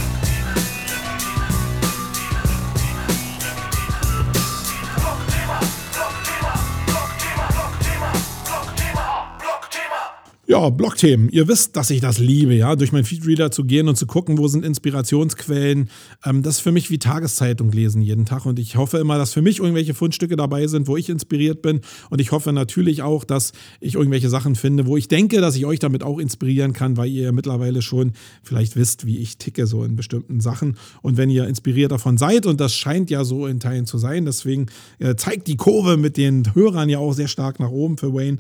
Ja, 10.59 10.71
Blogthemen. 10.71 11.29
Ihr 11.29 11.47
wisst, 11.47 11.77
dass 11.77 11.89
ich 11.89 12.01
das 12.01 12.19
liebe, 12.19 12.53
ja, 12.53 12.75
durch 12.75 12.91
meinen 12.91 13.05
Feedreader 13.05 13.53
zu 13.53 13.63
gehen 13.63 13.87
und 13.87 13.95
zu 13.95 14.07
gucken, 14.07 14.39
wo 14.39 14.49
sind 14.49 14.65
Inspirationsquellen. 14.65 15.89
Ähm, 16.25 16.43
das 16.43 16.57
ist 16.57 16.61
für 16.63 16.73
mich 16.73 16.91
wie 16.91 16.99
Tageszeitung 16.99 17.71
lesen 17.71 18.03
jeden 18.03 18.25
Tag. 18.25 18.45
Und 18.45 18.59
ich 18.59 18.75
hoffe 18.75 18.99
immer, 18.99 19.19
dass 19.19 19.33
für 19.33 19.41
mich 19.41 19.61
irgendwelche 19.61 19.95
Fundstücke 19.95 20.35
dabei 20.35 20.67
sind, 20.67 20.89
wo 20.89 20.97
ich 20.97 21.11
inspiriert 21.11 21.63
bin. 21.63 21.83
Und 22.11 22.21
ich 22.21 22.33
hoffe 22.33 22.53
natürlich 22.53 23.03
auch, 23.03 23.23
dass 23.23 23.53
ich 23.79 23.95
irgendwelche 23.95 24.29
Sachen 24.29 24.57
finde, 24.57 24.87
wo 24.87 24.97
ich 24.97 25.07
denke, 25.07 25.41
dass 25.41 25.55
ich 25.55 25.65
euch 25.65 25.79
damit 25.79 26.03
auch 26.03 26.19
inspirieren 26.19 26.73
kann, 26.73 26.97
weil 26.97 27.09
ihr 27.09 27.31
mittlerweile 27.31 27.81
schon 27.81 28.15
vielleicht 28.43 28.75
wisst, 28.75 29.07
wie 29.07 29.19
ich 29.19 29.39
ticke 29.39 29.65
so 29.69 29.85
in 29.85 29.95
bestimmten 29.95 30.41
Sachen. 30.41 30.77
Und 31.03 31.17
wenn 31.17 31.31
ihr 31.31 31.47
inspiriert 31.47 31.93
davon 31.93 32.19
seid, 32.19 32.47
und 32.47 32.59
das 32.59 32.75
scheint 32.75 33.11
ja 33.11 33.23
so 33.23 33.47
in 33.47 33.61
Teilen 33.61 33.87
zu 33.87 33.97
sein, 33.97 34.25
deswegen 34.25 34.67
äh, 34.99 35.15
zeigt 35.15 35.47
die 35.47 35.57
Kurve 35.57 35.97
mit 35.97 36.17
den 36.17 36.53
Hörern 36.57 36.89
ja 36.89 36.99
auch 36.99 37.13
sehr 37.13 37.29
stark 37.29 37.61
nach 37.61 37.71
oben 37.71 37.97
für 37.97 38.13
Wayne 38.13 38.39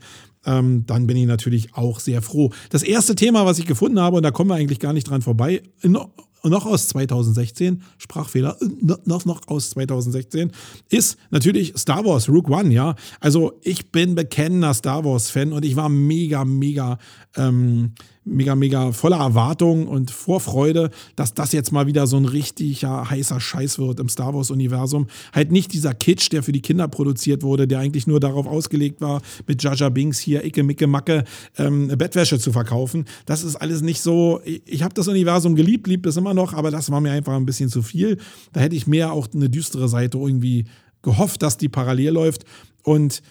ähm, 0.49 0.85
dann 0.87 1.07
bin 1.07 1.17
ich 1.17 1.27
natürlich 1.27 1.75
auch 1.75 2.01
sehr 2.01 2.23
froh. 2.23 2.51
Das 2.71 2.83
erste 2.83 3.15
Thema, 3.15 3.45
was 3.45 3.59
ich 3.59 3.67
gefunden 3.67 4.01
habe, 4.01 4.17
und 4.17 4.23
da 4.23 4.31
kommen 4.31 4.51
wir 4.51 4.55
eigentlich 4.55 4.81
gar 4.81 4.95
nicht 4.95 5.09
dran 5.09 5.23
vorbei, 5.23 5.63
noch 5.83 6.67
aus 6.67 6.89
2016, 6.89 7.83
Sprachfehler, 7.99 8.57
noch, 9.05 9.25
noch 9.25 9.49
aus 9.49 9.71
2016, 9.71 10.53
ist 10.89 11.19
natürlich 11.31 11.75
Star 11.77 12.05
Wars 12.05 12.29
Rook 12.29 12.49
One, 12.49 12.73
ja. 12.73 12.95
Also 13.21 13.59
ich 13.63 13.93
bin 13.93 14.15
bekennender 14.15 14.73
Star 14.73 15.05
Wars-Fan 15.05 15.53
und 15.53 15.65
ich 15.65 15.77
war 15.77 15.89
mega, 15.89 16.45
mega 16.45 16.99
ähm, 17.37 17.93
mega, 18.29 18.55
mega 18.55 18.93
voller 18.93 19.19
Erwartung 19.19 19.87
und 19.87 20.11
Vorfreude, 20.11 20.91
dass 21.17 21.35
das 21.35 21.53
jetzt 21.53 21.73
mal 21.73 21.87
wieder 21.87 22.07
so 22.07 22.17
ein 22.17 22.25
richtiger 22.25 23.09
heißer 23.09 23.41
Scheiß 23.41 23.79
wird 23.79 24.01
im 24.01 24.09
Star 24.09 24.35
Wars-Universum. 24.35 25.07
Halt 25.33 25.53
nicht 25.53 25.73
dieser 25.73 25.95
Kitsch, 25.95 26.31
der 26.33 26.43
für 26.43 26.53
die 26.53 26.63
Kinder 26.63 26.89
produziert 26.89 27.43
wurde, 27.43 27.67
der 27.67 27.81
eigentlich 27.81 28.07
nur 28.07 28.21
darauf 28.21 28.47
ausgelegt 28.47 29.01
war, 29.01 29.23
mit 29.47 29.63
Jaja 29.63 29.89
Binks 29.89 30.19
hier 30.19 30.45
Icke, 30.45 30.63
Micke, 30.63 30.87
Macke 30.87 31.25
ähm, 31.57 31.89
Bettwäsche 31.89 32.39
zu 32.39 32.53
verkaufen. 32.53 33.07
Das 33.27 33.43
ist 33.43 33.57
alles 33.57 33.83
nicht 33.83 34.01
so. 34.01 34.41
Ich, 34.45 34.63
ich 34.67 34.83
habe 34.83 34.95
das 34.95 35.09
Universum 35.09 35.57
geliebt, 35.57 35.87
liebt 35.87 36.07
es 36.07 36.17
immer 36.17 36.35
noch, 36.35 36.55
aber 36.55 36.71
das 36.71 36.91
war 36.91 37.01
mir 37.01 37.13
einfach 37.13 37.35
ein 37.35 37.47
bisschen 37.47 37.69
zu 37.69 37.83
viel. 37.83 38.19
Da 38.53 38.61
hätte 38.61 38.77
ich 38.77 38.87
mehr 38.87 39.13
auch 39.13 39.29
eine 39.35 39.51
düstere 39.51 39.89
Seite 39.89 40.19
irgendwie 40.19 40.67
gehofft, 41.03 41.43
dass 41.43 41.57
die 41.57 41.69
parallel 41.69 42.13
läuft. 42.13 42.45
Und 42.83 43.23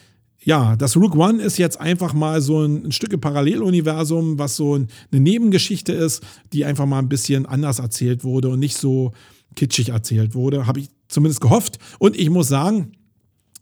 ja, 0.48 0.78
das 0.78 0.96
Rook 0.96 1.14
One 1.18 1.44
ist 1.44 1.58
jetzt 1.58 1.78
einfach 1.78 2.14
mal 2.14 2.40
so 2.40 2.64
ein, 2.64 2.86
ein 2.86 2.92
Stück 2.94 3.20
Paralleluniversum, 3.20 4.40
was 4.40 4.56
so 4.56 4.76
eine 4.76 4.88
Nebengeschichte 5.12 5.92
ist, 5.92 6.24
die 6.54 6.64
einfach 6.64 6.86
mal 6.86 7.00
ein 7.00 7.10
bisschen 7.10 7.46
anders 7.46 7.80
erzählt 7.80 8.24
wurde 8.24 8.48
und 8.48 8.60
nicht 8.60 8.78
so 8.78 9.12
kitschig 9.58 9.90
erzählt 9.90 10.36
wurde. 10.36 10.66
Habe 10.66 10.80
ich 10.80 10.88
zumindest 11.10 11.42
gehofft. 11.42 11.80
Und 12.00 12.18
ich 12.18 12.30
muss 12.30 12.48
sagen, 12.48 12.94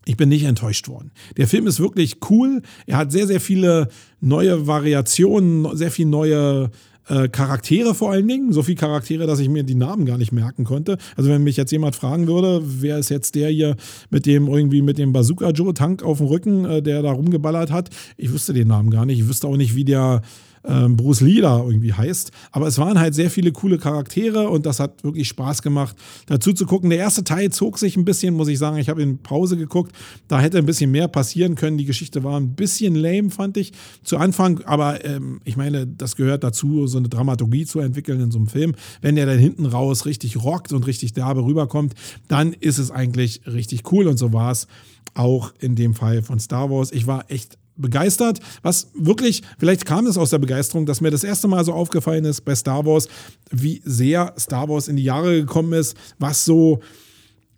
ich 0.04 0.16
bin 0.16 0.28
nicht 0.28 0.44
enttäuscht 0.44 0.86
worden. 0.86 1.10
Der 1.36 1.48
Film 1.48 1.66
ist 1.66 1.80
wirklich 1.80 2.18
cool. 2.30 2.62
Er 2.86 2.98
hat 2.98 3.10
sehr, 3.10 3.26
sehr 3.26 3.40
viele 3.40 3.88
neue 4.20 4.68
Variationen, 4.68 5.76
sehr 5.76 5.90
viele 5.90 6.10
neue 6.10 6.70
äh, 7.08 7.28
Charaktere 7.28 7.94
vor 7.94 8.12
allen 8.12 8.26
Dingen, 8.26 8.52
so 8.52 8.62
viele 8.62 8.76
Charaktere, 8.76 9.26
dass 9.26 9.38
ich 9.38 9.48
mir 9.48 9.62
die 9.62 9.74
Namen 9.74 10.06
gar 10.06 10.18
nicht 10.18 10.32
merken 10.32 10.64
konnte. 10.64 10.98
Also 11.16 11.30
wenn 11.30 11.44
mich 11.44 11.56
jetzt 11.56 11.72
jemand 11.72 11.96
fragen 11.96 12.26
würde, 12.26 12.62
wer 12.64 12.98
ist 12.98 13.08
jetzt 13.08 13.34
der 13.34 13.48
hier 13.50 13.76
mit 14.10 14.26
dem 14.26 14.48
irgendwie 14.48 14.82
mit 14.82 14.98
dem 14.98 15.12
Bazooka 15.12 15.50
Joe 15.50 15.74
Tank 15.74 16.02
auf 16.02 16.18
dem 16.18 16.26
Rücken, 16.26 16.64
äh, 16.64 16.82
der 16.82 17.02
da 17.02 17.12
rumgeballert 17.12 17.70
hat, 17.70 17.90
ich 18.16 18.32
wüsste 18.32 18.52
den 18.52 18.68
Namen 18.68 18.90
gar 18.90 19.06
nicht. 19.06 19.20
Ich 19.20 19.28
wüsste 19.28 19.46
auch 19.46 19.56
nicht, 19.56 19.74
wie 19.76 19.84
der 19.84 20.22
ähm, 20.66 20.96
Bruce 20.96 21.20
Lee 21.20 21.40
da 21.40 21.58
irgendwie 21.58 21.92
heißt. 21.92 22.30
Aber 22.52 22.66
es 22.66 22.78
waren 22.78 22.98
halt 22.98 23.14
sehr 23.14 23.30
viele 23.30 23.52
coole 23.52 23.78
Charaktere 23.78 24.48
und 24.48 24.66
das 24.66 24.80
hat 24.80 25.04
wirklich 25.04 25.28
Spaß 25.28 25.62
gemacht, 25.62 25.96
dazu 26.26 26.52
zu 26.52 26.66
gucken. 26.66 26.90
Der 26.90 26.98
erste 26.98 27.24
Teil 27.24 27.50
zog 27.50 27.78
sich 27.78 27.96
ein 27.96 28.04
bisschen, 28.04 28.34
muss 28.34 28.48
ich 28.48 28.58
sagen. 28.58 28.76
Ich 28.78 28.88
habe 28.88 29.02
in 29.02 29.18
Pause 29.18 29.56
geguckt. 29.56 29.92
Da 30.28 30.40
hätte 30.40 30.58
ein 30.58 30.66
bisschen 30.66 30.90
mehr 30.90 31.08
passieren 31.08 31.54
können. 31.54 31.78
Die 31.78 31.84
Geschichte 31.84 32.24
war 32.24 32.38
ein 32.38 32.54
bisschen 32.54 32.94
lame, 32.94 33.30
fand 33.30 33.56
ich 33.56 33.72
zu 34.02 34.18
Anfang. 34.18 34.60
Aber 34.64 35.04
ähm, 35.04 35.40
ich 35.44 35.56
meine, 35.56 35.86
das 35.86 36.16
gehört 36.16 36.44
dazu, 36.44 36.86
so 36.86 36.98
eine 36.98 37.08
Dramaturgie 37.08 37.66
zu 37.66 37.80
entwickeln 37.80 38.20
in 38.20 38.30
so 38.30 38.38
einem 38.38 38.48
Film. 38.48 38.74
Wenn 39.00 39.16
der 39.16 39.26
dann 39.26 39.38
hinten 39.38 39.66
raus 39.66 40.06
richtig 40.06 40.42
rockt 40.42 40.72
und 40.72 40.86
richtig 40.86 41.12
derbe 41.12 41.44
rüberkommt, 41.44 41.94
dann 42.28 42.52
ist 42.52 42.78
es 42.78 42.90
eigentlich 42.90 43.42
richtig 43.46 43.92
cool. 43.92 44.06
Und 44.06 44.18
so 44.18 44.32
war 44.32 44.50
es 44.50 44.66
auch 45.14 45.52
in 45.58 45.74
dem 45.74 45.94
Fall 45.94 46.22
von 46.22 46.38
Star 46.38 46.70
Wars. 46.70 46.92
Ich 46.92 47.06
war 47.06 47.30
echt 47.30 47.58
begeistert. 47.76 48.40
Was 48.62 48.88
wirklich, 48.94 49.42
vielleicht 49.58 49.84
kam 49.84 50.06
es 50.06 50.18
aus 50.18 50.30
der 50.30 50.38
Begeisterung, 50.38 50.86
dass 50.86 51.00
mir 51.00 51.10
das 51.10 51.24
erste 51.24 51.48
Mal 51.48 51.64
so 51.64 51.72
aufgefallen 51.72 52.24
ist 52.24 52.42
bei 52.42 52.54
Star 52.54 52.84
Wars, 52.84 53.08
wie 53.50 53.82
sehr 53.84 54.34
Star 54.38 54.68
Wars 54.68 54.88
in 54.88 54.96
die 54.96 55.04
Jahre 55.04 55.40
gekommen 55.40 55.72
ist, 55.72 55.96
was 56.18 56.44
so 56.44 56.80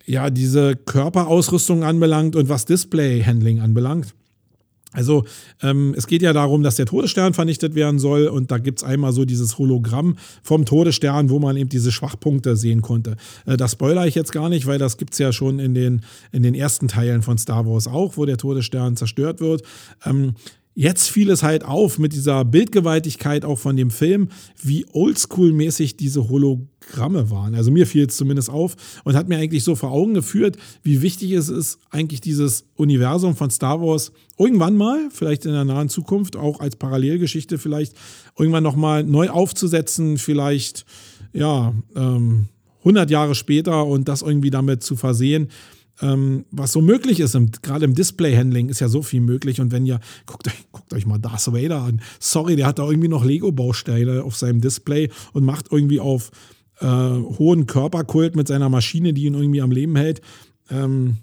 ja 0.04 0.30
diese 0.30 0.76
Körperausrüstung 0.76 1.84
anbelangt 1.84 2.34
und 2.34 2.48
was 2.48 2.64
Display-Handling 2.64 3.60
anbelangt. 3.60 4.14
Also 4.92 5.24
ähm, 5.62 5.94
es 5.98 6.06
geht 6.06 6.22
ja 6.22 6.32
darum, 6.32 6.62
dass 6.62 6.76
der 6.76 6.86
Todesstern 6.86 7.34
vernichtet 7.34 7.74
werden 7.74 7.98
soll 7.98 8.26
und 8.26 8.50
da 8.50 8.56
gibt 8.56 8.78
es 8.78 8.84
einmal 8.84 9.12
so 9.12 9.26
dieses 9.26 9.58
Hologramm 9.58 10.16
vom 10.42 10.64
Todesstern, 10.64 11.28
wo 11.28 11.38
man 11.38 11.58
eben 11.58 11.68
diese 11.68 11.92
Schwachpunkte 11.92 12.56
sehen 12.56 12.80
konnte. 12.80 13.16
Äh, 13.44 13.58
das 13.58 13.72
spoiler 13.72 14.06
ich 14.06 14.14
jetzt 14.14 14.32
gar 14.32 14.48
nicht, 14.48 14.66
weil 14.66 14.78
das 14.78 14.96
gibt 14.96 15.12
es 15.12 15.18
ja 15.18 15.30
schon 15.30 15.58
in 15.58 15.74
den, 15.74 16.02
in 16.32 16.42
den 16.42 16.54
ersten 16.54 16.88
Teilen 16.88 17.20
von 17.20 17.36
Star 17.36 17.66
Wars 17.66 17.86
auch, 17.86 18.16
wo 18.16 18.24
der 18.24 18.38
Todesstern 18.38 18.96
zerstört 18.96 19.40
wird. 19.40 19.62
Ähm, 20.06 20.34
Jetzt 20.80 21.10
fiel 21.10 21.28
es 21.30 21.42
halt 21.42 21.64
auf 21.64 21.98
mit 21.98 22.12
dieser 22.12 22.44
Bildgewaltigkeit 22.44 23.44
auch 23.44 23.58
von 23.58 23.76
dem 23.76 23.90
Film, 23.90 24.28
wie 24.62 24.86
oldschool-mäßig 24.92 25.96
diese 25.96 26.28
Hologramme 26.28 27.32
waren. 27.32 27.56
Also 27.56 27.72
mir 27.72 27.84
fiel 27.84 28.06
es 28.06 28.16
zumindest 28.16 28.48
auf 28.48 28.76
und 29.02 29.16
hat 29.16 29.28
mir 29.28 29.38
eigentlich 29.38 29.64
so 29.64 29.74
vor 29.74 29.90
Augen 29.90 30.14
geführt, 30.14 30.56
wie 30.84 31.02
wichtig 31.02 31.32
es 31.32 31.48
ist, 31.48 31.80
eigentlich 31.90 32.20
dieses 32.20 32.64
Universum 32.76 33.34
von 33.34 33.50
Star 33.50 33.80
Wars 33.80 34.12
irgendwann 34.38 34.76
mal, 34.76 35.08
vielleicht 35.10 35.46
in 35.46 35.52
der 35.52 35.64
nahen 35.64 35.88
Zukunft, 35.88 36.36
auch 36.36 36.60
als 36.60 36.76
Parallelgeschichte 36.76 37.58
vielleicht, 37.58 37.94
irgendwann 38.38 38.62
nochmal 38.62 39.02
neu 39.02 39.30
aufzusetzen, 39.30 40.16
vielleicht, 40.16 40.86
ja, 41.32 41.74
ähm, 41.96 42.50
100 42.84 43.10
Jahre 43.10 43.34
später 43.34 43.84
und 43.84 44.06
das 44.06 44.22
irgendwie 44.22 44.50
damit 44.50 44.84
zu 44.84 44.94
versehen 44.94 45.48
ähm, 46.00 46.44
was 46.50 46.72
so 46.72 46.80
möglich 46.80 47.20
ist. 47.20 47.36
Gerade 47.62 47.84
im 47.84 47.94
Display-Handling 47.94 48.68
ist 48.68 48.80
ja 48.80 48.88
so 48.88 49.02
viel 49.02 49.20
möglich. 49.20 49.60
Und 49.60 49.72
wenn 49.72 49.86
ihr, 49.86 50.00
guckt 50.26 50.46
euch, 50.46 50.54
guckt 50.72 50.92
euch 50.92 51.06
mal 51.06 51.18
Darth 51.18 51.52
Vader 51.52 51.82
an. 51.82 52.00
Sorry, 52.20 52.56
der 52.56 52.66
hat 52.66 52.78
da 52.78 52.88
irgendwie 52.88 53.08
noch 53.08 53.24
Lego-Bausteine 53.24 54.22
auf 54.24 54.36
seinem 54.36 54.60
Display 54.60 55.10
und 55.32 55.44
macht 55.44 55.66
irgendwie 55.70 56.00
auf 56.00 56.30
äh, 56.80 56.86
hohen 56.86 57.66
Körperkult 57.66 58.36
mit 58.36 58.48
seiner 58.48 58.68
Maschine, 58.68 59.12
die 59.12 59.24
ihn 59.24 59.34
irgendwie 59.34 59.62
am 59.62 59.70
Leben 59.70 59.96
hält. 59.96 60.20
Ähm, 60.70 61.18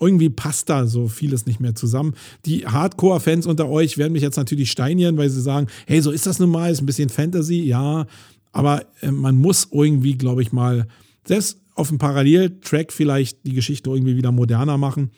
irgendwie 0.00 0.30
passt 0.30 0.70
da 0.70 0.86
so 0.86 1.08
vieles 1.08 1.44
nicht 1.44 1.60
mehr 1.60 1.74
zusammen. 1.74 2.14
Die 2.46 2.66
Hardcore-Fans 2.66 3.46
unter 3.46 3.68
euch 3.68 3.98
werden 3.98 4.14
mich 4.14 4.22
jetzt 4.22 4.36
natürlich 4.36 4.70
steinieren, 4.70 5.18
weil 5.18 5.28
sie 5.28 5.42
sagen, 5.42 5.66
hey, 5.86 6.00
so 6.00 6.10
ist 6.10 6.26
das 6.26 6.38
nun 6.38 6.50
mal, 6.50 6.72
ist 6.72 6.80
ein 6.80 6.86
bisschen 6.86 7.10
Fantasy, 7.10 7.62
ja, 7.62 8.06
aber 8.50 8.86
äh, 9.02 9.10
man 9.10 9.36
muss 9.36 9.68
irgendwie, 9.70 10.16
glaube 10.16 10.42
ich 10.42 10.52
mal, 10.52 10.86
selbst 11.26 11.58
auf 11.80 11.88
dem 11.88 11.98
Paralleltrack 11.98 12.92
vielleicht 12.92 13.46
die 13.46 13.54
Geschichte 13.54 13.90
irgendwie 13.90 14.16
wieder 14.16 14.32
moderner 14.32 14.78
machen, 14.78 15.10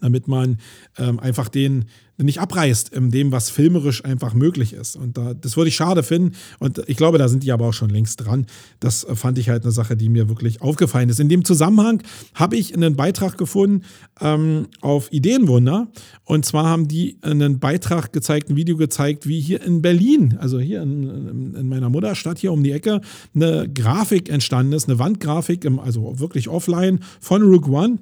damit 0.00 0.28
man 0.28 0.58
ähm, 0.98 1.18
einfach 1.18 1.48
den, 1.48 1.86
nicht 2.22 2.40
abreißt 2.40 2.90
in 2.90 3.10
dem, 3.10 3.32
was 3.32 3.50
filmerisch 3.50 4.04
einfach 4.04 4.34
möglich 4.34 4.72
ist. 4.72 4.96
Und 4.96 5.16
da, 5.16 5.34
das 5.34 5.56
würde 5.56 5.68
ich 5.68 5.76
schade 5.76 6.02
finden. 6.02 6.36
Und 6.58 6.82
ich 6.86 6.96
glaube, 6.96 7.18
da 7.18 7.28
sind 7.28 7.42
die 7.42 7.52
aber 7.52 7.66
auch 7.66 7.72
schon 7.72 7.90
längst 7.90 8.24
dran. 8.24 8.46
Das 8.78 9.06
fand 9.14 9.38
ich 9.38 9.48
halt 9.48 9.62
eine 9.62 9.72
Sache, 9.72 9.96
die 9.96 10.08
mir 10.08 10.28
wirklich 10.28 10.60
aufgefallen 10.60 11.08
ist. 11.08 11.20
In 11.20 11.28
dem 11.28 11.44
Zusammenhang 11.44 12.02
habe 12.34 12.56
ich 12.56 12.74
einen 12.74 12.96
Beitrag 12.96 13.38
gefunden 13.38 13.84
ähm, 14.20 14.66
auf 14.80 15.12
Ideenwunder. 15.12 15.88
Und 16.24 16.44
zwar 16.44 16.64
haben 16.66 16.88
die 16.88 17.18
einen 17.22 17.58
Beitrag 17.58 18.12
gezeigt, 18.12 18.50
ein 18.50 18.56
Video 18.56 18.76
gezeigt, 18.76 19.26
wie 19.26 19.40
hier 19.40 19.62
in 19.62 19.82
Berlin, 19.82 20.36
also 20.38 20.58
hier 20.58 20.82
in, 20.82 21.54
in 21.54 21.68
meiner 21.68 21.88
Mutterstadt, 21.88 22.38
hier 22.38 22.52
um 22.52 22.62
die 22.62 22.72
Ecke, 22.72 23.00
eine 23.34 23.68
Grafik 23.72 24.28
entstanden 24.28 24.72
ist, 24.72 24.88
eine 24.88 24.98
Wandgrafik, 24.98 25.64
im, 25.64 25.78
also 25.78 26.18
wirklich 26.18 26.48
offline 26.48 27.00
von 27.20 27.42
Rook 27.42 27.68
One 27.68 27.98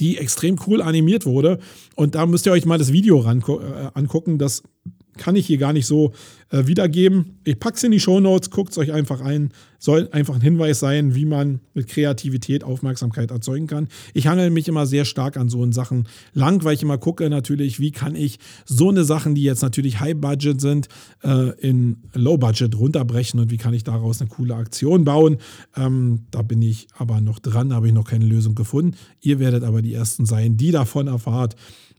die 0.00 0.18
extrem 0.18 0.58
cool 0.66 0.82
animiert 0.82 1.26
wurde. 1.26 1.58
Und 1.94 2.14
da 2.14 2.26
müsst 2.26 2.46
ihr 2.46 2.52
euch 2.52 2.66
mal 2.66 2.78
das 2.78 2.92
Video 2.92 3.18
ran, 3.18 3.42
äh, 3.46 3.90
angucken. 3.94 4.38
Das 4.38 4.62
kann 5.16 5.36
ich 5.36 5.46
hier 5.46 5.58
gar 5.58 5.72
nicht 5.72 5.86
so 5.86 6.12
äh, 6.50 6.66
wiedergeben. 6.66 7.38
Ich 7.44 7.58
packe 7.58 7.76
es 7.76 7.84
in 7.84 7.90
die 7.90 8.00
Show 8.00 8.20
Notes, 8.20 8.50
guckt 8.50 8.72
es 8.72 8.78
euch 8.78 8.92
einfach 8.92 9.20
ein. 9.20 9.50
Soll 9.78 10.08
einfach 10.12 10.36
ein 10.36 10.40
Hinweis 10.40 10.80
sein, 10.80 11.14
wie 11.14 11.26
man 11.26 11.60
mit 11.74 11.88
Kreativität 11.88 12.64
Aufmerksamkeit 12.64 13.30
erzeugen 13.30 13.66
kann. 13.66 13.88
Ich 14.14 14.26
handle 14.26 14.50
mich 14.50 14.66
immer 14.66 14.86
sehr 14.86 15.04
stark 15.04 15.36
an 15.36 15.48
so 15.48 15.70
Sachen 15.72 16.08
lang, 16.32 16.64
weil 16.64 16.74
ich 16.74 16.82
immer 16.82 16.96
gucke 16.96 17.28
natürlich, 17.28 17.80
wie 17.80 17.90
kann 17.90 18.14
ich 18.14 18.38
so 18.64 18.88
eine 18.88 19.04
Sachen, 19.04 19.34
die 19.34 19.42
jetzt 19.42 19.62
natürlich 19.62 20.00
High 20.00 20.16
Budget 20.16 20.60
sind, 20.60 20.88
äh, 21.22 21.50
in 21.60 21.98
Low 22.14 22.38
Budget 22.38 22.76
runterbrechen 22.76 23.40
und 23.40 23.50
wie 23.50 23.58
kann 23.58 23.74
ich 23.74 23.84
daraus 23.84 24.20
eine 24.20 24.30
coole 24.30 24.54
Aktion 24.54 25.04
bauen. 25.04 25.38
Ähm, 25.76 26.20
da 26.30 26.42
bin 26.42 26.62
ich 26.62 26.86
aber 26.96 27.20
noch 27.20 27.38
dran, 27.38 27.74
habe 27.74 27.88
ich 27.88 27.92
noch 27.92 28.08
keine 28.08 28.24
Lösung 28.24 28.54
gefunden. 28.54 28.96
Ihr 29.20 29.38
werdet 29.38 29.64
aber 29.64 29.82
die 29.82 29.92
Ersten 29.92 30.24
sein, 30.24 30.56
die 30.56 30.70
davon 30.70 31.08
erfahrt, 31.08 31.56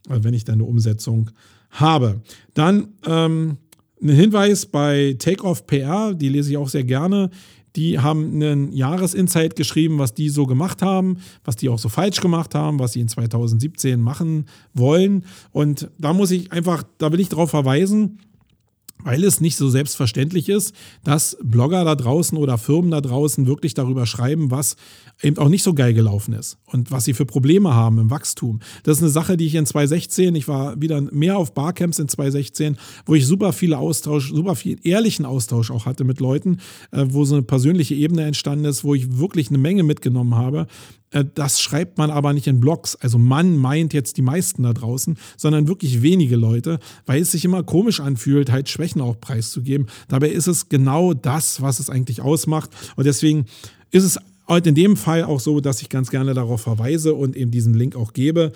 äh, 0.09 0.19
wenn 0.21 0.33
ich 0.33 0.43
dann 0.43 0.55
eine 0.55 0.65
Umsetzung 0.65 1.31
habe. 1.75 2.21
Dann 2.53 2.89
ähm, 3.05 3.57
ein 4.01 4.09
Hinweis 4.09 4.65
bei 4.65 5.15
Takeoff 5.17 5.65
PR, 5.67 6.13
die 6.13 6.29
lese 6.29 6.51
ich 6.51 6.57
auch 6.57 6.69
sehr 6.69 6.83
gerne. 6.83 7.29
Die 7.75 7.99
haben 7.99 8.35
einen 8.35 8.71
Jahresinsight 8.71 9.55
geschrieben, 9.55 9.99
was 9.99 10.13
die 10.13 10.29
so 10.29 10.45
gemacht 10.45 10.81
haben, 10.81 11.17
was 11.43 11.57
die 11.57 11.67
auch 11.67 11.79
so 11.79 11.89
falsch 11.89 12.21
gemacht 12.21 12.55
haben, 12.55 12.79
was 12.79 12.93
sie 12.93 13.01
in 13.01 13.09
2017 13.09 13.99
machen 13.99 14.45
wollen. 14.73 15.25
Und 15.51 15.89
da 15.97 16.13
muss 16.13 16.31
ich 16.31 16.53
einfach, 16.53 16.83
da 16.97 17.11
will 17.11 17.19
ich 17.19 17.27
darauf 17.27 17.49
verweisen, 17.49 18.19
weil 19.05 19.23
es 19.23 19.39
nicht 19.39 19.55
so 19.55 19.69
selbstverständlich 19.69 20.49
ist, 20.49 20.73
dass 21.03 21.37
Blogger 21.41 21.85
da 21.85 21.95
draußen 21.95 22.37
oder 22.37 22.57
Firmen 22.57 22.91
da 22.91 23.01
draußen 23.01 23.45
wirklich 23.45 23.75
darüber 23.75 24.05
schreiben, 24.07 24.51
was 24.51 24.75
eben 25.21 25.37
auch 25.37 25.47
nicht 25.47 25.63
so 25.63 25.73
geil 25.73 25.93
gelaufen 25.93 26.33
ist 26.33 26.57
und 26.65 26.91
was 26.91 27.05
sie 27.05 27.13
für 27.13 27.25
Probleme 27.25 27.73
haben 27.73 27.99
im 27.99 28.09
Wachstum. 28.09 28.59
Das 28.83 28.97
ist 28.97 29.03
eine 29.03 29.11
Sache, 29.11 29.37
die 29.37 29.45
ich 29.45 29.55
in 29.55 29.65
2016, 29.65 30.35
ich 30.35 30.47
war 30.47 30.81
wieder 30.81 30.99
mehr 30.99 31.37
auf 31.37 31.53
Barcamps 31.53 31.99
in 31.99 32.07
2016, 32.07 32.77
wo 33.05 33.13
ich 33.13 33.25
super 33.27 33.53
viele 33.53 33.77
Austausch, 33.77 34.31
super 34.33 34.55
viel 34.55 34.79
ehrlichen 34.83 35.25
Austausch 35.25 35.69
auch 35.69 35.85
hatte 35.85 36.03
mit 36.03 36.19
Leuten, 36.19 36.57
äh, 36.91 37.05
wo 37.07 37.23
so 37.25 37.35
eine 37.35 37.43
persönliche 37.43 37.93
Ebene 37.93 38.25
entstanden 38.25 38.65
ist, 38.65 38.83
wo 38.83 38.95
ich 38.95 39.19
wirklich 39.19 39.49
eine 39.49 39.59
Menge 39.59 39.83
mitgenommen 39.83 40.35
habe. 40.35 40.65
Äh, 41.11 41.25
das 41.33 41.61
schreibt 41.61 41.97
man 41.97 42.11
aber 42.11 42.33
nicht 42.33 42.47
in 42.47 42.59
Blogs. 42.59 42.95
Also 42.95 43.17
man 43.17 43.57
meint 43.57 43.93
jetzt 43.93 44.17
die 44.17 44.21
meisten 44.21 44.63
da 44.63 44.73
draußen, 44.73 45.17
sondern 45.37 45.67
wirklich 45.67 46.01
wenige 46.01 46.35
Leute, 46.35 46.79
weil 47.05 47.21
es 47.21 47.31
sich 47.31 47.45
immer 47.45 47.63
komisch 47.63 47.99
anfühlt, 47.99 48.51
halt 48.51 48.69
Schwächen 48.69 49.01
auch 49.01 49.19
preiszugeben. 49.19 49.87
Dabei 50.07 50.29
ist 50.29 50.47
es 50.47 50.69
genau 50.69 51.13
das, 51.13 51.61
was 51.61 51.79
es 51.79 51.89
eigentlich 51.89 52.21
ausmacht. 52.21 52.69
Und 52.95 53.05
deswegen 53.05 53.45
ist 53.91 54.03
es 54.03 54.19
heute 54.47 54.69
in 54.69 54.75
dem 54.75 54.97
Fall 54.97 55.23
auch 55.23 55.39
so, 55.39 55.59
dass 55.59 55.81
ich 55.81 55.89
ganz 55.89 56.09
gerne 56.09 56.33
darauf 56.33 56.61
verweise 56.61 57.15
und 57.15 57.35
eben 57.35 57.51
diesen 57.51 57.73
Link 57.73 57.95
auch 57.95 58.13
gebe, 58.13 58.51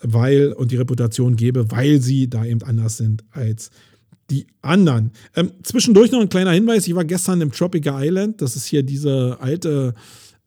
weil 0.00 0.52
und 0.52 0.72
die 0.72 0.76
Reputation 0.76 1.36
gebe, 1.36 1.70
weil 1.70 2.00
sie 2.00 2.28
da 2.28 2.44
eben 2.44 2.62
anders 2.62 2.96
sind 2.96 3.24
als 3.30 3.70
die 4.30 4.46
anderen. 4.62 5.10
Ähm, 5.36 5.52
zwischendurch 5.62 6.10
noch 6.10 6.20
ein 6.20 6.28
kleiner 6.28 6.52
Hinweis: 6.52 6.86
Ich 6.86 6.94
war 6.94 7.04
gestern 7.04 7.40
im 7.40 7.52
Tropical 7.52 8.04
Island. 8.04 8.40
Das 8.40 8.56
ist 8.56 8.66
hier 8.66 8.82
diese 8.82 9.36
alte 9.40 9.94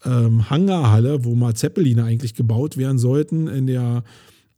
ähm, 0.06 0.50
Hangarhalle, 0.50 1.26
wo 1.26 1.36
mal 1.36 1.56
Zeppeline 1.56 2.04
eigentlich 2.04 2.34
gebaut 2.34 2.78
werden 2.78 2.98
sollten 2.98 3.48
in 3.48 3.68
der 3.68 4.04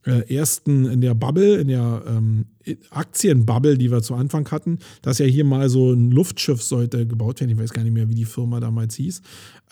äh, 0.04 0.34
ersten, 0.34 0.86
in 0.86 1.00
der 1.00 1.14
Bubble, 1.14 1.56
in 1.56 1.68
der 1.68 2.02
ähm, 2.06 2.46
Aktienbubble, 2.90 3.76
die 3.76 3.90
wir 3.90 4.02
zu 4.02 4.14
Anfang 4.14 4.50
hatten, 4.50 4.78
dass 5.02 5.18
ja 5.18 5.26
hier 5.26 5.44
mal 5.44 5.68
so 5.68 5.92
ein 5.92 6.10
Luftschiff 6.10 6.62
sollte 6.62 7.06
gebaut 7.06 7.40
werden. 7.40 7.50
Ich 7.50 7.58
weiß 7.58 7.72
gar 7.72 7.82
nicht 7.82 7.92
mehr, 7.94 8.08
wie 8.08 8.14
die 8.14 8.24
Firma 8.24 8.60
damals 8.60 8.94
hieß. 8.94 9.22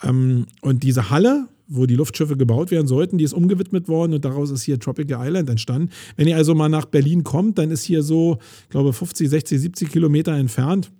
Ähm, 0.03 0.47
und 0.62 0.83
diese 0.83 1.11
Halle, 1.11 1.49
wo 1.68 1.87
die 1.87 1.97
Luftschiffe 1.97 2.37
gebaut 2.37 2.70
werden 2.70 2.87
sollten, 2.87 3.18
die 3.18 3.24
ist 3.24 3.33
umgewidmet 3.33 3.89
worden 3.89 4.14
und 4.14 4.24
daraus 4.24 4.51
ist 4.51 4.62
hier 4.62 4.79
Tropical 4.79 5.27
Island 5.27 5.49
entstanden. 5.49 5.91
Wenn 6.16 6.29
ihr 6.29 6.37
also 6.37 6.55
mal 6.55 6.68
nach 6.68 6.85
Berlin 6.87 7.24
kommt, 7.24 7.59
dann 7.59 7.70
ist 7.70 7.85
hier 7.85 8.03
so, 8.03 8.39
ich 8.64 8.70
glaube, 8.70 8.93
50, 8.93 9.29
60, 9.29 9.61
70 9.61 9.91
Kilometer 9.91 10.33
entfernt 10.33 10.91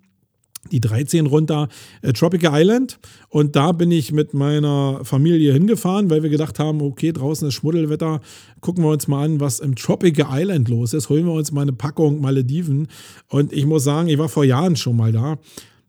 die 0.71 0.81
13 0.81 1.27
runter 1.27 1.69
äh, 2.03 2.13
Tropical 2.13 2.53
Island. 2.61 2.99
Und 3.29 3.57
da 3.57 3.73
bin 3.73 3.91
ich 3.91 4.13
mit 4.13 4.35
meiner 4.35 5.01
Familie 5.05 5.53
hingefahren, 5.53 6.11
weil 6.11 6.23
wir 6.23 6.31
gedacht 6.31 6.59
haben, 6.59 6.81
okay, 6.81 7.13
draußen 7.13 7.49
ist 7.49 7.55
Schmuddelwetter, 7.55 8.21
gucken 8.61 8.85
wir 8.85 8.91
uns 8.91 9.09
mal 9.09 9.25
an, 9.25 9.41
was 9.41 9.61
im 9.61 9.75
Tropical 9.75 10.27
Island 10.31 10.69
los 10.69 10.95
ist, 10.95 11.09
holen 11.09 11.27
wir 11.27 11.33
uns 11.33 11.53
mal 11.53 11.63
eine 11.63 11.73
Packung 11.73 12.21
Malediven. 12.21 12.89
Und 13.29 13.53
ich 13.53 13.67
muss 13.67 13.85
sagen, 13.85 14.09
ich 14.09 14.19
war 14.19 14.29
vor 14.29 14.45
Jahren 14.45 14.77
schon 14.77 14.97
mal 14.97 15.13
da 15.13 15.39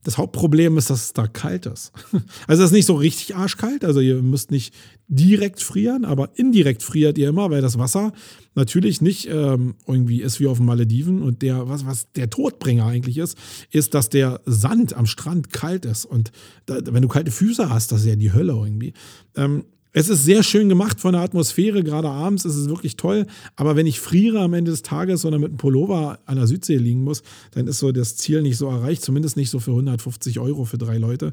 das 0.07 0.17
Hauptproblem 0.17 0.77
ist, 0.77 0.89
dass 0.89 1.03
es 1.03 1.13
da 1.13 1.27
kalt 1.27 1.65
ist. 1.65 1.91
Also 2.47 2.63
es 2.63 2.69
ist 2.69 2.73
nicht 2.73 2.85
so 2.85 2.95
richtig 2.95 3.35
arschkalt, 3.35 3.83
also 3.83 3.99
ihr 3.99 4.21
müsst 4.21 4.51
nicht 4.51 4.73
direkt 5.09 5.61
frieren, 5.61 6.05
aber 6.05 6.29
indirekt 6.35 6.81
friert 6.81 7.17
ihr 7.17 7.27
immer, 7.27 7.49
weil 7.49 7.61
das 7.61 7.77
Wasser 7.77 8.13
natürlich 8.55 9.01
nicht 9.01 9.27
ähm, 9.29 9.75
irgendwie 9.85 10.21
ist 10.21 10.39
wie 10.39 10.47
auf 10.47 10.57
den 10.57 10.65
Malediven 10.65 11.21
und 11.21 11.41
der, 11.41 11.67
was, 11.67 11.85
was 11.85 12.09
der 12.13 12.29
Todbringer 12.29 12.85
eigentlich 12.85 13.17
ist, 13.17 13.37
ist, 13.69 13.93
dass 13.95 14.07
der 14.07 14.39
Sand 14.45 14.95
am 14.95 15.07
Strand 15.07 15.51
kalt 15.51 15.83
ist 15.83 16.05
und 16.05 16.31
da, 16.67 16.79
wenn 16.85 17.01
du 17.01 17.09
kalte 17.09 17.31
Füße 17.31 17.69
hast, 17.69 17.91
das 17.91 18.01
ist 18.01 18.07
ja 18.07 18.15
die 18.15 18.31
Hölle 18.31 18.53
irgendwie. 18.53 18.93
Ähm, 19.35 19.65
es 19.93 20.09
ist 20.09 20.23
sehr 20.23 20.43
schön 20.43 20.69
gemacht 20.69 20.99
von 20.99 21.13
der 21.13 21.21
Atmosphäre, 21.21 21.83
gerade 21.83 22.09
abends 22.09 22.45
ist 22.45 22.55
es 22.55 22.69
wirklich 22.69 22.97
toll. 22.97 23.25
Aber 23.55 23.75
wenn 23.75 23.87
ich 23.87 23.99
friere 23.99 24.41
am 24.41 24.53
Ende 24.53 24.71
des 24.71 24.83
Tages 24.83 25.25
oder 25.25 25.39
mit 25.39 25.49
einem 25.49 25.57
Pullover 25.57 26.19
an 26.25 26.35
der 26.35 26.47
Südsee 26.47 26.77
liegen 26.77 27.03
muss, 27.03 27.23
dann 27.51 27.67
ist 27.67 27.79
so 27.79 27.91
das 27.91 28.15
Ziel 28.17 28.41
nicht 28.41 28.57
so 28.57 28.67
erreicht, 28.67 29.01
zumindest 29.01 29.37
nicht 29.37 29.49
so 29.49 29.59
für 29.59 29.71
150 29.71 30.39
Euro 30.39 30.65
für 30.65 30.77
drei 30.77 30.97
Leute. 30.97 31.31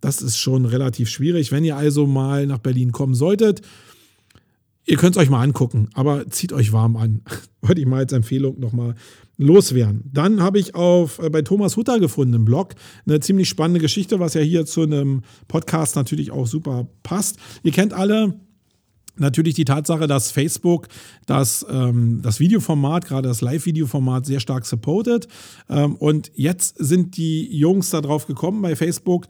Das 0.00 0.22
ist 0.22 0.38
schon 0.38 0.64
relativ 0.64 1.08
schwierig. 1.08 1.52
Wenn 1.52 1.64
ihr 1.64 1.76
also 1.76 2.06
mal 2.06 2.46
nach 2.46 2.58
Berlin 2.58 2.92
kommen 2.92 3.14
solltet, 3.14 3.62
ihr 4.86 4.96
könnt 4.96 5.16
es 5.16 5.22
euch 5.22 5.30
mal 5.30 5.42
angucken, 5.42 5.88
aber 5.94 6.28
zieht 6.30 6.52
euch 6.52 6.72
warm 6.72 6.96
an. 6.96 7.22
Wollte 7.60 7.80
ich 7.80 7.86
mal 7.86 7.98
als 7.98 8.12
Empfehlung 8.12 8.60
nochmal 8.60 8.94
loswerden. 9.38 10.10
Dann 10.12 10.42
habe 10.42 10.58
ich 10.58 10.74
auf, 10.74 11.18
äh, 11.18 11.30
bei 11.30 11.42
Thomas 11.42 11.76
Hutter 11.76 12.00
gefunden 12.00 12.34
im 12.34 12.44
Blog 12.44 12.74
eine 13.06 13.20
ziemlich 13.20 13.48
spannende 13.48 13.80
Geschichte, 13.80 14.18
was 14.20 14.34
ja 14.34 14.40
hier 14.40 14.66
zu 14.66 14.82
einem 14.82 15.22
Podcast 15.48 15.96
natürlich 15.96 16.30
auch 16.30 16.46
super 16.46 16.88
passt. 17.02 17.36
Ihr 17.62 17.72
kennt 17.72 17.92
alle 17.92 18.40
natürlich 19.18 19.54
die 19.54 19.64
Tatsache, 19.64 20.06
dass 20.06 20.30
Facebook 20.30 20.88
das, 21.26 21.64
ähm, 21.70 22.20
das 22.22 22.40
Videoformat, 22.40 23.06
gerade 23.06 23.28
das 23.28 23.40
Live-Videoformat, 23.40 24.26
sehr 24.26 24.40
stark 24.40 24.66
supportet. 24.66 25.26
Ähm, 25.68 25.96
und 25.96 26.30
jetzt 26.34 26.76
sind 26.78 27.16
die 27.16 27.56
Jungs 27.56 27.90
darauf 27.90 28.26
gekommen, 28.26 28.62
bei 28.62 28.76
Facebook 28.76 29.26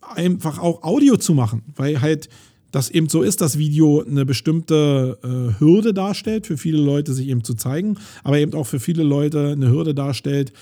einfach 0.00 0.58
auch 0.58 0.82
Audio 0.82 1.16
zu 1.16 1.34
machen, 1.34 1.62
weil 1.76 2.00
halt 2.00 2.28
das 2.72 2.90
eben 2.90 3.08
so 3.08 3.22
ist, 3.22 3.40
dass 3.40 3.58
Video 3.58 4.02
eine 4.02 4.24
bestimmte 4.26 5.18
äh, 5.22 5.60
Hürde 5.60 5.94
darstellt, 5.94 6.46
für 6.46 6.56
viele 6.56 6.78
Leute 6.78 7.12
sich 7.12 7.28
eben 7.28 7.44
zu 7.44 7.54
zeigen, 7.54 7.98
aber 8.24 8.38
eben 8.38 8.54
auch 8.54 8.66
für 8.66 8.80
viele 8.80 9.04
Leute 9.04 9.52
eine 9.52 9.70
Hürde 9.70 9.94
darstellt, 9.94 10.52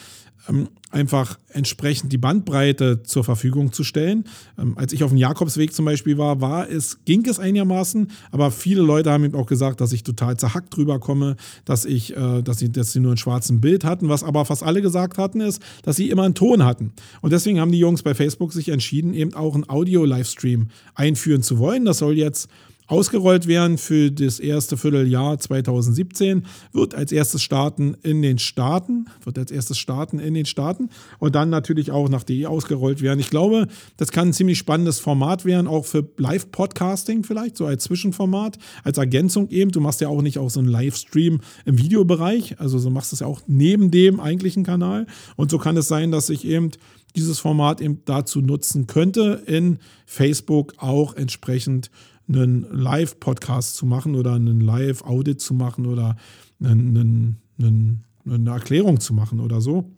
einfach 0.90 1.38
entsprechend 1.50 2.12
die 2.12 2.18
Bandbreite 2.18 3.02
zur 3.02 3.22
Verfügung 3.22 3.72
zu 3.72 3.84
stellen. 3.84 4.24
Ähm, 4.58 4.76
als 4.76 4.92
ich 4.92 5.04
auf 5.04 5.10
dem 5.10 5.18
Jakobsweg 5.18 5.72
zum 5.72 5.84
Beispiel 5.84 6.18
war, 6.18 6.40
war 6.40 6.68
es, 6.68 6.98
ging 7.04 7.24
es 7.26 7.38
einigermaßen, 7.38 8.10
aber 8.32 8.50
viele 8.50 8.82
Leute 8.82 9.10
haben 9.10 9.24
eben 9.24 9.36
auch 9.36 9.46
gesagt, 9.46 9.80
dass 9.80 9.92
ich 9.92 10.02
total 10.02 10.36
zerhackt 10.36 10.74
drüber 10.74 10.98
komme, 10.98 11.36
dass 11.64 11.84
ich, 11.84 12.16
äh, 12.16 12.42
dass 12.42 12.58
sie, 12.58 12.72
dass 12.72 12.92
sie 12.92 13.00
nur 13.00 13.12
ein 13.12 13.18
schwarzes 13.18 13.60
Bild 13.60 13.84
hatten. 13.84 14.08
Was 14.08 14.24
aber 14.24 14.44
fast 14.44 14.62
alle 14.62 14.82
gesagt 14.82 15.18
hatten, 15.18 15.40
ist, 15.40 15.62
dass 15.82 15.96
sie 15.96 16.10
immer 16.10 16.24
einen 16.24 16.34
Ton 16.34 16.64
hatten. 16.64 16.92
Und 17.20 17.32
deswegen 17.32 17.60
haben 17.60 17.72
die 17.72 17.78
Jungs 17.78 18.02
bei 18.02 18.14
Facebook 18.14 18.52
sich 18.52 18.68
entschieden, 18.68 19.14
eben 19.14 19.34
auch 19.34 19.54
einen 19.54 19.68
Audio-Livestream 19.68 20.68
einführen 20.94 21.42
zu 21.42 21.58
wollen. 21.58 21.84
Das 21.84 21.98
soll 21.98 22.16
jetzt 22.16 22.48
ausgerollt 22.90 23.46
werden 23.46 23.78
für 23.78 24.10
das 24.10 24.40
erste 24.40 24.76
Vierteljahr 24.76 25.38
2017, 25.38 26.44
wird 26.72 26.94
als 26.94 27.12
erstes 27.12 27.42
starten 27.42 27.96
in 28.02 28.20
den 28.20 28.38
Staaten, 28.38 29.06
wird 29.22 29.38
als 29.38 29.52
erstes 29.52 29.78
starten 29.78 30.18
in 30.18 30.34
den 30.34 30.44
Staaten 30.44 30.90
und 31.20 31.36
dann 31.36 31.50
natürlich 31.50 31.92
auch 31.92 32.08
nach 32.08 32.24
DE 32.24 32.46
ausgerollt 32.46 33.00
werden. 33.00 33.20
Ich 33.20 33.30
glaube, 33.30 33.68
das 33.96 34.10
kann 34.10 34.28
ein 34.28 34.32
ziemlich 34.32 34.58
spannendes 34.58 34.98
Format 34.98 35.44
werden, 35.44 35.68
auch 35.68 35.86
für 35.86 36.08
Live-Podcasting 36.16 37.22
vielleicht, 37.22 37.56
so 37.56 37.64
als 37.64 37.84
Zwischenformat, 37.84 38.58
als 38.82 38.98
Ergänzung 38.98 39.48
eben. 39.50 39.70
Du 39.70 39.80
machst 39.80 40.00
ja 40.00 40.08
auch 40.08 40.20
nicht 40.20 40.38
auch 40.38 40.50
so 40.50 40.58
einen 40.58 40.68
Livestream 40.68 41.40
im 41.64 41.78
Videobereich, 41.78 42.58
also 42.58 42.78
so 42.78 42.90
machst 42.90 43.12
du 43.12 43.14
es 43.14 43.20
ja 43.20 43.28
auch 43.28 43.40
neben 43.46 43.92
dem 43.92 44.18
eigentlichen 44.18 44.64
Kanal 44.64 45.06
und 45.36 45.52
so 45.52 45.58
kann 45.58 45.76
es 45.76 45.86
sein, 45.86 46.10
dass 46.10 46.28
ich 46.28 46.44
eben 46.44 46.72
dieses 47.16 47.38
Format 47.38 47.80
eben 47.80 48.02
dazu 48.04 48.40
nutzen 48.40 48.86
könnte, 48.86 49.42
in 49.46 49.78
Facebook 50.06 50.74
auch 50.78 51.14
entsprechend 51.14 51.90
einen 52.32 52.66
Live-Podcast 52.70 53.76
zu 53.76 53.86
machen 53.86 54.14
oder 54.14 54.34
einen 54.34 54.60
Live-Audit 54.60 55.40
zu 55.40 55.54
machen 55.54 55.86
oder 55.86 56.16
einen, 56.62 57.38
einen, 57.58 58.04
eine 58.24 58.50
Erklärung 58.50 59.00
zu 59.00 59.14
machen 59.14 59.40
oder 59.40 59.60
so. 59.60 59.90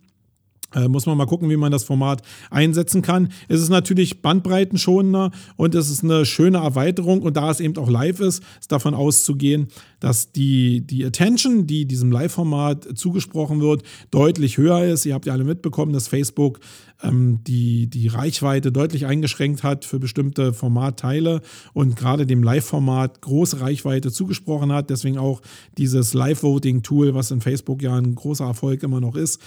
Äh, 0.75 0.89
muss 0.89 1.07
man 1.07 1.17
mal 1.17 1.27
gucken, 1.27 1.51
wie 1.51 1.57
man 1.57 1.73
das 1.73 1.85
Format 1.85 2.23
einsetzen 2.51 3.03
kann. 3.03 3.29
Es 3.49 3.61
ist 3.61 3.69
natürlich 3.69 4.23
bandbreitenschonender 4.23 5.31
und 5.57 5.75
es 5.75 5.91
ist 5.91 6.03
eine 6.03 6.25
schöne 6.25 6.59
Erweiterung. 6.59 7.23
Und 7.23 7.37
da 7.37 7.51
es 7.51 7.61
eben 7.61 7.77
auch 7.77 7.91
live 7.91 8.21
ist, 8.21 8.43
ist 8.61 8.73
davon 8.73 8.95
auszugehen, 8.95 9.69
dass 10.01 10.33
die, 10.33 10.87
die 10.87 11.05
Attention, 11.05 11.67
die 11.67 11.87
diesem 11.87 12.11
Live-Format 12.11 12.97
zugesprochen 12.97 13.61
wird, 13.61 13.83
deutlich 14.11 14.57
höher 14.57 14.85
ist. 14.85 15.05
Ihr 15.05 15.15
habt 15.15 15.27
ja 15.27 15.33
alle 15.33 15.45
mitbekommen, 15.45 15.93
dass 15.93 16.09
Facebook 16.09 16.61
die, 17.03 17.89
die 17.89 18.09
Reichweite 18.09 18.71
deutlich 18.71 19.07
eingeschränkt 19.07 19.63
hat 19.63 19.85
für 19.85 19.99
bestimmte 19.99 20.53
Formatteile 20.53 21.41
und 21.73 21.97
gerade 21.97 22.27
dem 22.27 22.43
Live-Format 22.43 23.21
große 23.21 23.61
Reichweite 23.61 24.13
zugesprochen 24.13 24.73
hat. 24.73 24.91
Deswegen 24.91 25.19
auch 25.19 25.43
dieses 25.79 26.15
Live-Voting-Tool, 26.15 27.15
was 27.15 27.31
in 27.31 27.41
Facebook 27.41 27.83
ja 27.83 27.97
ein 27.97 28.15
großer 28.15 28.45
Erfolg 28.45 28.83
immer 28.83 29.01
noch 29.01 29.17
ist. 29.17 29.41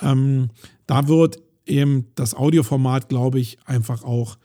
Ähm, 0.00 0.50
da 0.86 1.08
wird 1.08 1.38
eben 1.66 2.06
das 2.14 2.34
Audioformat, 2.34 3.08
glaube 3.08 3.40
ich, 3.40 3.58
einfach 3.66 4.04
auch 4.04 4.38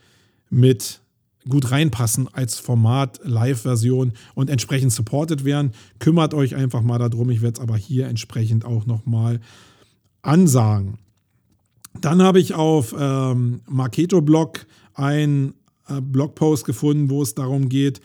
mit 0.49 1.01
gut 1.47 1.71
reinpassen 1.71 2.27
als 2.33 2.59
Format, 2.59 3.21
Live-Version 3.23 4.11
und 4.35 4.49
entsprechend 4.49 4.91
supported 4.91 5.45
werden. 5.45 5.71
Kümmert 5.99 6.33
euch 6.33 6.55
einfach 6.55 6.81
mal 6.81 6.97
darum. 6.97 7.29
Ich 7.29 7.41
werde 7.41 7.55
es 7.55 7.61
aber 7.61 7.77
hier 7.77 8.07
entsprechend 8.07 8.65
auch 8.65 8.85
nochmal 8.85 9.39
ansagen. 10.21 10.97
Dann 12.01 12.21
habe 12.21 12.39
ich 12.39 12.53
auf 12.53 12.95
ähm, 12.97 13.61
Marketo-Blog 13.67 14.65
einen 14.93 15.53
äh, 15.87 16.01
Blogpost 16.01 16.65
gefunden, 16.65 17.09
wo 17.09 17.21
es 17.21 17.35
darum 17.35 17.69
geht, 17.69 18.01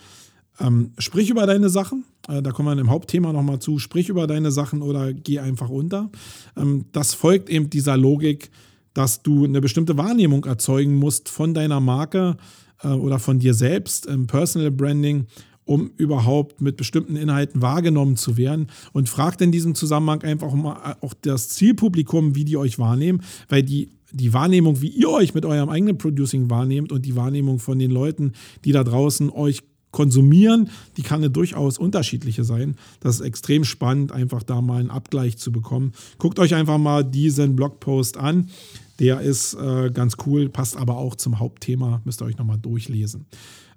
ähm, 0.60 0.92
sprich 0.98 1.30
über 1.30 1.46
deine 1.46 1.68
Sachen. 1.68 2.04
Äh, 2.28 2.42
da 2.42 2.52
kommen 2.52 2.76
wir 2.76 2.80
im 2.80 2.90
Hauptthema 2.90 3.32
nochmal 3.32 3.58
zu. 3.58 3.78
Sprich 3.78 4.08
über 4.08 4.26
deine 4.26 4.50
Sachen 4.50 4.82
oder 4.82 5.12
geh 5.12 5.38
einfach 5.38 5.68
unter. 5.68 6.10
Ähm, 6.56 6.86
das 6.92 7.14
folgt 7.14 7.48
eben 7.48 7.70
dieser 7.70 7.96
Logik, 7.96 8.50
dass 8.94 9.22
du 9.22 9.44
eine 9.44 9.60
bestimmte 9.60 9.96
Wahrnehmung 9.96 10.44
erzeugen 10.44 10.94
musst 10.94 11.28
von 11.28 11.54
deiner 11.54 11.80
Marke 11.80 12.36
äh, 12.82 12.88
oder 12.88 13.18
von 13.18 13.38
dir 13.38 13.54
selbst 13.54 14.06
im 14.06 14.26
Personal 14.26 14.70
Branding, 14.70 15.26
um 15.72 15.90
überhaupt 15.96 16.60
mit 16.60 16.76
bestimmten 16.76 17.16
Inhalten 17.16 17.62
wahrgenommen 17.62 18.16
zu 18.16 18.36
werden. 18.36 18.66
Und 18.92 19.08
fragt 19.08 19.40
in 19.40 19.52
diesem 19.52 19.74
Zusammenhang 19.74 20.22
einfach 20.22 20.52
mal 20.52 20.98
auch 21.00 21.14
das 21.14 21.48
Zielpublikum, 21.48 22.34
wie 22.34 22.44
die 22.44 22.58
euch 22.58 22.78
wahrnehmen, 22.78 23.22
weil 23.48 23.62
die 23.62 23.88
die 24.14 24.34
Wahrnehmung, 24.34 24.82
wie 24.82 24.88
ihr 24.88 25.08
euch 25.08 25.32
mit 25.32 25.46
eurem 25.46 25.70
eigenen 25.70 25.96
Producing 25.96 26.50
wahrnehmt 26.50 26.92
und 26.92 27.06
die 27.06 27.16
Wahrnehmung 27.16 27.58
von 27.58 27.78
den 27.78 27.90
Leuten, 27.90 28.32
die 28.62 28.72
da 28.72 28.84
draußen 28.84 29.30
euch 29.30 29.62
konsumieren, 29.90 30.68
die 30.98 31.02
kann 31.02 31.20
eine 31.20 31.30
durchaus 31.30 31.78
unterschiedliche 31.78 32.44
sein. 32.44 32.76
Das 33.00 33.14
ist 33.14 33.20
extrem 33.22 33.64
spannend, 33.64 34.12
einfach 34.12 34.42
da 34.42 34.60
mal 34.60 34.80
einen 34.80 34.90
Abgleich 34.90 35.38
zu 35.38 35.50
bekommen. 35.50 35.92
Guckt 36.18 36.38
euch 36.38 36.54
einfach 36.54 36.76
mal 36.76 37.04
diesen 37.04 37.56
Blogpost 37.56 38.18
an. 38.18 38.50
Der 38.98 39.22
ist 39.22 39.54
äh, 39.54 39.90
ganz 39.90 40.16
cool, 40.26 40.50
passt 40.50 40.76
aber 40.76 40.98
auch 40.98 41.14
zum 41.14 41.38
Hauptthema, 41.38 42.02
müsst 42.04 42.20
ihr 42.20 42.26
euch 42.26 42.36
nochmal 42.36 42.58
durchlesen. 42.58 43.24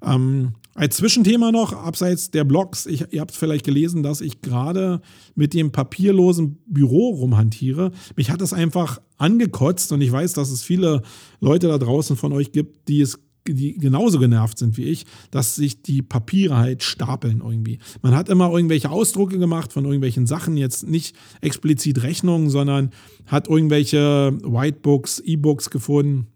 Ähm, 0.03 0.53
als 0.73 0.97
Zwischenthema 0.97 1.53
noch, 1.53 1.71
abseits 1.71 2.31
der 2.31 2.43
Blogs, 2.43 2.85
ich, 2.85 3.05
ihr 3.13 3.21
habt 3.21 3.31
vielleicht 3.31 3.65
gelesen, 3.65 4.03
dass 4.03 4.19
ich 4.19 4.41
gerade 4.41 5.01
mit 5.33 5.53
dem 5.53 5.71
papierlosen 5.71 6.57
Büro 6.67 7.11
rumhantiere. 7.11 7.91
Mich 8.17 8.29
hat 8.29 8.41
das 8.41 8.51
einfach 8.51 9.01
angekotzt 9.17 9.93
und 9.93 10.01
ich 10.01 10.11
weiß, 10.11 10.33
dass 10.33 10.51
es 10.51 10.63
viele 10.63 11.01
Leute 11.39 11.69
da 11.69 11.77
draußen 11.77 12.17
von 12.17 12.33
euch 12.33 12.51
gibt, 12.51 12.89
die 12.89 12.99
es 12.99 13.19
die 13.47 13.77
genauso 13.77 14.17
genervt 14.17 14.57
sind 14.57 14.75
wie 14.75 14.85
ich, 14.85 15.05
dass 15.29 15.55
sich 15.55 15.83
die 15.83 16.01
Papiere 16.01 16.57
halt 16.57 16.81
stapeln 16.81 17.41
irgendwie. 17.45 17.77
Man 18.01 18.15
hat 18.15 18.27
immer 18.27 18.51
irgendwelche 18.51 18.89
Ausdrucke 18.89 19.37
gemacht 19.37 19.71
von 19.71 19.85
irgendwelchen 19.85 20.25
Sachen, 20.25 20.57
jetzt 20.57 20.87
nicht 20.87 21.15
explizit 21.41 22.01
Rechnungen, 22.01 22.49
sondern 22.49 22.89
hat 23.27 23.47
irgendwelche 23.47 24.35
Whitebooks, 24.43 25.19
E-Books 25.19 25.69
gefunden 25.69 26.27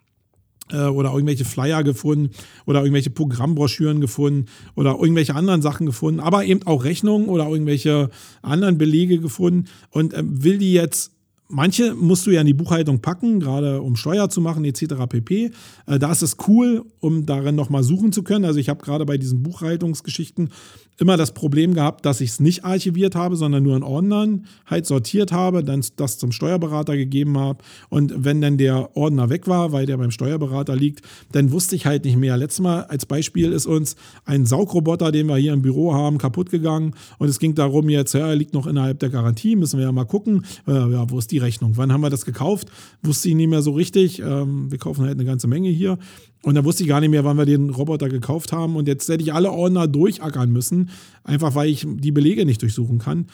oder 0.78 1.14
irgendwelche 1.14 1.46
Flyer 1.46 1.84
gefunden 1.84 2.32
oder 2.66 2.82
irgendwelche 2.82 3.10
Programmbroschüren 3.10 4.02
gefunden 4.02 4.46
oder 4.76 4.98
irgendwelche 5.00 5.36
anderen 5.36 5.62
Sachen 5.62 5.86
gefunden, 5.86 6.20
aber 6.20 6.46
eben 6.46 6.66
auch 6.66 6.84
Rechnungen 6.84 7.28
oder 7.28 7.48
irgendwelche 7.48 8.10
anderen 8.42 8.78
Belege 8.78 9.20
gefunden 9.20 9.66
und 9.92 10.14
äh, 10.14 10.24
will 10.24 10.58
die 10.58 10.74
jetzt 10.74 11.12
Manche 11.52 11.96
musst 11.96 12.28
du 12.28 12.32
ja 12.32 12.42
in 12.42 12.48
die 12.48 12.54
Buchhaltung 12.54 13.02
packen, 13.02 13.40
gerade 13.40 13.82
um 13.82 13.96
Steuer 13.96 14.30
zu 14.30 14.40
machen 14.40 14.64
etc. 14.66 15.08
pp. 15.10 15.52
Äh, 15.88 15.98
da 15.98 16.12
ist 16.12 16.22
es 16.22 16.38
cool, 16.48 16.86
um 17.00 17.26
darin 17.26 17.56
nochmal 17.56 17.82
suchen 17.82 18.12
zu 18.12 18.22
können. 18.22 18.46
Also 18.46 18.60
ich 18.60 18.70
habe 18.70 18.84
gerade 18.84 19.04
bei 19.04 19.18
diesen 19.18 19.42
Buchhaltungsgeschichten 19.42 20.52
immer 21.00 21.18
das 21.18 21.34
Problem 21.34 21.74
gehabt, 21.74 22.06
dass 22.06 22.22
ich 22.22 22.32
es 22.32 22.40
nicht 22.40 22.66
archiviert 22.66 23.16
habe, 23.16 23.36
sondern 23.36 23.64
nur 23.64 23.76
in 23.76 23.84
Ordnern 23.84 24.46
halt 24.66 24.86
sortiert 24.86 25.32
habe, 25.32 25.64
dann 25.64 25.84
das 25.96 26.18
zum 26.18 26.32
Steuerberater 26.32 26.98
gegeben 26.98 27.38
habe. 27.38 27.64
Und 27.90 28.14
wenn 28.18 28.42
dann 28.42 28.58
der 28.58 28.96
Ordner 28.96 29.30
weg 29.30 29.48
war, 29.48 29.72
weil 29.72 29.86
der 29.86 29.98
beim 29.98 30.12
Steuerberater 30.12 30.76
liegt, 30.76 31.02
dann 31.32 31.52
wusste 31.52 31.76
ich 31.76 31.86
halt 31.86 32.06
nicht 32.06 32.18
mehr. 32.18 32.36
Letztes 32.38 32.60
Mal 32.60 32.84
als 32.84 33.06
Beispiel 33.06 33.52
ist 33.54 33.66
uns 33.66 33.96
ein 34.26 34.46
Saugroboter, 34.46 35.12
den 35.12 35.28
wir 35.28 35.38
hier 35.38 35.54
im 35.54 35.62
Büro 35.62 35.94
haben, 35.94 36.18
kaputt 36.18 36.50
gegangen. 36.50 36.94
Und 37.18 37.30
es 37.30 37.40
ging 37.40 37.56
darum, 37.56 37.90
jetzt, 37.90 38.14
ja, 38.14 38.28
er 38.28 38.36
liegt 38.36 38.54
noch 38.54 38.68
innerhalb 38.68 39.00
der 39.00 39.10
Garantie, 39.10 39.56
müssen 39.56 39.80
wir 39.80 39.86
ja 39.86 39.92
mal 39.92 40.06
gucken, 40.06 40.46
äh, 40.68 40.72
ja, 40.72 41.10
wo 41.10 41.18
ist 41.18 41.32
die 41.32 41.38
Rechnung? 41.38 41.74
Wann 41.78 41.94
haben 41.94 42.02
wir 42.02 42.10
das 42.10 42.26
gekauft? 42.26 42.70
Wusste 43.02 43.30
ich 43.30 43.36
nicht 43.36 43.50
mehr 43.50 43.62
so 43.62 43.72
richtig. 43.72 44.20
Ähm, 44.20 44.70
wir 44.70 44.78
kaufen 44.78 45.06
halt 45.06 45.14
eine 45.14 45.26
ganze 45.26 45.48
Menge 45.48 45.70
hier. 45.70 45.98
Und 46.42 46.56
da 46.56 46.64
wusste 46.64 46.84
ich 46.84 46.90
gar 46.90 47.02
nicht 47.02 47.10
mehr, 47.10 47.26
wann 47.26 47.38
wir 47.38 47.46
den 47.46 47.70
Roboter 47.70 48.08
gekauft 48.08 48.54
haben. 48.54 48.76
Und 48.76 48.88
jetzt 48.88 49.10
hätte 49.10 49.24
ich 49.24 49.34
alle 49.34 49.52
Ordner 49.52 49.88
durchackern 49.88 50.52
müssen, 50.52 50.90
einfach 51.24 51.56
weil 51.56 51.70
ich 51.70 51.86
die 51.86 52.12
Belege 52.12 52.46
nicht 52.46 52.62
durchsuchen 52.62 53.00
kann. 53.00 53.28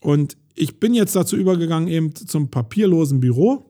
Und 0.00 0.36
ich 0.54 0.78
bin 0.78 0.94
jetzt 0.94 1.16
dazu 1.16 1.36
übergegangen, 1.36 1.88
eben 1.88 2.14
zum 2.14 2.50
papierlosen 2.50 3.20
Büro 3.20 3.69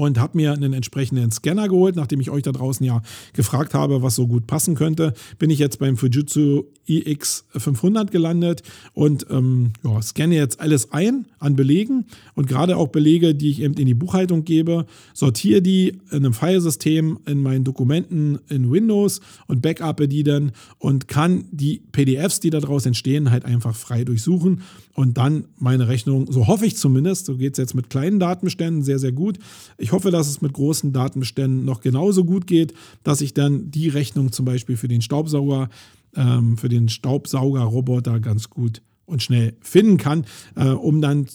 und 0.00 0.18
habe 0.18 0.38
mir 0.38 0.54
einen 0.54 0.72
entsprechenden 0.72 1.30
Scanner 1.30 1.68
geholt. 1.68 1.94
Nachdem 1.94 2.20
ich 2.20 2.30
euch 2.30 2.42
da 2.42 2.52
draußen 2.52 2.84
ja 2.86 3.02
gefragt 3.34 3.74
habe, 3.74 4.00
was 4.00 4.14
so 4.14 4.26
gut 4.26 4.46
passen 4.46 4.74
könnte, 4.74 5.12
bin 5.38 5.50
ich 5.50 5.58
jetzt 5.58 5.78
beim 5.78 5.98
Fujitsu 5.98 6.64
iX500 6.88 8.10
gelandet 8.10 8.62
und 8.94 9.26
ähm, 9.30 9.72
ja, 9.84 10.00
scanne 10.00 10.34
jetzt 10.34 10.58
alles 10.58 10.92
ein 10.92 11.26
an 11.38 11.54
Belegen 11.54 12.06
und 12.34 12.48
gerade 12.48 12.78
auch 12.78 12.88
Belege, 12.88 13.34
die 13.34 13.50
ich 13.50 13.60
eben 13.60 13.74
in 13.74 13.86
die 13.86 13.94
Buchhaltung 13.94 14.44
gebe, 14.44 14.86
sortiere 15.12 15.60
die 15.60 15.98
in 16.10 16.16
einem 16.16 16.32
Filesystem 16.32 17.18
in 17.26 17.42
meinen 17.42 17.64
Dokumenten 17.64 18.40
in 18.48 18.72
Windows 18.72 19.20
und 19.46 19.60
backuppe 19.60 20.08
die 20.08 20.24
dann 20.24 20.52
und 20.78 21.08
kann 21.08 21.44
die 21.52 21.82
PDFs, 21.92 22.40
die 22.40 22.50
daraus 22.50 22.86
entstehen, 22.86 23.30
halt 23.30 23.44
einfach 23.44 23.76
frei 23.76 24.04
durchsuchen 24.04 24.62
und 24.94 25.16
dann 25.16 25.44
meine 25.58 25.88
Rechnung, 25.88 26.30
so 26.30 26.46
hoffe 26.46 26.66
ich 26.66 26.76
zumindest, 26.76 27.26
so 27.26 27.36
geht 27.36 27.52
es 27.52 27.58
jetzt 27.58 27.74
mit 27.74 27.88
kleinen 27.88 28.18
Datenbeständen 28.18 28.82
sehr, 28.82 28.98
sehr 28.98 29.12
gut. 29.12 29.38
Ich 29.78 29.89
hoffe, 29.92 30.10
dass 30.10 30.28
es 30.28 30.40
mit 30.40 30.52
großen 30.52 30.92
Datenbeständen 30.92 31.64
noch 31.64 31.80
genauso 31.80 32.24
gut 32.24 32.46
geht, 32.46 32.74
dass 33.02 33.20
ich 33.20 33.34
dann 33.34 33.70
die 33.70 33.88
Rechnung 33.88 34.32
zum 34.32 34.44
Beispiel 34.44 34.76
für 34.76 34.88
den 34.88 35.02
Staubsauger 35.02 35.68
ähm, 36.16 36.56
für 36.56 36.68
den 36.68 36.88
Staubsaugerroboter 36.88 38.20
ganz 38.20 38.50
gut 38.50 38.82
und 39.06 39.22
schnell 39.22 39.54
finden 39.60 39.96
kann, 39.96 40.24
äh, 40.54 40.68
um 40.68 41.00
dann 41.00 41.26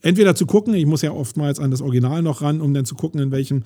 entweder 0.00 0.34
zu 0.34 0.46
gucken, 0.46 0.74
ich 0.74 0.86
muss 0.86 1.02
ja 1.02 1.12
oftmals 1.12 1.60
an 1.60 1.70
das 1.70 1.80
Original 1.80 2.22
noch 2.22 2.42
ran, 2.42 2.60
um 2.60 2.74
dann 2.74 2.84
zu 2.84 2.94
gucken, 2.94 3.20
in 3.20 3.30
welchem 3.30 3.62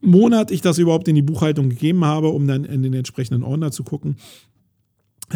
Monat 0.00 0.50
ich 0.50 0.60
das 0.62 0.78
überhaupt 0.78 1.06
in 1.06 1.14
die 1.14 1.22
Buchhaltung 1.22 1.68
gegeben 1.68 2.04
habe, 2.04 2.28
um 2.28 2.46
dann 2.46 2.64
in 2.64 2.82
den 2.82 2.92
entsprechenden 2.92 3.44
Ordner 3.44 3.70
zu 3.70 3.84
gucken 3.84 4.16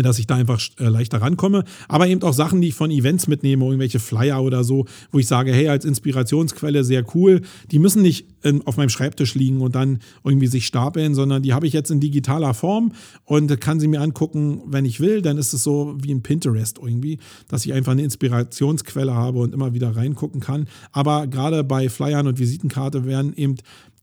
dass 0.03 0.19
ich 0.19 0.27
da 0.27 0.37
einfach 0.37 0.61
äh, 0.79 0.85
leichter 0.85 1.21
rankomme. 1.21 1.65
Aber 1.89 2.07
eben 2.07 2.23
auch 2.23 2.33
Sachen, 2.33 2.61
die 2.61 2.69
ich 2.69 2.75
von 2.75 2.91
Events 2.91 3.27
mitnehme, 3.27 3.65
irgendwelche 3.65 3.99
Flyer 3.99 4.43
oder 4.43 4.65
so, 4.65 4.87
wo 5.13 5.19
ich 5.19 5.27
sage, 5.27 5.53
hey, 5.53 5.69
als 5.69 5.85
Inspirationsquelle 5.85 6.85
sehr 6.85 7.05
cool. 7.15 7.43
Die 7.71 7.79
müssen 7.79 8.03
nicht 8.03 8.27
in, 8.43 8.67
auf 8.67 8.77
meinem 8.77 8.89
Schreibtisch 8.89 9.35
liegen 9.35 9.61
und 9.61 9.75
dann 9.75 9.99
irgendwie 10.25 10.47
sich 10.47 10.67
stapeln, 10.67 11.15
sondern 11.15 11.43
die 11.43 11.53
habe 11.53 11.67
ich 11.67 11.73
jetzt 11.73 11.91
in 11.91 12.01
digitaler 12.01 12.55
Form 12.55 12.93
und 13.25 13.61
kann 13.61 13.81
sie 13.81 13.89
mir 13.89 14.01
angucken, 14.01 14.63
wenn 14.67 14.85
ich 14.85 15.01
will. 15.01 15.23
Dann 15.23 15.39
ist 15.39 15.53
es 15.53 15.63
so 15.63 15.97
wie 16.01 16.13
ein 16.13 16.23
Pinterest 16.23 16.79
irgendwie, 16.79 17.19
dass 17.49 17.67
ich 17.67 17.73
einfach 17.73 17.93
eine 17.93 18.03
Inspirationsquelle 18.03 19.15
habe 19.15 19.39
und 19.39 19.55
immer 19.55 19.75
wieder 19.75 19.97
reingucken 19.97 20.41
kann. 20.41 20.69
Aber 20.93 21.27
gerade 21.27 21.65
bei 21.65 21.89
Flyern 21.89 22.27
und 22.27 22.39
Visitenkarte 22.39 23.05
werden 23.05 23.35
eben 23.37 23.57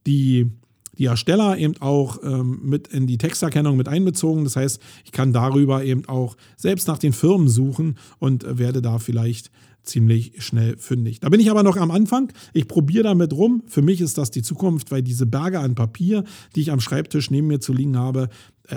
die 0.06 0.50
die 0.98 1.06
Ersteller 1.06 1.58
eben 1.58 1.74
auch 1.80 2.18
ähm, 2.22 2.60
mit 2.62 2.88
in 2.88 3.06
die 3.06 3.18
Texterkennung 3.18 3.76
mit 3.76 3.88
einbezogen. 3.88 4.44
Das 4.44 4.56
heißt, 4.56 4.80
ich 5.04 5.12
kann 5.12 5.32
darüber 5.32 5.84
eben 5.84 6.06
auch 6.06 6.36
selbst 6.56 6.88
nach 6.88 6.98
den 6.98 7.12
Firmen 7.12 7.48
suchen 7.48 7.96
und 8.18 8.44
äh, 8.44 8.58
werde 8.58 8.82
da 8.82 8.98
vielleicht 8.98 9.50
ziemlich 9.82 10.42
schnell 10.42 10.76
fündig. 10.78 11.20
Da 11.20 11.28
bin 11.28 11.40
ich 11.40 11.50
aber 11.50 11.62
noch 11.62 11.76
am 11.76 11.90
Anfang. 11.90 12.32
Ich 12.52 12.68
probiere 12.68 13.04
damit 13.04 13.32
rum. 13.32 13.62
Für 13.66 13.82
mich 13.82 14.00
ist 14.00 14.18
das 14.18 14.30
die 14.30 14.42
Zukunft, 14.42 14.90
weil 14.90 15.02
diese 15.02 15.26
Berge 15.26 15.60
an 15.60 15.74
Papier, 15.74 16.24
die 16.54 16.62
ich 16.62 16.72
am 16.72 16.80
Schreibtisch 16.80 17.30
neben 17.30 17.48
mir 17.48 17.60
zu 17.60 17.72
liegen 17.72 17.96
habe, 17.98 18.30
äh, 18.68 18.76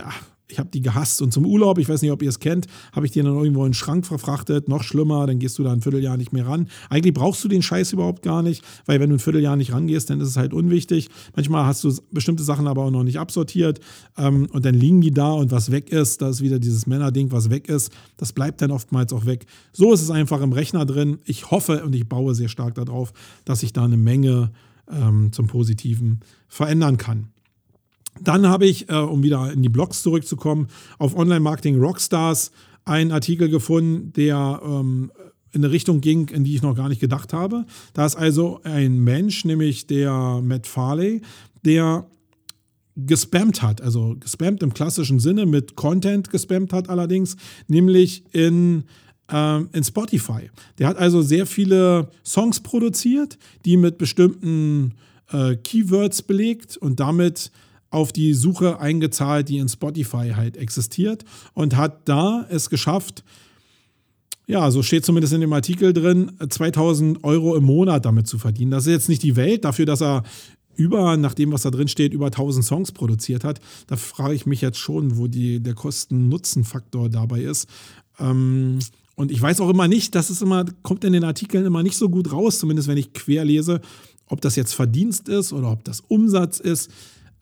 ich 0.50 0.60
habe 0.60 0.70
die 0.70 0.82
gehasst. 0.82 1.22
Und 1.22 1.34
zum 1.34 1.46
Urlaub, 1.46 1.78
ich 1.78 1.90
weiß 1.90 2.02
nicht, 2.02 2.12
ob 2.12 2.22
ihr 2.22 2.30
es 2.30 2.40
kennt, 2.40 2.68
habe 2.94 3.06
ich 3.06 3.12
die 3.12 3.22
dann 3.22 3.36
irgendwo 3.36 3.66
in 3.66 3.72
den 3.72 3.74
Schrank 3.74 4.06
verfrachtet. 4.06 4.68
Noch 4.68 4.84
schlimmer, 4.84 5.28
dann 5.28 5.40
gehst 5.40 5.58
du 5.60 5.64
da 5.64 5.72
ein 5.72 5.82
Vierteljahr 5.82 6.18
nicht 6.18 6.32
mehr 6.32 6.48
ran. 6.48 6.68
Eigentlich 6.90 7.14
brauchst 7.14 7.44
du 7.44 7.48
den 7.48 7.62
Scheiß 7.62 7.94
überhaupt 7.94 8.22
gar 8.22 8.42
nicht, 8.42 8.64
weil 8.86 9.00
wenn 9.00 9.10
du 9.10 9.18
ein 9.18 9.20
Vierteljahr 9.20 9.56
nicht 9.56 9.74
rangehst, 9.74 10.10
dann 10.10 10.22
ist 10.22 10.30
es 10.30 10.38
halt 10.38 10.54
unwichtig. 10.54 11.10
Manchmal 11.36 11.66
hast 11.66 11.84
du 11.84 11.94
bestimmte 12.12 12.44
Sachen 12.44 12.68
aber 12.68 12.84
auch 12.84 12.92
noch 12.92 13.04
nicht 13.04 13.20
absortiert 13.20 13.80
ähm, 14.18 14.48
und 14.52 14.66
dann 14.66 14.76
liegen 14.76 15.02
die 15.02 15.12
da 15.12 15.32
und 15.32 15.52
was 15.52 15.72
weg 15.72 15.92
ist, 15.92 16.22
da 16.22 16.30
ist 16.30 16.42
wieder 16.42 16.60
dieses 16.60 16.88
Männerding, 16.88 17.32
was 17.32 17.50
weg 17.50 17.68
ist, 17.68 17.92
das 18.16 18.34
bleibt 18.34 18.62
dann 18.62 18.72
oftmals 18.72 19.12
auch 19.14 19.26
weg. 19.26 19.46
So 19.74 19.94
ist 19.94 20.02
es 20.02 20.12
einfach 20.12 20.42
im 20.42 20.54
Rechner 20.54 20.86
drin. 20.86 21.18
Ich 21.26 21.52
hoffe 21.52 21.84
und 21.84 21.94
ich 21.94 22.08
baue 22.08 22.36
sehr 22.36 22.50
stark 22.50 22.76
darauf, 22.76 23.12
dass 23.46 23.64
ich 23.64 23.74
da 23.74 23.84
eine 23.84 23.98
Menge 23.98 24.52
ähm, 24.90 25.32
zum 25.32 25.48
Positiven 25.48 26.22
verändern 26.48 26.98
kann. 26.98 27.30
Dann 28.22 28.48
habe 28.48 28.66
ich, 28.66 28.90
äh, 28.90 28.96
um 28.96 29.24
wieder 29.24 29.52
in 29.52 29.62
die 29.62 29.70
Blogs 29.70 30.02
zurückzukommen, 30.02 30.68
auf 30.98 31.16
Online-Marketing 31.16 31.80
Rockstars 31.80 32.52
einen 32.86 33.12
Artikel 33.12 33.50
gefunden, 33.50 34.14
der 34.14 34.62
ähm, 34.64 35.12
in 35.52 35.64
eine 35.64 35.72
Richtung 35.72 36.02
ging, 36.02 36.30
in 36.30 36.44
die 36.44 36.56
ich 36.56 36.62
noch 36.62 36.76
gar 36.76 36.90
nicht 36.90 37.02
gedacht 37.02 37.34
habe. 37.34 37.66
Da 37.94 38.06
ist 38.06 38.16
also 38.16 38.60
ein 38.64 39.00
Mensch, 39.00 39.46
nämlich 39.46 39.88
der 39.88 40.42
Matt 40.44 40.68
Farley, 40.68 41.22
der 41.66 42.06
gespammt 42.96 43.62
hat, 43.62 43.82
also 43.82 44.16
gespammt 44.20 44.64
im 44.64 44.74
klassischen 44.74 45.20
Sinne, 45.20 45.46
mit 45.46 45.76
Content 45.76 46.30
gespammt 46.32 46.74
hat 46.74 46.90
allerdings, 46.90 47.38
nämlich 47.68 48.24
in, 48.34 48.86
äh, 49.32 49.62
in 49.72 49.84
Spotify. 49.84 50.50
Der 50.80 50.88
hat 50.88 50.98
also 50.98 51.22
sehr 51.22 51.46
viele 51.46 52.10
Songs 52.26 52.60
produziert, 52.60 53.38
die 53.66 53.78
mit 53.78 53.98
bestimmten 53.98 54.96
äh, 55.32 55.56
Keywords 55.58 56.24
belegt 56.24 56.78
und 56.78 57.00
damit 57.00 57.52
auf 57.90 58.12
die 58.12 58.34
Suche 58.34 58.80
eingezahlt, 58.80 59.50
die 59.50 59.58
in 59.58 59.70
Spotify 59.70 60.34
halt 60.36 60.58
existiert 60.58 61.24
und 61.54 61.76
hat 61.76 62.08
da 62.08 62.46
es 62.50 62.70
geschafft, 62.70 63.24
ja, 64.48 64.72
so 64.72 64.82
steht 64.82 65.06
zumindest 65.06 65.34
in 65.34 65.42
dem 65.42 65.52
Artikel 65.52 65.92
drin, 65.92 66.32
2000 66.48 67.24
Euro 67.24 67.56
im 67.56 67.66
Monat 67.66 68.06
damit 68.06 68.28
zu 68.28 68.40
verdienen. 68.40 68.72
Das 68.72 68.88
ist 68.88 68.94
jetzt 68.94 69.10
nicht 69.10 69.24
die 69.24 69.36
Welt 69.36 69.66
dafür, 69.66 69.86
dass 69.86 70.02
er 70.02 70.24
über, 70.78 71.18
nach 71.18 71.34
dem, 71.34 71.52
was 71.52 71.64
da 71.64 71.72
drin 71.72 71.88
steht, 71.88 72.14
über 72.14 72.28
1000 72.28 72.64
Songs 72.64 72.92
produziert 72.92 73.44
hat. 73.44 73.60
Da 73.88 73.98
frage 73.98 74.36
ich 74.36 74.46
mich 74.46 74.62
jetzt 74.62 74.78
schon, 74.78 75.18
wo 75.18 75.28
die, 75.28 75.60
der 75.60 75.74
Kosten-Nutzen-Faktor 75.74 77.10
dabei 77.10 77.42
ist. 77.42 77.68
Ähm, 78.20 78.80
und 79.16 79.32
ich 79.32 79.42
weiß 79.42 79.60
auch 79.62 79.70
immer 79.70 79.88
nicht, 79.88 80.14
das 80.16 80.30
ist 80.30 80.42
immer, 80.42 80.66
kommt 80.84 81.04
in 81.04 81.14
den 81.14 81.24
Artikeln 81.24 81.66
immer 81.66 81.84
nicht 81.84 81.98
so 81.98 82.08
gut 82.08 82.32
raus, 82.32 82.60
zumindest 82.60 82.88
wenn 82.88 82.98
ich 82.98 83.14
quer 83.14 83.44
lese, 83.44 83.82
ob 84.28 84.42
das 84.42 84.56
jetzt 84.56 84.74
Verdienst 84.74 85.28
ist 85.28 85.52
oder 85.52 85.72
ob 85.72 85.84
das 85.84 86.02
Umsatz 86.02 86.60
ist. 86.60 86.92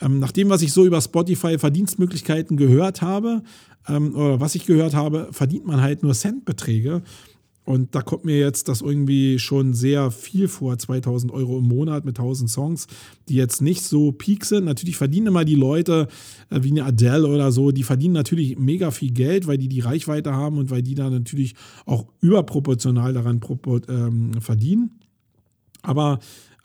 Ähm, 0.01 0.19
nach 0.19 0.31
dem, 0.31 0.49
was 0.49 0.61
ich 0.61 0.73
so 0.73 0.85
über 0.85 1.01
Spotify 1.01 1.57
Verdienstmöglichkeiten 1.57 2.57
gehört 2.57 3.01
habe, 3.01 3.43
ähm, 3.87 4.15
oder 4.15 4.39
was 4.39 4.55
ich 4.55 4.65
gehört 4.65 4.93
habe, 4.93 5.29
verdient 5.31 5.65
man 5.65 5.81
halt 5.81 6.03
nur 6.03 6.13
Centbeträge. 6.13 7.01
Und 7.65 7.95
da 7.95 8.03
kommt 8.03 8.25
mir 8.25 8.37
jetzt 8.37 8.67
das 8.67 8.81
irgendwie 8.81 9.39
schon 9.39 9.73
sehr 9.73 10.11
viel 10.11 10.47
vor, 10.47 10.77
2000 10.77 11.31
Euro 11.31 11.57
im 11.57 11.67
Monat 11.67 12.05
mit 12.05 12.19
1000 12.19 12.47
Songs, 12.47 12.85
die 13.27 13.35
jetzt 13.35 13.59
nicht 13.59 13.81
so 13.81 14.11
peak 14.11 14.45
sind. 14.45 14.65
Natürlich 14.65 14.97
verdienen 14.97 15.27
immer 15.27 15.45
die 15.45 15.55
Leute 15.55 16.07
äh, 16.51 16.61
wie 16.61 16.69
eine 16.69 16.85
Adele 16.85 17.27
oder 17.27 17.51
so, 17.51 17.71
die 17.71 17.81
verdienen 17.81 18.13
natürlich 18.13 18.59
mega 18.59 18.91
viel 18.91 19.11
Geld, 19.11 19.47
weil 19.47 19.57
die 19.57 19.67
die 19.67 19.79
Reichweite 19.79 20.33
haben 20.33 20.59
und 20.59 20.69
weil 20.69 20.83
die 20.83 20.93
da 20.93 21.09
natürlich 21.09 21.55
auch 21.87 22.05
überproportional 22.21 23.13
daran 23.13 23.41
ähm, 23.89 24.33
verdienen. 24.39 24.91
Aber 25.81 26.19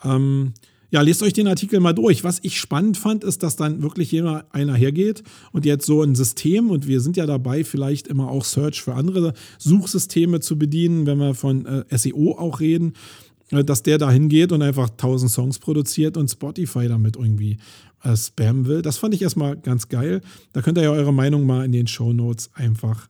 ähm, 0.05 0.53
ja, 0.91 1.01
lest 1.03 1.22
euch 1.22 1.32
den 1.32 1.47
Artikel 1.47 1.78
mal 1.80 1.93
durch. 1.93 2.24
Was 2.24 2.41
ich 2.43 2.59
spannend 2.59 2.97
fand, 2.97 3.22
ist, 3.24 3.43
dass 3.43 3.57
dann 3.57 3.82
wirklich 3.82 4.11
jemand 4.11 4.45
einer 4.53 4.74
hergeht 4.74 5.22
und 5.53 5.64
jetzt 5.64 5.86
so 5.86 6.03
ein 6.03 6.14
System, 6.14 6.70
und 6.70 6.88
wir 6.88 7.01
sind 7.01 7.16
ja 7.16 7.26
dabei, 7.26 7.64
vielleicht 7.64 8.09
immer 8.09 8.28
auch 8.28 8.45
Search 8.45 8.82
für 8.82 8.95
andere 8.95 9.34
Suchsysteme 9.59 10.41
zu 10.41 10.59
bedienen, 10.59 11.07
wenn 11.07 11.18
wir 11.18 11.34
von 11.34 11.64
äh, 11.66 11.84
SEO 11.97 12.36
auch 12.38 12.61
reden, 12.61 12.95
äh, 13.51 13.64
dass 13.64 13.82
der 13.82 13.99
da 13.99 14.11
hingeht 14.11 14.51
und 14.53 14.62
einfach 14.62 14.91
1000 14.91 15.30
Songs 15.30 15.59
produziert 15.61 16.16
und 16.16 16.28
Spotify 16.28 16.88
damit 16.88 17.16
irgendwie 17.16 17.59
äh, 18.03 18.16
spammen 18.16 18.66
will. 18.66 18.82
Das 18.82 18.99
fand 18.99 19.14
ich 19.14 19.22
erstmal 19.22 19.57
ganz 19.57 19.88
geil. 19.88 20.20
Da 20.53 20.62
könnt 20.62 20.78
ihr 20.78 20.84
ja 20.84 20.91
eure 20.91 21.12
Meinung 21.12 21.47
mal 21.47 21.64
in 21.64 21.72
den 21.72 21.86
Show 21.86 22.12
Notes 22.12 22.51
einfach 22.55 23.09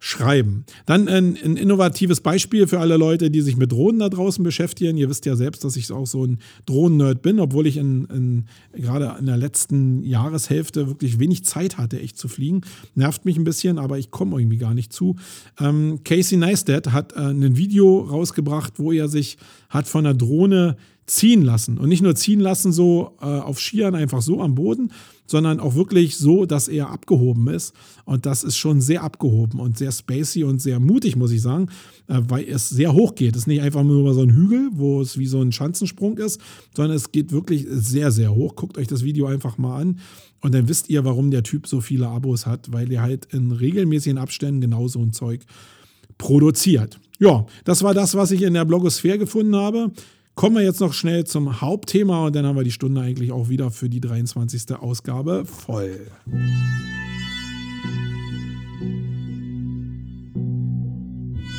schreiben. 0.00 0.64
Dann 0.86 1.08
ein, 1.08 1.36
ein, 1.42 1.56
innovatives 1.56 2.20
Beispiel 2.20 2.68
für 2.68 2.78
alle 2.78 2.96
Leute, 2.96 3.30
die 3.30 3.40
sich 3.40 3.56
mit 3.56 3.72
Drohnen 3.72 3.98
da 3.98 4.08
draußen 4.08 4.44
beschäftigen. 4.44 4.96
Ihr 4.96 5.08
wisst 5.08 5.26
ja 5.26 5.34
selbst, 5.34 5.64
dass 5.64 5.76
ich 5.76 5.90
auch 5.90 6.06
so 6.06 6.24
ein 6.24 6.38
Drohnen-Nerd 6.66 7.20
bin, 7.20 7.40
obwohl 7.40 7.66
ich 7.66 7.76
in, 7.76 8.04
in, 8.04 8.44
gerade 8.72 9.16
in 9.18 9.26
der 9.26 9.36
letzten 9.36 10.04
Jahreshälfte 10.04 10.86
wirklich 10.86 11.18
wenig 11.18 11.44
Zeit 11.44 11.78
hatte, 11.78 12.00
echt 12.00 12.16
zu 12.16 12.28
fliegen. 12.28 12.60
Nervt 12.94 13.24
mich 13.24 13.36
ein 13.36 13.44
bisschen, 13.44 13.78
aber 13.78 13.98
ich 13.98 14.12
komme 14.12 14.40
irgendwie 14.40 14.58
gar 14.58 14.74
nicht 14.74 14.92
zu. 14.92 15.16
Ähm, 15.58 16.00
Casey 16.04 16.38
Neistat 16.38 16.92
hat 16.92 17.14
äh, 17.14 17.18
ein 17.18 17.56
Video 17.56 18.00
rausgebracht, 18.00 18.74
wo 18.76 18.92
er 18.92 19.08
sich 19.08 19.36
hat 19.68 19.88
von 19.88 20.06
einer 20.06 20.14
Drohne 20.14 20.76
ziehen 21.08 21.42
lassen. 21.42 21.78
Und 21.78 21.88
nicht 21.88 22.02
nur 22.02 22.14
ziehen 22.14 22.40
lassen 22.40 22.70
so 22.70 23.16
äh, 23.20 23.24
auf 23.24 23.58
Skiern 23.58 23.94
einfach 23.94 24.22
so 24.22 24.42
am 24.42 24.54
Boden, 24.54 24.92
sondern 25.26 25.58
auch 25.60 25.74
wirklich 25.74 26.16
so, 26.16 26.46
dass 26.46 26.68
er 26.68 26.90
abgehoben 26.90 27.48
ist. 27.48 27.74
Und 28.04 28.26
das 28.26 28.44
ist 28.44 28.56
schon 28.56 28.80
sehr 28.80 29.02
abgehoben 29.02 29.60
und 29.60 29.76
sehr 29.76 29.90
spacey 29.90 30.44
und 30.44 30.60
sehr 30.60 30.80
mutig, 30.80 31.16
muss 31.16 31.32
ich 31.32 31.42
sagen, 31.42 31.68
äh, 32.08 32.20
weil 32.28 32.44
es 32.48 32.68
sehr 32.68 32.92
hoch 32.92 33.14
geht. 33.14 33.34
Es 33.36 33.42
ist 33.42 33.46
nicht 33.46 33.62
einfach 33.62 33.84
nur 33.84 34.14
so 34.14 34.22
ein 34.22 34.34
Hügel, 34.34 34.70
wo 34.72 35.00
es 35.00 35.18
wie 35.18 35.26
so 35.26 35.40
ein 35.40 35.52
Schanzensprung 35.52 36.18
ist, 36.18 36.40
sondern 36.76 36.96
es 36.96 37.10
geht 37.10 37.32
wirklich 37.32 37.66
sehr, 37.68 38.10
sehr 38.10 38.34
hoch. 38.34 38.54
Guckt 38.54 38.78
euch 38.78 38.86
das 38.86 39.02
Video 39.02 39.26
einfach 39.26 39.58
mal 39.58 39.80
an. 39.80 40.00
Und 40.40 40.54
dann 40.54 40.68
wisst 40.68 40.88
ihr, 40.88 41.04
warum 41.04 41.30
der 41.30 41.42
Typ 41.42 41.66
so 41.66 41.80
viele 41.80 42.08
Abos 42.08 42.46
hat, 42.46 42.72
weil 42.72 42.92
er 42.92 43.02
halt 43.02 43.26
in 43.32 43.50
regelmäßigen 43.50 44.18
Abständen 44.18 44.60
genau 44.60 44.88
so 44.88 45.00
ein 45.00 45.12
Zeug 45.12 45.40
produziert. 46.16 47.00
Ja, 47.18 47.46
das 47.64 47.82
war 47.82 47.94
das, 47.94 48.14
was 48.14 48.30
ich 48.30 48.42
in 48.42 48.54
der 48.54 48.64
Blogosphäre 48.64 49.18
gefunden 49.18 49.56
habe. 49.56 49.90
Kommen 50.38 50.54
wir 50.54 50.62
jetzt 50.62 50.80
noch 50.80 50.92
schnell 50.92 51.24
zum 51.24 51.60
Hauptthema 51.60 52.26
und 52.26 52.36
dann 52.36 52.46
haben 52.46 52.54
wir 52.54 52.62
die 52.62 52.70
Stunde 52.70 53.00
eigentlich 53.00 53.32
auch 53.32 53.48
wieder 53.48 53.72
für 53.72 53.88
die 53.88 54.00
23. 54.00 54.72
Ausgabe 54.78 55.44
voll. 55.44 56.06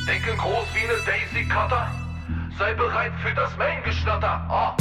Denke 0.08 0.34
groß 0.34 0.66
wie 0.72 0.88
eine 0.88 0.96
Daisy 1.04 1.46
Cutter. 1.46 1.90
Sei 2.58 2.72
bereit 2.72 3.12
für 3.22 3.34
das 3.34 3.54
Main-Geschnatter. 3.58 4.26
Ah. 4.48 4.74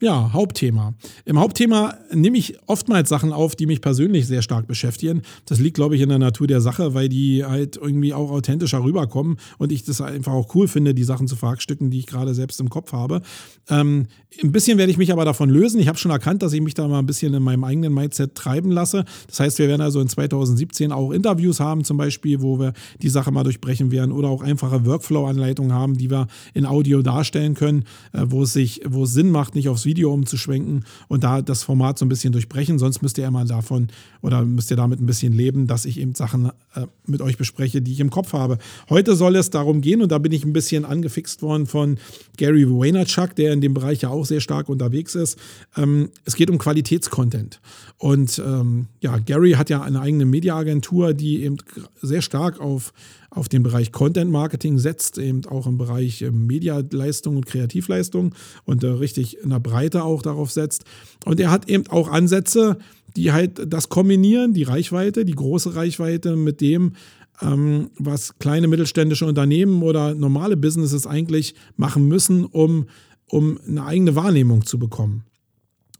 Ja, 0.00 0.32
Hauptthema. 0.32 0.94
Im 1.24 1.40
Hauptthema 1.40 1.94
nehme 2.14 2.38
ich 2.38 2.56
oftmals 2.66 3.08
Sachen 3.08 3.32
auf, 3.32 3.56
die 3.56 3.66
mich 3.66 3.80
persönlich 3.80 4.28
sehr 4.28 4.42
stark 4.42 4.68
beschäftigen. 4.68 5.22
Das 5.44 5.58
liegt, 5.58 5.74
glaube 5.74 5.96
ich, 5.96 6.02
in 6.02 6.08
der 6.08 6.20
Natur 6.20 6.46
der 6.46 6.60
Sache, 6.60 6.94
weil 6.94 7.08
die 7.08 7.44
halt 7.44 7.76
irgendwie 7.76 8.14
auch 8.14 8.30
authentischer 8.30 8.84
rüberkommen 8.84 9.38
und 9.58 9.72
ich 9.72 9.82
das 9.82 10.00
einfach 10.00 10.32
auch 10.32 10.54
cool 10.54 10.68
finde, 10.68 10.94
die 10.94 11.02
Sachen 11.02 11.26
zu 11.26 11.34
verhackstücken, 11.34 11.90
die 11.90 11.98
ich 11.98 12.06
gerade 12.06 12.32
selbst 12.32 12.60
im 12.60 12.70
Kopf 12.70 12.92
habe. 12.92 13.22
Ähm, 13.68 14.06
ein 14.40 14.52
bisschen 14.52 14.78
werde 14.78 14.92
ich 14.92 14.98
mich 14.98 15.10
aber 15.10 15.24
davon 15.24 15.50
lösen. 15.50 15.80
Ich 15.80 15.88
habe 15.88 15.98
schon 15.98 16.12
erkannt, 16.12 16.42
dass 16.44 16.52
ich 16.52 16.60
mich 16.60 16.74
da 16.74 16.86
mal 16.86 17.00
ein 17.00 17.06
bisschen 17.06 17.34
in 17.34 17.42
meinem 17.42 17.64
eigenen 17.64 17.92
Mindset 17.92 18.36
treiben 18.36 18.70
lasse. 18.70 19.04
Das 19.26 19.40
heißt, 19.40 19.58
wir 19.58 19.66
werden 19.66 19.82
also 19.82 20.00
in 20.00 20.08
2017 20.08 20.92
auch 20.92 21.10
Interviews 21.10 21.58
haben, 21.58 21.82
zum 21.82 21.96
Beispiel, 21.96 22.40
wo 22.40 22.60
wir 22.60 22.72
die 23.02 23.08
Sache 23.08 23.32
mal 23.32 23.42
durchbrechen 23.42 23.90
werden 23.90 24.12
oder 24.12 24.28
auch 24.28 24.42
einfache 24.42 24.86
Workflow-Anleitungen 24.86 25.72
haben, 25.72 25.98
die 25.98 26.08
wir 26.08 26.28
in 26.54 26.66
Audio 26.66 27.02
darstellen 27.02 27.54
können, 27.54 27.82
äh, 28.12 28.26
wo 28.26 28.44
es 28.44 28.52
sich, 28.52 28.82
wo 28.86 29.02
es 29.02 29.12
Sinn 29.12 29.32
macht, 29.32 29.56
nicht 29.56 29.68
aufs 29.68 29.87
Video 29.88 30.12
umzuschwenken 30.12 30.84
und 31.08 31.24
da 31.24 31.42
das 31.42 31.64
Format 31.64 31.98
so 31.98 32.04
ein 32.04 32.08
bisschen 32.08 32.32
durchbrechen. 32.32 32.78
Sonst 32.78 33.02
müsst 33.02 33.18
ihr 33.18 33.26
immer 33.26 33.44
davon 33.44 33.88
oder 34.22 34.44
müsst 34.44 34.70
ihr 34.70 34.76
damit 34.76 35.00
ein 35.00 35.06
bisschen 35.06 35.32
leben, 35.32 35.66
dass 35.66 35.84
ich 35.84 35.98
eben 35.98 36.14
Sachen 36.14 36.50
äh, 36.74 36.86
mit 37.06 37.22
euch 37.22 37.38
bespreche, 37.38 37.82
die 37.82 37.92
ich 37.92 38.00
im 38.00 38.10
Kopf 38.10 38.32
habe. 38.34 38.58
Heute 38.90 39.16
soll 39.16 39.34
es 39.36 39.50
darum 39.50 39.80
gehen 39.80 40.02
und 40.02 40.12
da 40.12 40.18
bin 40.18 40.32
ich 40.32 40.44
ein 40.44 40.52
bisschen 40.52 40.84
angefixt 40.84 41.42
worden 41.42 41.66
von 41.66 41.98
Gary 42.36 42.68
Vaynerchuk, 42.68 43.34
der 43.34 43.52
in 43.52 43.60
dem 43.60 43.74
Bereich 43.74 44.02
ja 44.02 44.10
auch 44.10 44.26
sehr 44.26 44.40
stark 44.40 44.68
unterwegs 44.68 45.14
ist. 45.14 45.38
Ähm, 45.76 46.10
es 46.24 46.36
geht 46.36 46.50
um 46.50 46.58
Qualitätscontent. 46.58 47.60
Und 47.96 48.38
ähm, 48.38 48.86
ja, 49.00 49.18
Gary 49.18 49.52
hat 49.52 49.70
ja 49.70 49.82
eine 49.82 50.00
eigene 50.00 50.26
Mediaagentur, 50.26 51.14
die 51.14 51.42
eben 51.42 51.56
sehr 52.00 52.22
stark 52.22 52.60
auf 52.60 52.92
auf 53.30 53.48
den 53.48 53.62
Bereich 53.62 53.92
Content 53.92 54.30
Marketing 54.30 54.78
setzt, 54.78 55.18
eben 55.18 55.44
auch 55.46 55.66
im 55.66 55.78
Bereich 55.78 56.22
äh, 56.22 56.30
Medialeistung 56.30 57.36
und 57.36 57.46
Kreativleistung 57.46 58.34
und 58.64 58.84
äh, 58.84 58.88
richtig 58.88 59.38
in 59.38 59.50
der 59.50 59.60
Breite 59.60 60.04
auch 60.04 60.22
darauf 60.22 60.50
setzt. 60.50 60.84
Und 61.24 61.38
er 61.40 61.50
hat 61.50 61.68
eben 61.68 61.86
auch 61.88 62.08
Ansätze, 62.08 62.78
die 63.16 63.32
halt 63.32 63.72
das 63.72 63.88
kombinieren, 63.88 64.54
die 64.54 64.62
Reichweite, 64.62 65.24
die 65.24 65.34
große 65.34 65.74
Reichweite 65.74 66.36
mit 66.36 66.60
dem, 66.60 66.92
ähm, 67.42 67.90
was 67.98 68.38
kleine 68.38 68.68
mittelständische 68.68 69.26
Unternehmen 69.26 69.82
oder 69.82 70.14
normale 70.14 70.56
Businesses 70.56 71.06
eigentlich 71.06 71.54
machen 71.76 72.08
müssen, 72.08 72.44
um, 72.44 72.86
um 73.26 73.58
eine 73.66 73.84
eigene 73.84 74.14
Wahrnehmung 74.14 74.64
zu 74.64 74.78
bekommen. 74.78 75.24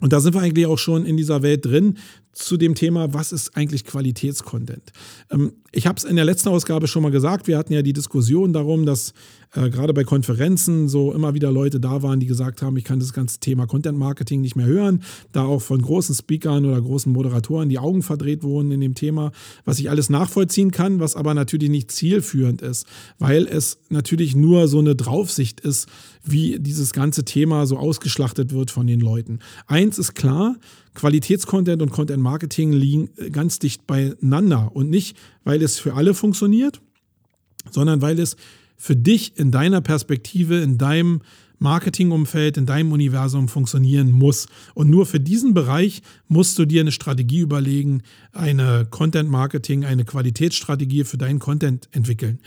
Und 0.01 0.13
da 0.13 0.21
sind 0.21 0.35
wir 0.35 0.43
eigentlich 0.43 0.67
auch 0.67 0.79
schon 0.79 1.05
in 1.05 1.17
dieser 1.17 1.43
Welt 1.43 1.65
drin 1.65 1.99
zu 2.39 2.57
dem 2.57 2.75
Thema, 2.75 3.13
was 3.13 3.33
ist 3.33 3.57
eigentlich 3.57 3.85
Qualitätscontent? 3.85 4.93
Ähm, 5.31 5.53
ich 5.73 5.87
habe 5.87 5.97
es 5.99 6.05
in 6.05 6.17
der 6.17 6.25
letzten 6.25 6.49
Ausgabe 6.49 6.87
schon 6.87 7.03
mal 7.03 7.11
gesagt, 7.11 7.47
wir 7.47 7.59
hatten 7.59 7.73
ja 7.73 7.83
die 7.83 7.93
Diskussion 7.93 8.53
darum, 8.53 8.87
dass 8.87 9.13
äh, 9.55 9.69
gerade 9.71 9.93
bei 9.93 10.05
Konferenzen 10.05 10.89
so 10.89 11.13
immer 11.13 11.35
wieder 11.35 11.51
Leute 11.51 11.81
da 11.81 12.03
waren, 12.03 12.21
die 12.21 12.27
gesagt 12.27 12.63
haben, 12.63 12.77
ich 12.77 12.85
kann 12.85 13.01
das 13.01 13.13
ganze 13.13 13.41
Thema 13.41 13.67
Content 13.67 13.99
Marketing 13.99 14.41
nicht 14.41 14.57
mehr 14.57 14.67
hören, 14.67 15.03
da 15.33 15.45
auch 15.45 15.61
von 15.61 15.83
großen 15.83 16.15
Speakern 16.15 16.65
oder 16.65 16.81
großen 16.81 17.13
Moderatoren 17.13 17.69
die 17.69 17.79
Augen 17.79 18.03
verdreht 18.03 18.43
wurden 18.43 18.71
in 18.71 18.81
dem 18.81 18.95
Thema, 18.95 19.33
was 19.65 19.79
ich 19.79 19.91
alles 19.91 20.09
nachvollziehen 20.09 20.71
kann, 20.71 21.01
was 21.01 21.17
aber 21.17 21.35
natürlich 21.35 21.71
nicht 21.71 21.91
zielführend 21.91 22.63
ist, 22.63 22.87
weil 23.19 23.47
es 23.47 23.79
natürlich 23.89 24.37
nur 24.37 24.69
so 24.69 24.79
eine 24.79 24.95
Draufsicht 24.95 25.61
ist, 25.61 25.89
wie 26.25 26.59
dieses 26.59 26.93
ganze 26.93 27.25
Thema 27.25 27.67
so 27.67 27.79
ausgeschlachtet 27.79 28.53
wird 28.53 28.71
von 28.71 28.87
den 28.87 29.01
Leuten. 29.01 29.39
Eins 29.67 29.99
ist 29.99 30.15
klar, 30.15 30.57
Qualitätscontent 30.95 31.83
und 31.83 31.91
Content 31.91 32.23
Marketing 32.23 32.73
liegen 32.73 33.11
ganz 33.31 33.59
dicht 33.59 33.87
beieinander 33.87 34.71
und 34.75 34.91
nicht, 34.91 35.17
weil 35.45 35.63
es 35.63 35.79
für 35.79 35.95
alle 35.95 36.15
funktioniert, 36.15 36.81
sondern 37.71 38.03
weil 38.03 38.19
es 38.19 38.37
für 38.77 38.97
dich 38.97 39.37
in 39.37 39.51
deiner 39.51 39.81
Perspektive, 39.81 40.61
in 40.61 40.79
deinem 40.79 41.21
Marketingumfeld, 41.59 42.57
in 42.57 42.67
deinem 42.67 42.93
Universum 42.93 43.49
funktionieren 43.49 44.13
muss. 44.13 44.47
Und 44.75 44.91
nur 44.91 45.07
für 45.07 45.21
diesen 45.21 45.55
Bereich 45.55 46.03
musst 46.29 46.59
du 46.59 46.65
dir 46.65 46.81
eine 46.81 46.93
Strategie 46.93 47.41
überlegen, 47.41 48.03
eine 48.33 48.87
Content-Marketing, 48.89 49.85
eine 49.85 50.05
Qualitätsstrategie 50.05 51.05
für 51.05 51.19
deinen 51.19 51.39
Content 51.39 51.89
entwickeln. 51.93 52.39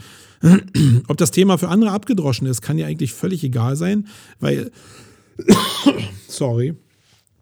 Ob 1.07 1.17
das 1.17 1.31
Thema 1.31 1.57
für 1.57 1.69
andere 1.69 1.91
abgedroschen 1.91 2.47
ist, 2.47 2.61
kann 2.61 2.77
dir 2.77 2.87
eigentlich 2.87 3.13
völlig 3.13 3.43
egal 3.43 3.75
sein, 3.75 4.07
weil, 4.39 4.71
sorry, 6.27 6.75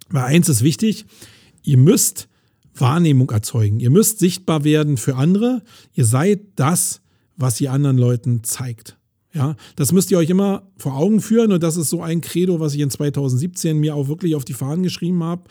weil 0.10 0.24
eins 0.24 0.49
ist 0.49 0.64
wichtig, 0.64 1.05
ihr 1.64 1.78
müsst 1.78 2.28
Wahrnehmung 2.76 3.30
erzeugen. 3.32 3.80
Ihr 3.80 3.89
müsst 3.89 4.20
sichtbar 4.20 4.64
werden 4.64 4.97
für 4.97 5.16
andere. 5.16 5.62
Ihr 5.93 6.05
seid 6.05 6.41
das, 6.55 7.01
was 7.36 7.60
ihr 7.62 7.72
anderen 7.72 7.97
Leuten 7.97 8.43
zeigt. 8.43 8.97
Ja, 9.32 9.55
das 9.76 9.91
müsst 9.91 10.10
ihr 10.10 10.18
euch 10.18 10.32
immer 10.32 10.64
vor 10.78 10.97
Augen 10.97 11.22
führen 11.22 11.51
und 11.51 11.62
das 11.62 11.78
ist 11.78 11.91
so 11.91 12.01
ein 12.01 12.22
Credo, 12.22 12.60
was 12.60 12.74
ich 12.74 12.80
in 12.80 12.89
2017 12.89 13.78
mir 13.78 13.93
auch 13.93 14.07
wirklich 14.07 14.34
auf 14.34 14.43
die 14.43 14.53
Fahnen 14.53 14.82
geschrieben 14.82 15.24
habe. 15.24 15.43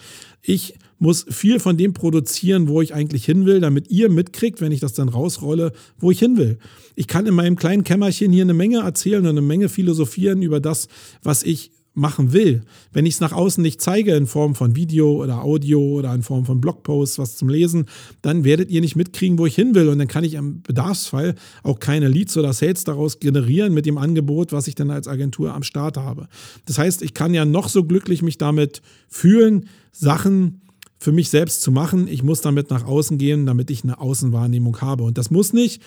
Ich 0.43 0.75
muss 0.99 1.25
viel 1.29 1.61
von 1.61 1.77
dem 1.77 1.93
produzieren, 1.93 2.67
wo 2.67 2.83
ich 2.83 2.93
eigentlich 2.93 3.25
hin 3.25 3.47
will, 3.47 3.61
damit 3.61 3.89
ihr 3.89 4.11
mitkriegt, 4.11 4.61
wenn 4.61 4.73
ich 4.73 4.81
das 4.81 4.95
dann 4.95 5.09
rausrolle, 5.09 5.71
wo 5.99 6.11
ich 6.11 6.19
hin 6.19 6.37
will. 6.37 6.59
Ich 6.97 7.07
kann 7.07 7.27
in 7.27 7.35
meinem 7.35 7.55
kleinen 7.55 7.85
Kämmerchen 7.85 8.33
hier 8.33 8.43
eine 8.43 8.55
Menge 8.55 8.79
erzählen 8.79 9.23
und 9.23 9.29
eine 9.29 9.43
Menge 9.43 9.69
philosophieren 9.69 10.43
über 10.43 10.59
das, 10.59 10.89
was 11.23 11.45
ich 11.45 11.71
machen 11.99 12.33
will. 12.33 12.63
Wenn 12.93 13.05
ich 13.05 13.15
es 13.15 13.21
nach 13.21 13.33
außen 13.33 13.63
nicht 13.63 13.81
zeige 13.83 14.15
in 14.15 14.27
Form 14.27 14.55
von 14.55 14.77
Video 14.77 15.23
oder 15.23 15.43
Audio 15.43 15.81
oder 15.81 16.15
in 16.15 16.23
Form 16.23 16.47
von 16.47 16.61
Blogposts, 16.61 17.19
was 17.19 17.37
zum 17.37 17.49
Lesen, 17.49 17.87
dann 18.23 18.45
werdet 18.45 18.71
ihr 18.71 18.81
nicht 18.81 18.97
mitkriegen, 18.97 19.39
wo 19.39 19.47
ich 19.47 19.55
hin 19.55 19.75
will. 19.75 19.89
Und 19.89 19.99
dann 19.99 20.09
kann 20.09 20.25
ich 20.25 20.35
im 20.35 20.63
Bedarfsfall 20.63 21.35
auch 21.63 21.81
keine 21.81 22.09
Leads 22.09 22.37
oder 22.37 22.53
Sales 22.53 22.85
daraus 22.85 23.21
generieren 23.21 23.75
mit 23.75 23.85
dem 23.85 23.99
Angebot, 23.99 24.53
was 24.53 24.69
ich 24.69 24.75
dann 24.75 24.91
als 24.91 25.09
Agentur 25.09 25.53
am 25.53 25.63
Start 25.63 25.97
habe. 25.97 26.29
Das 26.67 26.79
heißt, 26.79 27.03
ich 27.03 27.15
kann 27.15 27.35
ja 27.35 27.45
noch 27.45 27.69
so 27.69 27.85
glücklich 27.85 28.23
mich 28.23 28.39
damit 28.39 28.81
fühlen, 29.09 29.69
Sachen 29.93 30.63
für 30.99 31.13
mich 31.13 31.31
selbst 31.31 31.63
zu 31.63 31.71
machen. 31.71 32.09
Ich 32.09 32.23
muss 32.23 32.41
damit 32.41 32.71
nach 32.71 32.85
außen 32.85 33.19
gehen, 33.19 33.47
damit 33.47 33.71
ich 33.71 33.85
eine 33.85 34.01
Außenwahrnehmung 34.01 34.81
habe. 34.81 35.05
Und 35.05 35.19
das 35.19 35.31
muss 35.31 35.53
nicht 35.53 35.83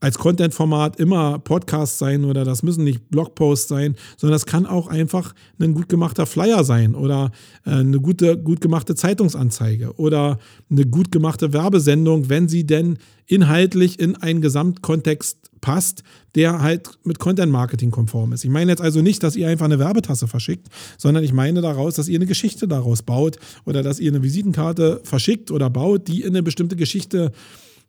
als 0.00 0.18
Content-Format 0.18 0.96
immer 1.00 1.38
Podcast 1.38 1.98
sein 1.98 2.24
oder 2.24 2.44
das 2.44 2.62
müssen 2.62 2.84
nicht 2.84 3.08
Blogposts 3.10 3.68
sein, 3.68 3.96
sondern 4.16 4.34
das 4.34 4.46
kann 4.46 4.66
auch 4.66 4.88
einfach 4.88 5.34
ein 5.58 5.74
gut 5.74 5.88
gemachter 5.88 6.26
Flyer 6.26 6.62
sein 6.64 6.94
oder 6.94 7.32
äh, 7.64 7.70
eine 7.70 8.00
gute, 8.00 8.36
gut 8.36 8.60
gemachte 8.60 8.94
Zeitungsanzeige 8.94 9.94
oder 9.96 10.38
eine 10.70 10.84
gut 10.84 11.10
gemachte 11.10 11.52
Werbesendung, 11.52 12.28
wenn 12.28 12.48
sie 12.48 12.64
denn 12.66 12.98
inhaltlich 13.26 13.98
in 13.98 14.16
einen 14.16 14.42
Gesamtkontext 14.42 15.50
passt, 15.64 16.02
der 16.34 16.60
halt 16.60 16.90
mit 17.04 17.18
Content 17.18 17.50
Marketing 17.50 17.90
konform 17.90 18.34
ist. 18.34 18.44
Ich 18.44 18.50
meine 18.50 18.70
jetzt 18.70 18.82
also 18.82 19.00
nicht, 19.00 19.22
dass 19.22 19.34
ihr 19.34 19.48
einfach 19.48 19.64
eine 19.64 19.78
Werbetasse 19.78 20.28
verschickt, 20.28 20.68
sondern 20.98 21.24
ich 21.24 21.32
meine 21.32 21.62
daraus, 21.62 21.94
dass 21.94 22.08
ihr 22.08 22.18
eine 22.18 22.26
Geschichte 22.26 22.68
daraus 22.68 23.02
baut 23.02 23.38
oder 23.64 23.82
dass 23.82 23.98
ihr 23.98 24.10
eine 24.10 24.22
Visitenkarte 24.22 25.00
verschickt 25.04 25.50
oder 25.50 25.70
baut, 25.70 26.06
die 26.06 26.20
in 26.20 26.28
eine 26.28 26.42
bestimmte 26.42 26.76
Geschichte 26.76 27.32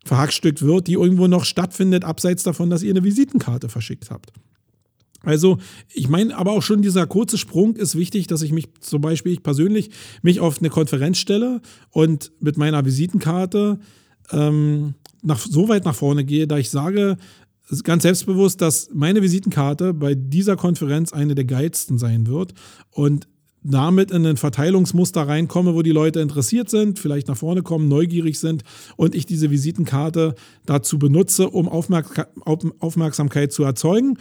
verhackstückt 0.06 0.62
wird, 0.62 0.88
die 0.88 0.94
irgendwo 0.94 1.28
noch 1.28 1.44
stattfindet, 1.44 2.06
abseits 2.06 2.44
davon, 2.44 2.70
dass 2.70 2.84
ihr 2.84 2.92
eine 2.92 3.04
Visitenkarte 3.04 3.70
verschickt 3.70 4.12
habt. 4.12 4.32
Also, 5.24 5.58
ich 5.92 6.08
meine, 6.08 6.38
aber 6.38 6.52
auch 6.52 6.62
schon 6.62 6.84
dieser 6.84 7.08
kurze 7.08 7.40
Sprung 7.40 7.76
ist 7.76 7.96
wichtig, 7.96 8.28
dass 8.28 8.44
ich 8.44 8.52
mich 8.52 8.68
zum 8.80 9.02
Beispiel, 9.02 9.34
ich 9.34 9.42
persönlich, 9.42 9.90
mich 10.22 10.40
auf 10.40 10.60
eine 10.60 10.70
Konferenz 10.70 11.18
stelle 11.18 11.62
und 11.90 12.32
mit 12.40 12.58
meiner 12.58 12.86
Visitenkarte 12.86 13.80
ähm, 14.32 14.94
nach, 15.24 15.40
so 15.40 15.68
weit 15.68 15.86
nach 15.86 15.96
vorne 15.96 16.24
gehe, 16.24 16.48
da 16.48 16.58
ich 16.60 16.70
sage, 16.70 17.18
ganz 17.84 18.04
selbstbewusst, 18.04 18.62
dass 18.62 18.90
meine 18.94 19.24
Visitenkarte 19.24 19.96
bei 19.96 20.14
dieser 20.14 20.56
Konferenz 20.56 21.12
eine 21.12 21.34
der 21.34 21.46
geilsten 21.46 21.98
sein 21.98 22.28
wird. 22.28 22.54
Und 22.92 23.28
damit 23.66 24.12
in 24.12 24.26
ein 24.26 24.38
Verteilungsmuster 24.38 25.28
reinkomme, 25.28 25.74
wo 25.74 25.82
die 25.82 25.92
Leute 25.92 26.20
interessiert 26.20 26.70
sind, 26.70 27.00
vielleicht 27.00 27.28
nach 27.28 27.38
vorne 27.38 27.64
kommen, 27.64 27.88
neugierig 27.88 28.40
sind 28.40 28.64
und 28.96 29.16
ich 29.16 29.26
diese 29.26 29.50
Visitenkarte 29.50 30.36
dazu 30.66 31.00
benutze, 31.00 31.50
um 31.50 31.68
Aufmerksamkeit 31.68 33.52
zu 33.52 33.64
erzeugen. 33.64 34.18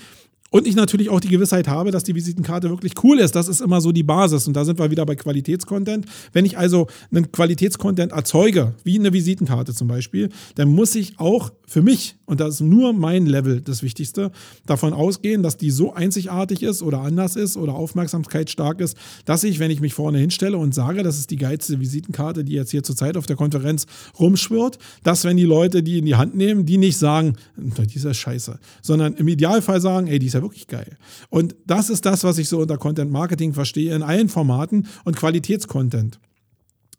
Und 0.55 0.69
ich 0.69 0.77
natürlich 0.77 1.11
auch 1.11 1.19
die 1.19 1.31
Gewissheit 1.31 1.67
habe, 1.67 1.91
dass 1.91 2.05
die 2.05 2.15
Visitenkarte 2.15 2.71
wirklich 2.71 2.93
cool 3.03 3.19
ist. 3.19 3.35
Das 3.35 3.49
ist 3.49 3.61
immer 3.61 3.81
so 3.81 3.91
die 3.91 4.05
Basis. 4.05 4.47
Und 4.47 4.55
da 4.55 4.65
sind 4.65 4.79
wir 4.79 4.89
wieder 4.89 5.05
bei 5.05 5.17
Qualitätscontent. 5.17 6.07
Wenn 6.33 6.45
ich 6.45 6.57
also 6.57 6.87
einen 7.11 7.33
Qualitätscontent 7.33 8.13
erzeuge, 8.13 8.73
wie 8.85 8.97
eine 8.97 9.13
Visitenkarte 9.13 9.75
zum 9.75 9.89
Beispiel, 9.89 10.29
dann 10.55 10.69
muss 10.69 10.95
ich 10.95 11.19
auch 11.19 11.51
für 11.67 11.83
mich, 11.83 12.15
und 12.27 12.39
das 12.39 12.55
ist 12.55 12.61
nur 12.61 12.93
mein 12.93 13.27
Level 13.27 13.63
das 13.63 13.83
Wichtigste, 13.83 14.31
davon 14.65 14.93
ausgehen, 14.93 15.43
dass 15.43 15.57
die 15.57 15.73
so 15.73 15.93
einzigartig 15.93 16.63
ist 16.63 16.83
oder 16.83 17.01
anders 17.01 17.35
ist 17.35 17.57
oder 17.57 17.75
aufmerksamkeitsstark 17.75 18.81
ist, 18.81 18.97
dass 19.25 19.43
ich, 19.43 19.59
wenn 19.59 19.73
ich 19.73 19.81
mich 19.81 19.95
vorne 19.95 20.19
hinstelle 20.19 20.57
und 20.57 20.73
sage, 20.73 21.03
das 21.03 21.19
ist 21.19 21.33
die 21.33 21.37
geilste 21.37 21.81
Visitenkarte, 21.81 22.45
die 22.45 22.53
jetzt 22.53 22.71
hier 22.71 22.85
zurzeit 22.85 23.17
auf 23.17 23.27
der 23.27 23.35
Konferenz 23.35 23.87
rumschwirrt, 24.21 24.79
dass 25.03 25.25
wenn 25.25 25.37
die 25.37 25.45
Leute 25.45 25.83
die 25.83 25.99
in 25.99 26.05
die 26.05 26.15
Hand 26.15 26.37
nehmen, 26.37 26.65
die 26.65 26.79
nicht 26.79 26.97
sagen, 26.97 27.35
die 27.57 27.97
ist 27.97 28.05
ja 28.05 28.15
scheiße, 28.15 28.61
sondern 28.81 29.15
im 29.15 29.27
Idealfall 29.27 29.81
sagen, 29.81 30.07
ey, 30.07 30.21
die 30.21 30.29
ist 30.29 30.35
ja 30.35 30.44
wirklich 30.45 30.69
geil. 30.69 30.97
Und 31.29 31.57
das 31.67 31.91
ist 31.91 32.07
das, 32.07 32.23
was 32.23 32.39
ich 32.39 32.49
so 32.49 32.61
unter 32.61 32.79
Content 32.79 33.11
Marketing 33.11 33.53
verstehe 33.53 33.95
in 33.95 34.03
allen 34.03 34.29
Formaten 34.29 34.87
und 35.05 35.17
Qualitätscontent. 35.17 36.21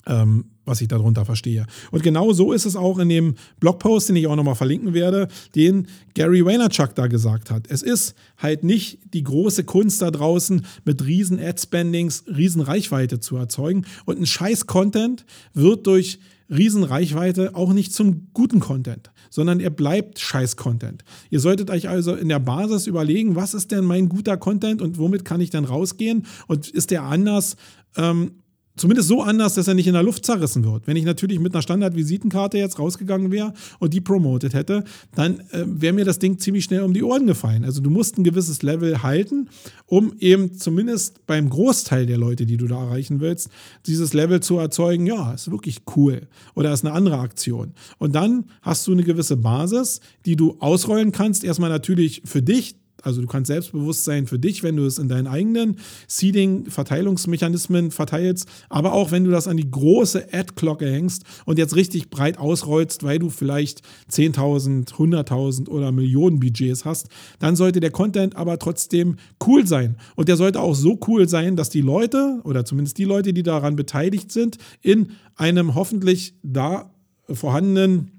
Ähm, 0.08 0.46
was 0.66 0.82
ich 0.82 0.88
darunter 0.88 1.26
verstehe. 1.26 1.66
Und 1.92 2.04
genau 2.04 2.34
so 2.34 2.52
ist 2.52 2.66
es 2.66 2.76
auch 2.76 3.00
in 3.00 3.10
dem 3.10 3.36
Blogpost, 3.60 4.10
den 4.10 4.16
ich 4.16 4.28
auch 4.28 4.36
nochmal 4.36 4.56
verlinken 4.56 4.94
werde, 4.94 5.28
den 5.56 5.88
Gary 6.14 6.44
Vaynerchuk 6.44 6.96
da 6.96 7.08
gesagt 7.08 7.52
hat. 7.52 7.68
Es 7.70 7.82
ist 7.82 8.16
halt 8.38 8.64
nicht 8.64 9.00
die 9.14 9.24
große 9.24 9.64
Kunst 9.64 10.02
da 10.02 10.12
draußen, 10.12 10.66
mit 10.84 11.06
riesen 11.06 11.40
Ad-Spendings 11.40 12.26
riesen 12.28 12.62
Reichweite 12.62 13.20
zu 13.20 13.38
erzeugen. 13.38 13.86
Und 14.06 14.20
ein 14.20 14.26
scheiß 14.26 14.66
Content 14.66 15.26
wird 15.54 15.88
durch 15.88 16.20
riesen 16.50 16.84
Reichweite 16.84 17.56
auch 17.56 17.74
nicht 17.74 17.94
zum 17.94 18.28
guten 18.34 18.60
Content, 18.60 19.12
sondern 19.30 19.60
er 19.60 19.70
bleibt 19.70 20.20
scheiß 20.20 20.56
Content. 20.56 21.04
Ihr 21.30 21.40
solltet 21.40 21.70
euch 21.70 21.90
also 21.90 22.16
in 22.16 22.30
der 22.30 22.40
Basis 22.40 22.88
überlegen, 22.88 23.36
was 23.36 23.54
ist 23.54 23.72
denn 23.72 23.86
mein 23.86 24.10
guter 24.10 24.38
Content 24.38 24.82
und 24.82 24.98
womit 24.98 25.26
kann 25.26 25.42
ich 25.42 25.50
dann 25.50 25.66
rausgehen 25.66 26.26
und 26.48 26.70
ist 26.70 26.92
der 26.92 27.04
anders 27.04 27.56
ähm, 27.98 28.32
Zumindest 28.78 29.08
so 29.08 29.22
anders, 29.22 29.54
dass 29.54 29.68
er 29.68 29.74
nicht 29.74 29.88
in 29.88 29.94
der 29.94 30.04
Luft 30.04 30.26
zerrissen 30.26 30.66
wird. 30.66 30.86
Wenn 30.86 30.98
ich 30.98 31.06
natürlich 31.06 31.40
mit 31.40 31.54
einer 31.54 31.62
Standard-Visitenkarte 31.62 32.58
jetzt 32.58 32.78
rausgegangen 32.78 33.32
wäre 33.32 33.54
und 33.80 33.94
die 33.94 34.02
promotet 34.02 34.54
hätte, 34.54 34.84
dann 35.16 35.40
äh, 35.52 35.64
wäre 35.66 35.94
mir 35.94 36.04
das 36.04 36.20
Ding 36.20 36.40
ziemlich 36.40 36.66
schnell 36.66 36.82
um 36.82 36.94
die 36.94 37.04
Ohren 37.04 37.26
gefallen. 37.26 37.64
Also 37.64 37.82
du 37.82 37.90
musst 37.90 38.18
ein 38.18 38.26
gewisses 38.26 38.64
Level 38.64 39.02
halten, 39.02 39.50
um 39.86 40.14
eben 40.20 40.58
zumindest 40.58 41.26
beim 41.26 41.50
Großteil 41.50 42.06
der 42.06 42.18
Leute, 42.18 42.46
die 42.46 42.58
du 42.58 42.68
da 42.68 42.84
erreichen 42.84 43.22
willst, 43.22 43.50
dieses 43.86 44.14
Level 44.14 44.42
zu 44.42 44.58
erzeugen, 44.58 45.06
ja, 45.06 45.34
ist 45.34 45.50
wirklich 45.50 45.84
cool 45.96 46.28
oder 46.54 46.74
ist 46.74 46.86
eine 46.86 46.94
andere 46.94 47.20
Aktion. 47.20 47.74
Und 47.98 48.14
dann 48.14 48.46
hast 48.62 48.86
du 48.88 48.92
eine 48.92 49.04
gewisse 49.04 49.38
Basis, 49.38 50.02
die 50.26 50.36
du 50.36 50.58
ausrollen 50.60 51.14
kannst. 51.14 51.46
Erstmal 51.46 51.70
natürlich 51.70 52.24
für 52.26 52.42
dich, 52.42 52.76
also 53.02 53.22
du 53.22 53.28
kannst 53.28 53.48
selbstbewusst 53.48 54.04
sein 54.04 54.26
für 54.26 54.40
dich, 54.40 54.64
wenn 54.64 54.76
du 54.76 54.86
es 54.86 54.98
in 54.98 55.10
deinen 55.10 55.28
eigenen 55.28 55.78
Seeding-Verteilungsmechanismen 56.08 57.92
verteilst, 57.92 58.48
aber 58.70 58.94
auch 58.94 59.12
wenn 59.12 59.24
du 59.24 59.32
das 59.32 59.48
an 59.48 59.58
die 59.58 59.70
große 59.70 60.34
Ad-Glocke 60.34 60.90
hängst 60.90 61.24
und 61.46 61.60
jetzt 61.60 61.76
richtig 61.76 62.10
breit 62.10 62.38
ausrollst, 62.38 63.04
weil 63.04 63.20
du 63.20 63.30
vielleicht 63.30 63.82
10.000, 64.12 64.94
100.000 64.94 65.70
oder 65.70 65.92
Millionen 65.92 66.40
Budgets 66.40 66.86
hast, 66.86 67.10
dann 67.40 67.56
sollte 67.56 67.80
der 67.80 67.92
Content 67.92 68.36
aber 68.36 68.58
trotzdem 68.60 69.18
cool 69.46 69.68
sein. 69.68 69.98
Und 70.16 70.28
der 70.28 70.38
sollte 70.38 70.60
auch 70.60 70.76
so 70.76 71.00
cool 71.08 71.30
sein, 71.30 71.56
dass 71.56 71.70
die 71.70 71.82
Leute 71.82 72.40
oder 72.44 72.66
zumindest 72.66 72.98
die 72.98 73.04
Leute, 73.04 73.34
die 73.34 73.44
daran 73.44 73.76
beteiligt 73.76 74.32
sind, 74.32 74.58
in 74.82 75.12
einem 75.36 75.76
hoffentlich 75.76 76.34
da 76.44 76.92
vorhandenen 77.30 78.15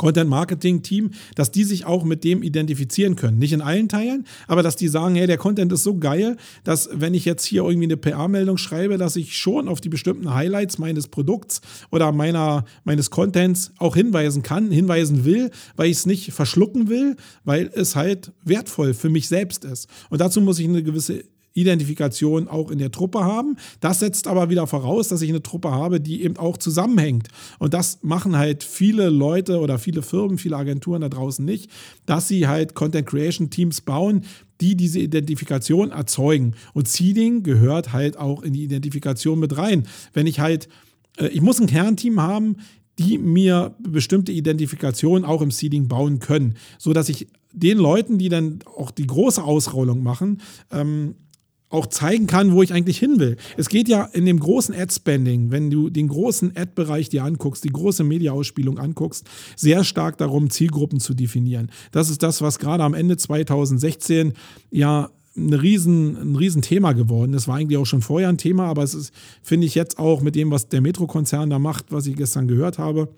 Content-Marketing-Team, 0.00 1.10
dass 1.34 1.50
die 1.50 1.64
sich 1.64 1.84
auch 1.84 2.04
mit 2.04 2.24
dem 2.24 2.42
identifizieren 2.42 3.16
können. 3.16 3.38
Nicht 3.38 3.52
in 3.52 3.60
allen 3.60 3.90
Teilen, 3.90 4.24
aber 4.48 4.62
dass 4.62 4.76
die 4.76 4.88
sagen, 4.88 5.14
hey, 5.14 5.26
der 5.26 5.36
Content 5.36 5.70
ist 5.72 5.82
so 5.82 5.98
geil, 5.98 6.38
dass 6.64 6.88
wenn 6.90 7.12
ich 7.12 7.26
jetzt 7.26 7.44
hier 7.44 7.64
irgendwie 7.64 7.84
eine 7.84 7.98
PR-Meldung 7.98 8.56
schreibe, 8.56 8.96
dass 8.96 9.16
ich 9.16 9.36
schon 9.36 9.68
auf 9.68 9.82
die 9.82 9.90
bestimmten 9.90 10.32
Highlights 10.32 10.78
meines 10.78 11.06
Produkts 11.06 11.60
oder 11.90 12.12
meiner, 12.12 12.64
meines 12.84 13.10
Contents 13.10 13.72
auch 13.76 13.94
hinweisen 13.94 14.42
kann, 14.42 14.70
hinweisen 14.70 15.26
will, 15.26 15.50
weil 15.76 15.90
ich 15.90 15.98
es 15.98 16.06
nicht 16.06 16.32
verschlucken 16.32 16.88
will, 16.88 17.16
weil 17.44 17.70
es 17.74 17.94
halt 17.94 18.32
wertvoll 18.42 18.94
für 18.94 19.10
mich 19.10 19.28
selbst 19.28 19.66
ist. 19.66 19.86
Und 20.08 20.22
dazu 20.22 20.40
muss 20.40 20.58
ich 20.58 20.66
eine 20.66 20.82
gewisse 20.82 21.24
Identifikation 21.54 22.48
auch 22.48 22.70
in 22.70 22.78
der 22.78 22.90
Truppe 22.90 23.24
haben. 23.24 23.56
Das 23.80 24.00
setzt 24.00 24.26
aber 24.26 24.50
wieder 24.50 24.66
voraus, 24.66 25.08
dass 25.08 25.22
ich 25.22 25.30
eine 25.30 25.42
Truppe 25.42 25.70
habe, 25.70 26.00
die 26.00 26.22
eben 26.22 26.36
auch 26.36 26.56
zusammenhängt. 26.56 27.28
Und 27.58 27.74
das 27.74 27.98
machen 28.02 28.36
halt 28.36 28.62
viele 28.62 29.08
Leute 29.08 29.58
oder 29.58 29.78
viele 29.78 30.02
Firmen, 30.02 30.38
viele 30.38 30.56
Agenturen 30.56 31.00
da 31.00 31.08
draußen 31.08 31.44
nicht, 31.44 31.70
dass 32.06 32.28
sie 32.28 32.46
halt 32.46 32.74
Content 32.74 33.06
Creation 33.06 33.50
Teams 33.50 33.80
bauen, 33.80 34.22
die 34.60 34.76
diese 34.76 35.00
Identifikation 35.00 35.90
erzeugen. 35.90 36.54
Und 36.74 36.88
Seeding 36.88 37.42
gehört 37.42 37.92
halt 37.92 38.16
auch 38.16 38.42
in 38.42 38.52
die 38.52 38.64
Identifikation 38.64 39.38
mit 39.38 39.56
rein. 39.56 39.86
Wenn 40.12 40.26
ich 40.26 40.40
halt, 40.40 40.68
äh, 41.16 41.28
ich 41.28 41.40
muss 41.40 41.60
ein 41.60 41.66
Kernteam 41.66 42.20
haben, 42.20 42.56
die 42.98 43.16
mir 43.18 43.74
bestimmte 43.78 44.30
Identifikationen 44.30 45.24
auch 45.24 45.40
im 45.40 45.50
Seeding 45.50 45.88
bauen 45.88 46.18
können, 46.18 46.56
so 46.78 46.92
dass 46.92 47.08
ich 47.08 47.28
den 47.52 47.78
Leuten, 47.78 48.18
die 48.18 48.28
dann 48.28 48.60
auch 48.76 48.90
die 48.90 49.06
große 49.06 49.42
Ausrollung 49.42 50.02
machen, 50.02 50.42
ähm, 50.70 51.14
auch 51.70 51.86
zeigen 51.86 52.26
kann, 52.26 52.52
wo 52.52 52.62
ich 52.62 52.72
eigentlich 52.74 52.98
hin 52.98 53.20
will. 53.20 53.36
Es 53.56 53.68
geht 53.68 53.88
ja 53.88 54.04
in 54.04 54.26
dem 54.26 54.40
großen 54.40 54.74
Ad-Spending, 54.74 55.52
wenn 55.52 55.70
du 55.70 55.88
den 55.88 56.08
großen 56.08 56.56
Ad-Bereich 56.56 57.08
dir 57.08 57.24
anguckst, 57.24 57.62
die 57.62 57.70
große 57.70 58.02
Mediaausspielung 58.02 58.78
anguckst, 58.78 59.26
sehr 59.56 59.84
stark 59.84 60.18
darum, 60.18 60.50
Zielgruppen 60.50 60.98
zu 60.98 61.14
definieren. 61.14 61.70
Das 61.92 62.10
ist 62.10 62.24
das, 62.24 62.42
was 62.42 62.58
gerade 62.58 62.82
am 62.82 62.92
Ende 62.92 63.16
2016 63.16 64.34
ja 64.70 65.10
ein 65.36 65.52
riesen, 65.52 66.16
ein 66.16 66.36
riesen 66.36 66.60
Thema 66.60 66.92
geworden. 66.92 67.30
Das 67.30 67.46
war 67.46 67.56
eigentlich 67.56 67.78
auch 67.78 67.86
schon 67.86 68.02
vorher 68.02 68.28
ein 68.28 68.38
Thema, 68.38 68.64
aber 68.64 68.82
es 68.82 68.94
ist, 68.94 69.14
finde 69.40 69.66
ich 69.66 69.76
jetzt 69.76 69.98
auch 69.98 70.22
mit 70.22 70.34
dem, 70.34 70.50
was 70.50 70.68
der 70.68 70.80
Metro-Konzern 70.80 71.50
da 71.50 71.60
macht, 71.60 71.92
was 71.92 72.06
ich 72.06 72.16
gestern 72.16 72.48
gehört 72.48 72.78
habe, 72.78 73.08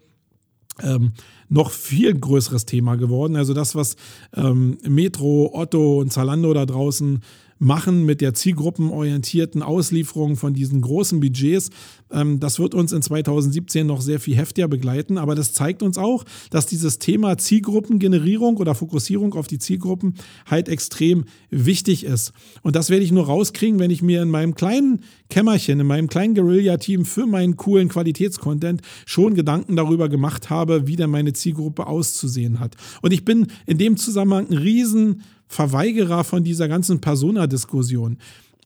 ähm, 0.82 1.12
noch 1.48 1.70
viel 1.70 2.14
größeres 2.14 2.66
Thema 2.66 2.96
geworden. 2.96 3.36
Also 3.36 3.55
das, 3.55 3.74
was 3.74 3.96
ähm, 4.34 4.78
Metro, 4.86 5.50
Otto 5.55 6.00
und 6.00 6.12
Zalando 6.12 6.53
da 6.53 6.66
draußen 6.66 7.20
machen 7.62 8.04
mit 8.04 8.20
der 8.20 8.34
zielgruppenorientierten 8.34 9.62
Auslieferung 9.62 10.36
von 10.36 10.52
diesen 10.52 10.80
großen 10.80 11.20
Budgets. 11.20 11.70
Ähm, 12.10 12.40
das 12.40 12.58
wird 12.58 12.74
uns 12.74 12.92
in 12.92 13.02
2017 13.02 13.86
noch 13.86 14.00
sehr 14.00 14.18
viel 14.18 14.36
heftiger 14.36 14.66
begleiten, 14.66 15.16
aber 15.16 15.34
das 15.34 15.52
zeigt 15.52 15.82
uns 15.82 15.96
auch, 15.96 16.24
dass 16.50 16.66
dieses 16.66 16.98
Thema 16.98 17.38
Zielgruppengenerierung 17.38 18.56
oder 18.56 18.74
Fokussierung 18.74 19.34
auf 19.34 19.46
die 19.46 19.60
Zielgruppen 19.60 20.14
halt 20.44 20.68
extrem 20.68 21.24
wichtig 21.50 22.04
ist. 22.04 22.32
Und 22.62 22.74
das 22.74 22.90
werde 22.90 23.04
ich 23.04 23.12
nur 23.12 23.26
rauskriegen, 23.26 23.78
wenn 23.78 23.90
ich 23.90 24.02
mir 24.02 24.22
in 24.22 24.28
meinem 24.28 24.56
kleinen 24.56 25.00
Kämmerchen, 25.30 25.78
in 25.78 25.86
meinem 25.86 26.08
kleinen 26.08 26.34
Guerilla-Team 26.34 27.04
für 27.04 27.26
meinen 27.26 27.56
coolen 27.56 27.88
Qualitätscontent 27.88 28.82
schon 29.06 29.34
Gedanken 29.34 29.76
darüber 29.76 30.08
gemacht 30.08 30.50
habe, 30.50 30.88
wie 30.88 30.96
denn 30.96 31.10
meine 31.10 31.32
Zielgruppe 31.32 31.86
auszusehen 31.86 32.58
hat. 32.58 32.76
Und 33.02 33.12
ich 33.12 33.24
bin 33.24 33.46
in 33.66 33.78
dem 33.78 33.96
Zusammenhang 33.96 34.48
ein 34.50 34.58
riesen 34.58 35.22
Verweigerer 35.53 36.24
von 36.24 36.44
dieser 36.44 36.66
ganzen 36.66 37.00
Persona-Diskussion. 37.00 38.16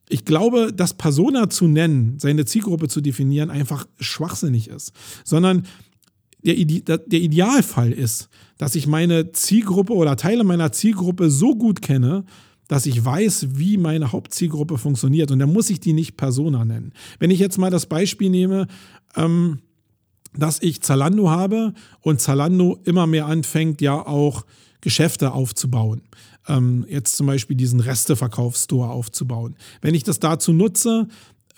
Ich 0.08 0.24
glaube, 0.24 0.72
dass 0.72 0.94
Persona 0.94 1.50
zu 1.50 1.66
nennen, 1.66 2.18
seine 2.18 2.44
Zielgruppe 2.44 2.86
zu 2.86 3.00
definieren, 3.00 3.50
einfach 3.50 3.88
schwachsinnig 3.98 4.68
ist, 4.68 4.92
sondern 5.24 5.66
der, 6.44 6.54
der 6.54 7.20
Idealfall 7.20 7.90
ist, 7.90 8.28
dass 8.56 8.76
ich 8.76 8.86
meine 8.86 9.32
Zielgruppe 9.32 9.94
oder 9.94 10.16
Teile 10.16 10.44
meiner 10.44 10.70
Zielgruppe 10.70 11.28
so 11.28 11.56
gut 11.56 11.82
kenne, 11.82 12.24
dass 12.68 12.86
ich 12.86 13.04
weiß, 13.04 13.48
wie 13.58 13.78
meine 13.78 14.12
Hauptzielgruppe 14.12 14.78
funktioniert. 14.78 15.32
Und 15.32 15.40
dann 15.40 15.52
muss 15.52 15.70
ich 15.70 15.80
die 15.80 15.92
nicht 15.92 16.16
Persona 16.16 16.64
nennen. 16.64 16.92
Wenn 17.18 17.32
ich 17.32 17.40
jetzt 17.40 17.58
mal 17.58 17.70
das 17.70 17.86
Beispiel 17.86 18.30
nehme, 18.30 18.68
ähm, 19.16 19.58
dass 20.36 20.62
ich 20.62 20.82
Zalando 20.82 21.30
habe 21.30 21.74
und 22.00 22.20
Zalando 22.20 22.78
immer 22.84 23.08
mehr 23.08 23.26
anfängt, 23.26 23.80
ja 23.80 23.94
auch 23.94 24.44
Geschäfte 24.80 25.32
aufzubauen. 25.32 26.02
Ähm, 26.48 26.86
jetzt 26.88 27.16
zum 27.16 27.26
Beispiel 27.26 27.56
diesen 27.56 27.80
Resteverkaufsstore 27.80 28.88
aufzubauen. 28.88 29.56
Wenn 29.80 29.94
ich 29.94 30.04
das 30.04 30.20
dazu 30.20 30.52
nutze, 30.52 31.08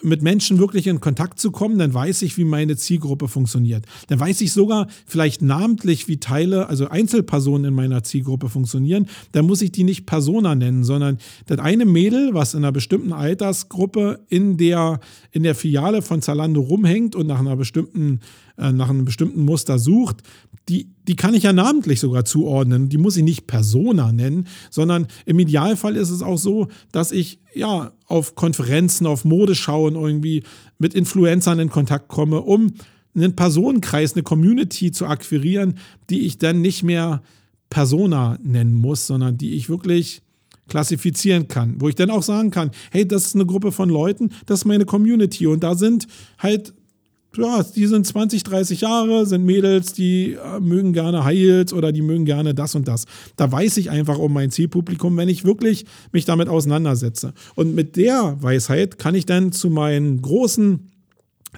mit 0.02 0.22
Menschen 0.22 0.58
wirklich 0.58 0.86
in 0.86 1.00
Kontakt 1.00 1.40
zu 1.40 1.50
kommen, 1.50 1.78
dann 1.78 1.92
weiß 1.92 2.22
ich, 2.22 2.36
wie 2.36 2.44
meine 2.44 2.76
Zielgruppe 2.76 3.28
funktioniert. 3.28 3.84
Dann 4.08 4.20
weiß 4.20 4.40
ich 4.42 4.52
sogar 4.52 4.86
vielleicht 5.06 5.42
namentlich, 5.42 6.08
wie 6.08 6.18
Teile, 6.18 6.68
also 6.68 6.88
Einzelpersonen 6.88 7.66
in 7.66 7.74
meiner 7.74 8.02
Zielgruppe 8.04 8.48
funktionieren. 8.48 9.08
Dann 9.32 9.46
muss 9.46 9.62
ich 9.62 9.72
die 9.72 9.84
nicht 9.84 10.06
Persona 10.06 10.54
nennen, 10.54 10.84
sondern 10.84 11.18
das 11.46 11.58
eine 11.58 11.84
Mädel, 11.84 12.34
was 12.34 12.54
in 12.54 12.58
einer 12.58 12.72
bestimmten 12.72 13.12
Altersgruppe 13.12 14.20
in 14.28 14.56
der, 14.56 15.00
in 15.32 15.42
der 15.42 15.54
Filiale 15.54 16.02
von 16.02 16.22
Zalando 16.22 16.60
rumhängt 16.60 17.16
und 17.16 17.26
nach 17.26 17.40
einer 17.40 17.56
bestimmten 17.56 18.20
äh, 18.58 18.72
nach 18.72 18.90
einem 18.90 19.04
bestimmten 19.04 19.44
Muster 19.44 19.78
sucht, 19.78 20.22
die, 20.68 20.90
die 21.06 21.16
kann 21.16 21.34
ich 21.34 21.44
ja 21.44 21.52
namentlich 21.52 22.00
sogar 22.00 22.24
zuordnen. 22.24 22.88
Die 22.88 22.98
muss 22.98 23.16
ich 23.16 23.22
nicht 23.22 23.46
Persona 23.46 24.12
nennen, 24.12 24.46
sondern 24.70 25.06
im 25.24 25.38
Idealfall 25.38 25.96
ist 25.96 26.10
es 26.10 26.22
auch 26.22 26.36
so, 26.36 26.68
dass 26.92 27.12
ich 27.12 27.40
ja 27.54 27.92
auf 28.06 28.34
Konferenzen, 28.34 29.06
auf 29.06 29.24
Modeschauen 29.24 29.94
irgendwie 29.94 30.42
mit 30.78 30.94
Influencern 30.94 31.58
in 31.58 31.70
Kontakt 31.70 32.08
komme, 32.08 32.42
um 32.42 32.74
einen 33.14 33.34
Personenkreis, 33.34 34.14
eine 34.14 34.22
Community 34.22 34.92
zu 34.92 35.06
akquirieren, 35.06 35.78
die 36.10 36.26
ich 36.26 36.38
dann 36.38 36.60
nicht 36.60 36.82
mehr 36.82 37.22
Persona 37.70 38.38
nennen 38.42 38.74
muss, 38.74 39.06
sondern 39.06 39.38
die 39.38 39.54
ich 39.54 39.68
wirklich 39.68 40.22
klassifizieren 40.68 41.48
kann, 41.48 41.80
wo 41.80 41.88
ich 41.88 41.94
dann 41.94 42.10
auch 42.10 42.22
sagen 42.22 42.50
kann, 42.50 42.70
hey, 42.90 43.08
das 43.08 43.26
ist 43.26 43.34
eine 43.34 43.46
Gruppe 43.46 43.72
von 43.72 43.88
Leuten, 43.88 44.30
das 44.46 44.60
ist 44.60 44.64
meine 44.66 44.84
Community 44.84 45.46
und 45.46 45.62
da 45.62 45.74
sind 45.74 46.06
halt 46.38 46.74
ja, 47.38 47.62
die 47.62 47.86
sind 47.86 48.06
20, 48.06 48.42
30 48.42 48.80
Jahre, 48.80 49.26
sind 49.26 49.44
Mädels, 49.44 49.92
die 49.92 50.32
äh, 50.32 50.60
mögen 50.60 50.92
gerne 50.92 51.24
Heels 51.24 51.72
oder 51.72 51.92
die 51.92 52.02
mögen 52.02 52.24
gerne 52.24 52.54
das 52.54 52.74
und 52.74 52.88
das. 52.88 53.04
Da 53.36 53.50
weiß 53.50 53.76
ich 53.76 53.90
einfach 53.90 54.18
um 54.18 54.32
mein 54.32 54.50
Zielpublikum, 54.50 55.16
wenn 55.16 55.28
ich 55.28 55.44
wirklich 55.44 55.86
mich 56.12 56.24
damit 56.24 56.48
auseinandersetze. 56.48 57.32
Und 57.54 57.74
mit 57.74 57.96
der 57.96 58.36
Weisheit 58.40 58.98
kann 58.98 59.14
ich 59.14 59.26
dann 59.26 59.52
zu 59.52 59.70
meinen 59.70 60.20
großen 60.22 60.88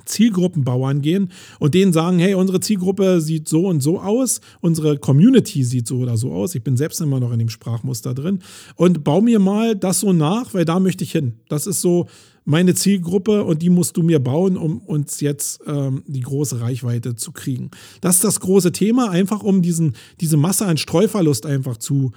Zielgruppenbauern 0.04 1.02
gehen 1.02 1.30
und 1.58 1.74
denen 1.74 1.92
sagen, 1.92 2.18
hey, 2.18 2.34
unsere 2.34 2.60
Zielgruppe 2.60 3.20
sieht 3.20 3.48
so 3.48 3.66
und 3.66 3.82
so 3.82 4.00
aus, 4.00 4.40
unsere 4.60 4.98
Community 4.98 5.64
sieht 5.64 5.88
so 5.88 5.98
oder 5.98 6.16
so 6.16 6.32
aus. 6.32 6.54
Ich 6.54 6.62
bin 6.62 6.76
selbst 6.76 7.00
immer 7.00 7.20
noch 7.20 7.32
in 7.32 7.38
dem 7.38 7.48
Sprachmuster 7.48 8.14
drin 8.14 8.40
und 8.76 9.02
bau 9.04 9.20
mir 9.20 9.40
mal 9.40 9.74
das 9.74 10.00
so 10.00 10.12
nach, 10.12 10.54
weil 10.54 10.64
da 10.64 10.78
möchte 10.78 11.04
ich 11.04 11.12
hin. 11.12 11.34
Das 11.48 11.66
ist 11.66 11.80
so 11.80 12.06
meine 12.44 12.74
Zielgruppe 12.74 13.44
und 13.44 13.62
die 13.62 13.70
musst 13.70 13.96
du 13.96 14.02
mir 14.02 14.18
bauen, 14.18 14.56
um 14.56 14.78
uns 14.78 15.20
jetzt 15.20 15.60
ähm, 15.66 16.02
die 16.06 16.20
große 16.20 16.60
Reichweite 16.60 17.14
zu 17.14 17.32
kriegen. 17.32 17.70
Das 18.00 18.16
ist 18.16 18.24
das 18.24 18.40
große 18.40 18.72
Thema, 18.72 19.10
einfach 19.10 19.42
um 19.42 19.62
diesen, 19.62 19.94
diese 20.20 20.36
Masse 20.36 20.66
an 20.66 20.76
Streuverlust 20.76 21.46
einfach 21.46 21.76
zu, 21.76 22.12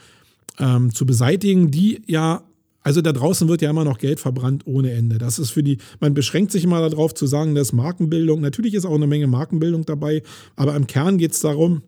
ähm, 0.60 0.94
zu 0.94 1.06
beseitigen, 1.06 1.72
die 1.72 2.02
ja 2.08 2.44
also 2.84 3.02
da 3.02 3.14
draußen 3.14 3.48
wird 3.48 3.62
ja 3.62 3.70
immer 3.70 3.86
noch 3.86 3.98
Geld 3.98 4.20
verbrannt 4.20 4.64
ohne 4.68 4.92
Ende. 4.92 5.18
Das 5.18 5.40
ist 5.40 5.52
für 5.52 5.64
die, 5.64 5.78
man 6.02 6.14
beschränkt 6.14 6.52
sich 6.52 6.66
immer 6.66 6.88
darauf 6.90 7.14
zu 7.14 7.26
sagen, 7.28 7.56
das 7.56 7.70
ist 7.70 7.74
Markenbildung. 7.74 8.42
Natürlich 8.42 8.74
ist 8.74 8.86
auch 8.86 8.96
eine 8.96 9.08
Menge 9.08 9.28
Markenbildung 9.28 9.86
dabei, 9.86 10.22
aber 10.58 10.76
im 10.76 10.86
Kern 10.86 11.18
geht 11.18 11.32
es 11.32 11.40
darum, 11.40 11.82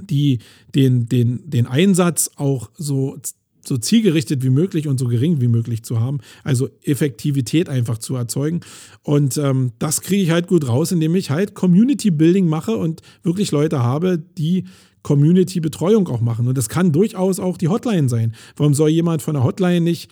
die, 0.00 0.38
den, 0.74 1.08
den, 1.08 1.50
den 1.50 1.66
Einsatz 1.66 2.30
auch 2.36 2.70
so 2.76 3.18
so 3.64 3.76
zielgerichtet 3.76 4.42
wie 4.42 4.50
möglich 4.50 4.88
und 4.88 4.98
so 4.98 5.06
gering 5.06 5.40
wie 5.40 5.48
möglich 5.48 5.82
zu 5.82 6.00
haben. 6.00 6.18
Also 6.44 6.68
Effektivität 6.82 7.68
einfach 7.68 7.98
zu 7.98 8.16
erzeugen. 8.16 8.60
Und 9.02 9.36
ähm, 9.36 9.72
das 9.78 10.00
kriege 10.00 10.22
ich 10.22 10.30
halt 10.30 10.48
gut 10.48 10.66
raus, 10.68 10.92
indem 10.92 11.14
ich 11.14 11.30
halt 11.30 11.54
Community 11.54 12.10
Building 12.10 12.48
mache 12.48 12.76
und 12.76 13.02
wirklich 13.22 13.50
Leute 13.52 13.82
habe, 13.82 14.18
die 14.38 14.64
Community-Betreuung 15.02 16.08
auch 16.08 16.20
machen. 16.20 16.46
Und 16.46 16.56
das 16.56 16.68
kann 16.68 16.92
durchaus 16.92 17.40
auch 17.40 17.56
die 17.56 17.68
Hotline 17.68 18.08
sein. 18.08 18.34
Warum 18.56 18.74
soll 18.74 18.90
jemand 18.90 19.22
von 19.22 19.34
der 19.34 19.44
Hotline 19.44 19.80
nicht 19.80 20.10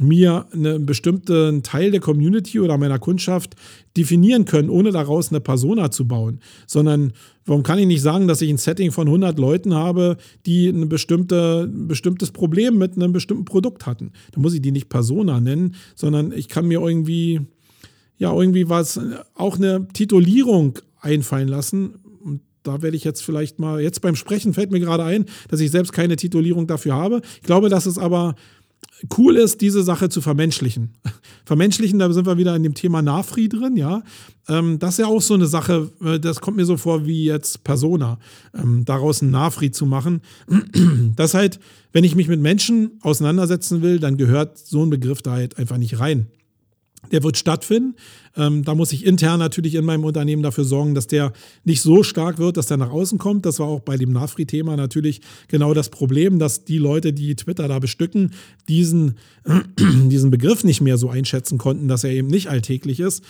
mir 0.00 0.46
einen 0.52 0.86
bestimmten 0.86 1.62
Teil 1.62 1.90
der 1.90 2.00
Community 2.00 2.60
oder 2.60 2.78
meiner 2.78 2.98
Kundschaft 2.98 3.54
definieren 3.96 4.44
können, 4.44 4.70
ohne 4.70 4.90
daraus 4.90 5.30
eine 5.30 5.40
Persona 5.40 5.90
zu 5.90 6.06
bauen. 6.06 6.40
Sondern 6.66 7.12
warum 7.44 7.62
kann 7.62 7.78
ich 7.78 7.86
nicht 7.86 8.02
sagen, 8.02 8.26
dass 8.26 8.40
ich 8.40 8.50
ein 8.50 8.58
Setting 8.58 8.90
von 8.90 9.06
100 9.06 9.38
Leuten 9.38 9.74
habe, 9.74 10.16
die 10.46 10.68
ein 10.68 10.88
bestimmte, 10.88 11.68
bestimmtes 11.70 12.30
Problem 12.30 12.78
mit 12.78 12.96
einem 12.96 13.12
bestimmten 13.12 13.44
Produkt 13.44 13.86
hatten? 13.86 14.12
Da 14.32 14.40
muss 14.40 14.54
ich 14.54 14.62
die 14.62 14.72
nicht 14.72 14.88
Persona 14.88 15.40
nennen, 15.40 15.74
sondern 15.94 16.32
ich 16.32 16.48
kann 16.48 16.66
mir 16.66 16.80
irgendwie, 16.80 17.40
ja, 18.16 18.34
irgendwie 18.34 18.68
was, 18.68 18.98
auch 19.34 19.56
eine 19.56 19.86
Titulierung 19.92 20.78
einfallen 21.00 21.48
lassen. 21.48 21.96
Und 22.24 22.40
da 22.62 22.80
werde 22.80 22.96
ich 22.96 23.04
jetzt 23.04 23.22
vielleicht 23.22 23.58
mal, 23.58 23.80
jetzt 23.82 24.00
beim 24.00 24.16
Sprechen 24.16 24.54
fällt 24.54 24.70
mir 24.70 24.80
gerade 24.80 25.04
ein, 25.04 25.26
dass 25.48 25.60
ich 25.60 25.70
selbst 25.70 25.92
keine 25.92 26.16
Titulierung 26.16 26.66
dafür 26.66 26.94
habe. 26.94 27.20
Ich 27.36 27.42
glaube, 27.42 27.68
dass 27.68 27.84
es 27.84 27.98
aber 27.98 28.36
cool 29.18 29.36
ist, 29.36 29.60
diese 29.60 29.82
Sache 29.82 30.08
zu 30.08 30.20
vermenschlichen. 30.20 30.94
Vermenschlichen, 31.44 31.98
da 31.98 32.12
sind 32.12 32.26
wir 32.26 32.38
wieder 32.38 32.54
in 32.54 32.62
dem 32.62 32.74
Thema 32.74 33.02
Nafri 33.02 33.48
drin, 33.48 33.76
ja. 33.76 34.02
Ähm, 34.48 34.78
das 34.78 34.90
ist 34.90 34.98
ja 34.98 35.06
auch 35.06 35.20
so 35.20 35.34
eine 35.34 35.46
Sache, 35.46 35.90
äh, 36.04 36.20
das 36.20 36.40
kommt 36.40 36.56
mir 36.56 36.64
so 36.64 36.76
vor 36.76 37.06
wie 37.06 37.24
jetzt 37.24 37.64
Persona, 37.64 38.18
ähm, 38.54 38.84
daraus 38.84 39.22
ein 39.22 39.30
Nafri 39.30 39.70
zu 39.70 39.86
machen. 39.86 40.22
Das 41.16 41.34
halt, 41.34 41.60
wenn 41.92 42.04
ich 42.04 42.14
mich 42.14 42.28
mit 42.28 42.40
Menschen 42.40 42.92
auseinandersetzen 43.02 43.82
will, 43.82 43.98
dann 43.98 44.16
gehört 44.16 44.58
so 44.58 44.84
ein 44.84 44.90
Begriff 44.90 45.20
da 45.20 45.32
halt 45.32 45.58
einfach 45.58 45.76
nicht 45.76 46.00
rein. 46.00 46.26
Der 47.10 47.22
wird 47.22 47.36
stattfinden. 47.36 47.96
Ähm, 48.36 48.64
da 48.64 48.74
muss 48.74 48.92
ich 48.92 49.04
intern 49.04 49.38
natürlich 49.38 49.74
in 49.74 49.84
meinem 49.84 50.04
Unternehmen 50.04 50.42
dafür 50.42 50.64
sorgen, 50.64 50.94
dass 50.94 51.06
der 51.06 51.32
nicht 51.64 51.82
so 51.82 52.02
stark 52.02 52.38
wird, 52.38 52.56
dass 52.56 52.66
der 52.66 52.76
nach 52.76 52.90
außen 52.90 53.18
kommt. 53.18 53.44
Das 53.44 53.58
war 53.58 53.66
auch 53.66 53.80
bei 53.80 53.96
dem 53.96 54.12
Nafri-Thema 54.12 54.76
natürlich 54.76 55.20
genau 55.48 55.74
das 55.74 55.90
Problem, 55.90 56.38
dass 56.38 56.64
die 56.64 56.78
Leute, 56.78 57.12
die 57.12 57.34
Twitter 57.34 57.68
da 57.68 57.80
bestücken, 57.80 58.32
diesen, 58.68 59.16
diesen 59.78 60.30
Begriff 60.30 60.64
nicht 60.64 60.80
mehr 60.80 60.96
so 60.96 61.10
einschätzen 61.10 61.58
konnten, 61.58 61.88
dass 61.88 62.04
er 62.04 62.10
eben 62.10 62.28
nicht 62.28 62.48
alltäglich 62.48 63.00
ist. 63.00 63.22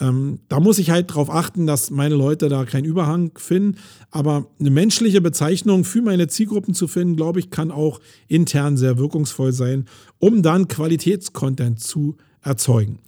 Ähm, 0.00 0.40
da 0.48 0.60
muss 0.60 0.78
ich 0.78 0.90
halt 0.90 1.10
darauf 1.10 1.30
achten, 1.30 1.66
dass 1.66 1.90
meine 1.90 2.14
Leute 2.14 2.48
da 2.48 2.64
keinen 2.64 2.84
Überhang 2.84 3.32
finden. 3.36 3.78
Aber 4.10 4.46
eine 4.60 4.70
menschliche 4.70 5.20
Bezeichnung 5.20 5.84
für 5.84 6.02
meine 6.02 6.28
Zielgruppen 6.28 6.74
zu 6.74 6.86
finden, 6.86 7.16
glaube 7.16 7.40
ich, 7.40 7.50
kann 7.50 7.70
auch 7.70 8.00
intern 8.28 8.76
sehr 8.76 8.98
wirkungsvoll 8.98 9.52
sein, 9.52 9.86
um 10.18 10.42
dann 10.42 10.68
Qualitätscontent 10.68 11.80
zu 11.80 12.16
erzeugen. 12.42 12.98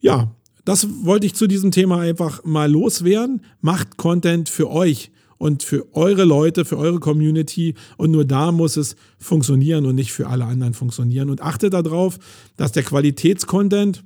Ja, 0.00 0.34
das 0.64 0.86
wollte 1.02 1.26
ich 1.26 1.34
zu 1.34 1.46
diesem 1.46 1.70
Thema 1.70 2.00
einfach 2.00 2.44
mal 2.44 2.70
loswerden. 2.70 3.42
Macht 3.60 3.96
Content 3.96 4.48
für 4.48 4.70
euch 4.70 5.10
und 5.38 5.62
für 5.62 5.86
eure 5.94 6.24
Leute, 6.24 6.64
für 6.64 6.76
eure 6.76 7.00
Community. 7.00 7.74
Und 7.96 8.10
nur 8.10 8.24
da 8.24 8.52
muss 8.52 8.76
es 8.76 8.96
funktionieren 9.18 9.86
und 9.86 9.94
nicht 9.94 10.12
für 10.12 10.26
alle 10.26 10.44
anderen 10.44 10.74
funktionieren. 10.74 11.30
Und 11.30 11.40
achtet 11.40 11.72
darauf, 11.72 12.18
dass 12.56 12.72
der 12.72 12.82
Qualitätscontent 12.82 14.04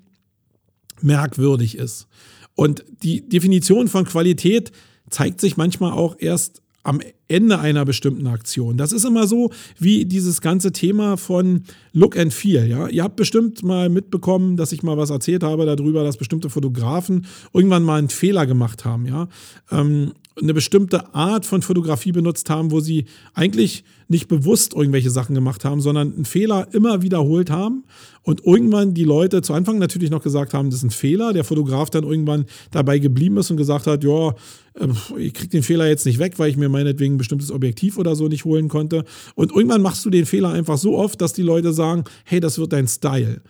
merkwürdig 1.00 1.76
ist. 1.76 2.06
Und 2.54 2.84
die 3.02 3.28
Definition 3.28 3.88
von 3.88 4.04
Qualität 4.04 4.72
zeigt 5.10 5.40
sich 5.40 5.56
manchmal 5.56 5.92
auch 5.92 6.16
erst 6.18 6.62
am 6.82 7.00
Ende 7.28 7.60
einer 7.60 7.84
bestimmten 7.84 8.26
Aktion. 8.26 8.76
Das 8.76 8.92
ist 8.92 9.04
immer 9.04 9.26
so 9.26 9.50
wie 9.78 10.04
dieses 10.04 10.40
ganze 10.40 10.72
Thema 10.72 11.16
von 11.16 11.62
Look 11.92 12.18
and 12.18 12.32
Feel. 12.32 12.66
Ja? 12.66 12.88
Ihr 12.88 13.04
habt 13.04 13.16
bestimmt 13.16 13.62
mal 13.62 13.88
mitbekommen, 13.88 14.56
dass 14.56 14.72
ich 14.72 14.82
mal 14.82 14.96
was 14.96 15.10
erzählt 15.10 15.42
habe 15.42 15.64
darüber, 15.64 16.02
dass 16.04 16.16
bestimmte 16.16 16.50
Fotografen 16.50 17.26
irgendwann 17.52 17.84
mal 17.84 17.98
einen 17.98 18.08
Fehler 18.08 18.46
gemacht 18.46 18.84
haben. 18.84 19.06
Ja? 19.06 19.28
Ähm, 19.70 20.12
eine 20.40 20.54
bestimmte 20.54 21.14
Art 21.14 21.46
von 21.46 21.62
Fotografie 21.62 22.12
benutzt 22.12 22.48
haben, 22.50 22.70
wo 22.70 22.80
sie 22.80 23.04
eigentlich 23.34 23.84
nicht 24.08 24.28
bewusst 24.28 24.74
irgendwelche 24.74 25.10
Sachen 25.10 25.34
gemacht 25.34 25.64
haben, 25.64 25.80
sondern 25.80 26.14
einen 26.14 26.24
Fehler 26.24 26.68
immer 26.72 27.02
wiederholt 27.02 27.50
haben 27.50 27.84
und 28.22 28.44
irgendwann 28.44 28.94
die 28.94 29.04
Leute 29.04 29.42
zu 29.42 29.52
Anfang 29.54 29.78
natürlich 29.78 30.10
noch 30.10 30.22
gesagt 30.22 30.54
haben, 30.54 30.70
das 30.70 30.78
ist 30.78 30.84
ein 30.84 30.90
Fehler, 30.90 31.32
der 31.32 31.44
Fotograf 31.44 31.90
dann 31.90 32.04
irgendwann 32.04 32.46
dabei 32.70 32.98
geblieben 32.98 33.36
ist 33.36 33.50
und 33.50 33.56
gesagt 33.56 33.86
hat, 33.86 34.04
ja, 34.04 34.30
äh, 34.74 34.88
ich 35.18 35.34
krieg 35.34 35.50
den 35.50 35.62
Fehler 35.62 35.88
jetzt 35.88 36.06
nicht 36.06 36.18
weg, 36.18 36.38
weil 36.38 36.50
ich 36.50 36.56
mir 36.56 36.68
meinetwegen 36.68 37.14
ein 37.14 37.18
bestimmtes 37.18 37.50
Objektiv 37.50 37.98
oder 37.98 38.14
so 38.14 38.28
nicht 38.28 38.44
holen 38.44 38.68
konnte. 38.68 39.04
Und 39.34 39.52
irgendwann 39.52 39.82
machst 39.82 40.04
du 40.04 40.10
den 40.10 40.26
Fehler 40.26 40.50
einfach 40.50 40.78
so 40.78 40.96
oft, 40.96 41.20
dass 41.20 41.32
die 41.32 41.42
Leute 41.42 41.72
sagen, 41.72 42.04
hey, 42.24 42.40
das 42.40 42.58
wird 42.58 42.72
dein 42.72 42.88
Style. 42.88 43.42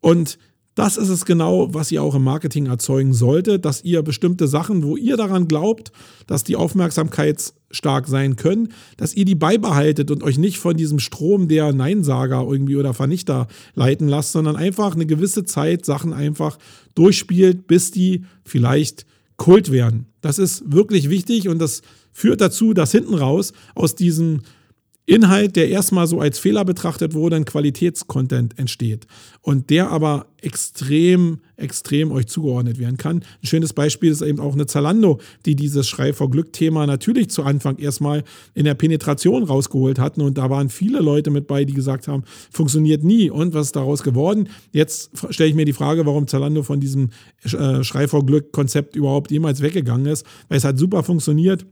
Und 0.00 0.38
das 0.74 0.96
ist 0.96 1.08
es 1.08 1.24
genau, 1.24 1.74
was 1.74 1.90
ihr 1.90 2.02
auch 2.02 2.14
im 2.14 2.22
Marketing 2.22 2.66
erzeugen 2.66 3.12
solltet, 3.12 3.64
dass 3.64 3.82
ihr 3.82 4.02
bestimmte 4.02 4.46
Sachen, 4.46 4.84
wo 4.84 4.96
ihr 4.96 5.16
daran 5.16 5.48
glaubt, 5.48 5.90
dass 6.26 6.44
die 6.44 6.54
aufmerksamkeitsstark 6.54 8.06
sein 8.06 8.36
können, 8.36 8.68
dass 8.96 9.14
ihr 9.14 9.24
die 9.24 9.34
beibehaltet 9.34 10.10
und 10.10 10.22
euch 10.22 10.38
nicht 10.38 10.58
von 10.58 10.76
diesem 10.76 11.00
Strom 11.00 11.48
der 11.48 11.72
Neinsager 11.72 12.46
irgendwie 12.48 12.76
oder 12.76 12.94
Vernichter 12.94 13.48
leiten 13.74 14.08
lasst, 14.08 14.32
sondern 14.32 14.56
einfach 14.56 14.94
eine 14.94 15.06
gewisse 15.06 15.44
Zeit 15.44 15.84
Sachen 15.84 16.12
einfach 16.12 16.56
durchspielt, 16.94 17.66
bis 17.66 17.90
die 17.90 18.24
vielleicht 18.44 19.06
Kult 19.36 19.72
werden. 19.72 20.06
Das 20.20 20.38
ist 20.38 20.70
wirklich 20.72 21.10
wichtig 21.10 21.48
und 21.48 21.58
das 21.58 21.82
führt 22.12 22.40
dazu, 22.40 22.74
dass 22.74 22.92
hinten 22.92 23.14
raus 23.14 23.52
aus 23.74 23.96
diesem 23.96 24.42
Inhalt, 25.10 25.56
der 25.56 25.68
erstmal 25.68 26.06
so 26.06 26.20
als 26.20 26.38
Fehler 26.38 26.64
betrachtet 26.64 27.14
wurde, 27.14 27.34
ein 27.34 27.44
Qualitätscontent 27.44 28.56
entsteht 28.60 29.08
und 29.42 29.68
der 29.68 29.90
aber 29.90 30.26
extrem, 30.40 31.40
extrem 31.56 32.12
euch 32.12 32.28
zugeordnet 32.28 32.78
werden 32.78 32.96
kann. 32.96 33.24
Ein 33.42 33.46
schönes 33.46 33.72
Beispiel 33.72 34.12
ist 34.12 34.22
eben 34.22 34.38
auch 34.38 34.54
eine 34.54 34.66
Zalando, 34.66 35.18
die 35.46 35.56
dieses 35.56 35.88
Schrei 35.88 36.12
vor 36.12 36.30
Glück-Thema 36.30 36.86
natürlich 36.86 37.28
zu 37.28 37.42
Anfang 37.42 37.78
erstmal 37.78 38.22
in 38.54 38.64
der 38.66 38.74
Penetration 38.74 39.42
rausgeholt 39.42 39.98
hatten 39.98 40.20
und 40.20 40.38
da 40.38 40.48
waren 40.48 40.68
viele 40.68 41.00
Leute 41.00 41.32
mit 41.32 41.48
bei, 41.48 41.64
die 41.64 41.74
gesagt 41.74 42.06
haben, 42.06 42.22
funktioniert 42.52 43.02
nie 43.02 43.30
und 43.30 43.52
was 43.52 43.66
ist 43.66 43.76
daraus 43.76 44.04
geworden? 44.04 44.48
Jetzt 44.70 45.10
stelle 45.30 45.50
ich 45.50 45.56
mir 45.56 45.64
die 45.64 45.72
Frage, 45.72 46.06
warum 46.06 46.28
Zalando 46.28 46.62
von 46.62 46.78
diesem 46.78 47.10
äh, 47.42 47.82
Schrei 47.82 48.06
vor 48.06 48.24
Glück-Konzept 48.24 48.94
überhaupt 48.94 49.32
jemals 49.32 49.60
weggegangen 49.60 50.06
ist, 50.06 50.24
weil 50.48 50.58
es 50.58 50.64
hat 50.64 50.78
super 50.78 51.02
funktioniert 51.02 51.66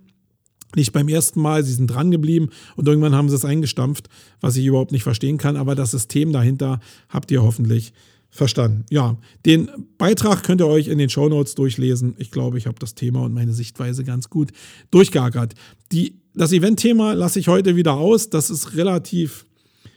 nicht 0.76 0.92
beim 0.92 1.08
ersten 1.08 1.40
Mal, 1.40 1.64
sie 1.64 1.72
sind 1.72 1.88
dran 1.88 2.10
geblieben 2.10 2.50
und 2.76 2.86
irgendwann 2.88 3.14
haben 3.14 3.28
sie 3.28 3.36
es 3.36 3.44
eingestampft, 3.44 4.08
was 4.40 4.56
ich 4.56 4.66
überhaupt 4.66 4.92
nicht 4.92 5.02
verstehen 5.02 5.38
kann, 5.38 5.56
aber 5.56 5.74
das 5.74 5.92
System 5.92 6.32
dahinter 6.32 6.80
habt 7.08 7.30
ihr 7.30 7.42
hoffentlich 7.42 7.92
verstanden. 8.30 8.84
Ja, 8.90 9.16
den 9.46 9.70
Beitrag 9.96 10.42
könnt 10.42 10.60
ihr 10.60 10.66
euch 10.66 10.88
in 10.88 10.98
den 10.98 11.08
Show 11.08 11.28
Notes 11.28 11.54
durchlesen. 11.54 12.14
Ich 12.18 12.30
glaube, 12.30 12.58
ich 12.58 12.66
habe 12.66 12.78
das 12.78 12.94
Thema 12.94 13.22
und 13.22 13.32
meine 13.32 13.52
Sichtweise 13.52 14.04
ganz 14.04 14.28
gut 14.28 14.50
durchgeackert. 14.90 15.54
Die, 15.92 16.20
das 16.34 16.52
Event-Thema 16.52 17.14
lasse 17.14 17.40
ich 17.40 17.48
heute 17.48 17.76
wieder 17.76 17.94
aus. 17.94 18.28
Das 18.28 18.50
ist 18.50 18.76
relativ 18.76 19.46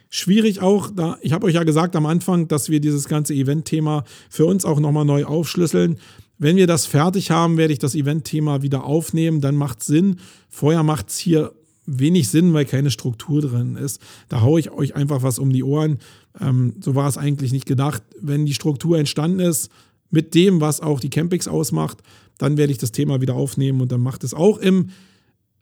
schwierig 0.08 0.60
auch. 0.60 0.90
Da, 0.90 1.18
ich 1.20 1.32
habe 1.32 1.46
euch 1.46 1.54
ja 1.54 1.64
gesagt 1.64 1.94
am 1.94 2.06
Anfang, 2.06 2.48
dass 2.48 2.70
wir 2.70 2.80
dieses 2.80 3.06
ganze 3.06 3.34
Event-Thema 3.34 4.04
für 4.30 4.46
uns 4.46 4.64
auch 4.64 4.80
nochmal 4.80 5.04
neu 5.04 5.24
aufschlüsseln. 5.24 5.98
Wenn 6.42 6.56
wir 6.56 6.66
das 6.66 6.86
fertig 6.86 7.30
haben, 7.30 7.56
werde 7.56 7.72
ich 7.72 7.78
das 7.78 7.94
Event-Thema 7.94 8.62
wieder 8.62 8.82
aufnehmen. 8.82 9.40
Dann 9.40 9.54
macht 9.54 9.80
Sinn. 9.84 10.16
Vorher 10.48 10.82
macht 10.82 11.10
es 11.10 11.18
hier 11.18 11.52
wenig 11.86 12.30
Sinn, 12.30 12.52
weil 12.52 12.64
keine 12.64 12.90
Struktur 12.90 13.42
drin 13.42 13.76
ist. 13.76 14.02
Da 14.28 14.40
haue 14.40 14.58
ich 14.58 14.72
euch 14.72 14.96
einfach 14.96 15.22
was 15.22 15.38
um 15.38 15.52
die 15.52 15.62
Ohren. 15.62 16.00
Ähm, 16.40 16.74
so 16.80 16.96
war 16.96 17.08
es 17.08 17.16
eigentlich 17.16 17.52
nicht 17.52 17.66
gedacht. 17.66 18.02
Wenn 18.20 18.44
die 18.44 18.54
Struktur 18.54 18.98
entstanden 18.98 19.38
ist, 19.38 19.70
mit 20.10 20.34
dem, 20.34 20.60
was 20.60 20.80
auch 20.80 20.98
die 20.98 21.10
Campings 21.10 21.46
ausmacht, 21.46 21.98
dann 22.38 22.56
werde 22.56 22.72
ich 22.72 22.78
das 22.78 22.90
Thema 22.90 23.20
wieder 23.20 23.36
aufnehmen 23.36 23.80
und 23.80 23.92
dann 23.92 24.00
macht 24.00 24.24
es 24.24 24.34
auch 24.34 24.58
im 24.58 24.90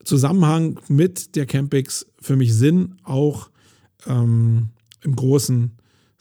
Zusammenhang 0.03 0.81
mit 0.89 1.37
der 1.37 1.45
Campings 1.45 2.07
für 2.22 2.37
mich 2.37 2.55
Sinn, 2.55 2.95
auch 3.03 3.51
ähm, 4.07 4.70
im 5.03 5.14
großen 5.14 5.72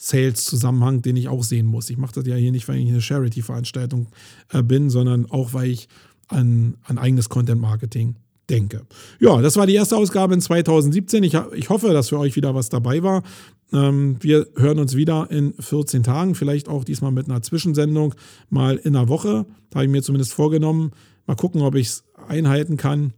Sales-Zusammenhang, 0.01 1.01
den 1.01 1.17
ich 1.17 1.27
auch 1.27 1.43
sehen 1.43 1.65
muss. 1.65 1.89
Ich 1.89 1.97
mache 1.97 2.13
das 2.13 2.25
ja 2.25 2.35
hier 2.35 2.53
nicht, 2.53 2.67
weil 2.69 2.77
ich 2.77 2.87
eine 2.87 3.01
Charity-Veranstaltung 3.01 4.07
äh, 4.51 4.63
bin, 4.63 4.89
sondern 4.89 5.29
auch, 5.29 5.53
weil 5.53 5.69
ich 5.69 5.89
an, 6.29 6.77
an 6.83 6.97
eigenes 6.97 7.27
Content-Marketing 7.27 8.15
denke. 8.49 8.85
Ja, 9.19 9.41
das 9.41 9.57
war 9.57 9.67
die 9.67 9.75
erste 9.75 9.97
Ausgabe 9.97 10.33
in 10.33 10.41
2017. 10.41 11.21
Ich, 11.23 11.37
ich 11.53 11.69
hoffe, 11.69 11.89
dass 11.89 12.09
für 12.09 12.17
euch 12.17 12.37
wieder 12.37 12.55
was 12.55 12.69
dabei 12.69 13.03
war. 13.03 13.23
Ähm, 13.73 14.15
wir 14.21 14.47
hören 14.55 14.79
uns 14.79 14.95
wieder 14.95 15.29
in 15.29 15.53
14 15.59 16.01
Tagen, 16.03 16.33
vielleicht 16.33 16.69
auch 16.69 16.85
diesmal 16.85 17.11
mit 17.11 17.29
einer 17.29 17.41
Zwischensendung, 17.41 18.15
mal 18.49 18.77
in 18.77 18.95
einer 18.95 19.09
Woche. 19.09 19.45
Da 19.69 19.79
habe 19.79 19.85
ich 19.85 19.91
mir 19.91 20.01
zumindest 20.01 20.33
vorgenommen. 20.33 20.91
Mal 21.27 21.35
gucken, 21.35 21.61
ob 21.61 21.75
ich 21.75 21.87
es 21.87 22.03
einhalten 22.27 22.77
kann. 22.77 23.13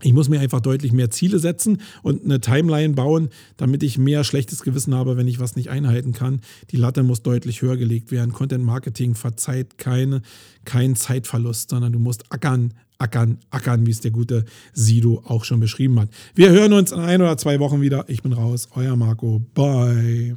Ich 0.00 0.12
muss 0.12 0.28
mir 0.28 0.38
einfach 0.38 0.60
deutlich 0.60 0.92
mehr 0.92 1.10
Ziele 1.10 1.40
setzen 1.40 1.80
und 2.02 2.24
eine 2.24 2.40
Timeline 2.40 2.94
bauen, 2.94 3.30
damit 3.56 3.82
ich 3.82 3.98
mehr 3.98 4.22
schlechtes 4.22 4.62
Gewissen 4.62 4.94
habe, 4.94 5.16
wenn 5.16 5.26
ich 5.26 5.40
was 5.40 5.56
nicht 5.56 5.70
einhalten 5.70 6.12
kann. 6.12 6.40
Die 6.70 6.76
Latte 6.76 7.02
muss 7.02 7.22
deutlich 7.22 7.62
höher 7.62 7.76
gelegt 7.76 8.12
werden. 8.12 8.32
Content 8.32 8.64
Marketing 8.64 9.16
verzeiht 9.16 9.76
keine, 9.76 10.22
keinen 10.64 10.94
Zeitverlust, 10.94 11.70
sondern 11.70 11.92
du 11.92 11.98
musst 11.98 12.30
ackern, 12.30 12.74
ackern, 12.98 13.38
ackern, 13.50 13.86
wie 13.86 13.90
es 13.90 14.00
der 14.00 14.12
gute 14.12 14.44
Sido 14.72 15.24
auch 15.26 15.44
schon 15.44 15.58
beschrieben 15.58 15.98
hat. 15.98 16.10
Wir 16.36 16.50
hören 16.50 16.74
uns 16.74 16.92
in 16.92 17.00
ein 17.00 17.20
oder 17.20 17.36
zwei 17.36 17.58
Wochen 17.58 17.80
wieder. 17.80 18.04
Ich 18.08 18.22
bin 18.22 18.32
raus. 18.32 18.68
Euer 18.76 18.94
Marco. 18.94 19.40
Bye. 19.52 20.36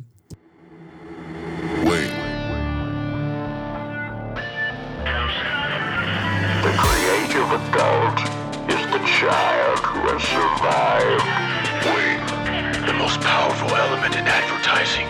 Wait. 1.83 2.21
Survived. 10.29 11.25
Wait. 11.89 12.21
The 12.85 12.93
most 12.93 13.19
powerful 13.21 13.69
element 13.75 14.15
in 14.15 14.25
advertising 14.27 15.07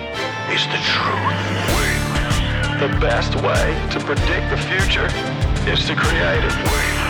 is 0.52 0.64
the 0.72 0.80
truth. 0.88 1.36
Wait. 1.76 2.02
The 2.80 2.90
best 3.00 3.36
way 3.36 3.66
to 3.92 4.00
predict 4.00 4.50
the 4.50 4.58
future 4.58 5.10
is 5.70 5.86
to 5.88 5.96
create 5.96 6.44
it. 6.44 6.56
Wait. 6.72 7.02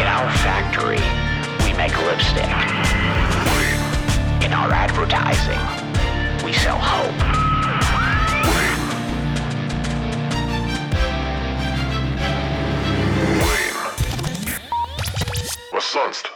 In 0.00 0.06
our 0.06 0.30
factory, 0.42 1.02
we 1.64 1.72
make 1.76 1.96
lipstick. 2.06 2.50
Wait. 3.54 3.78
In 4.44 4.52
our 4.52 4.70
advertising, 4.72 5.60
we 6.44 6.52
sell 6.52 6.78
hope. 6.78 7.14
Wait. 8.50 8.78
Wait. 13.42 13.74
Was 15.72 15.84
sonst? 15.84 16.28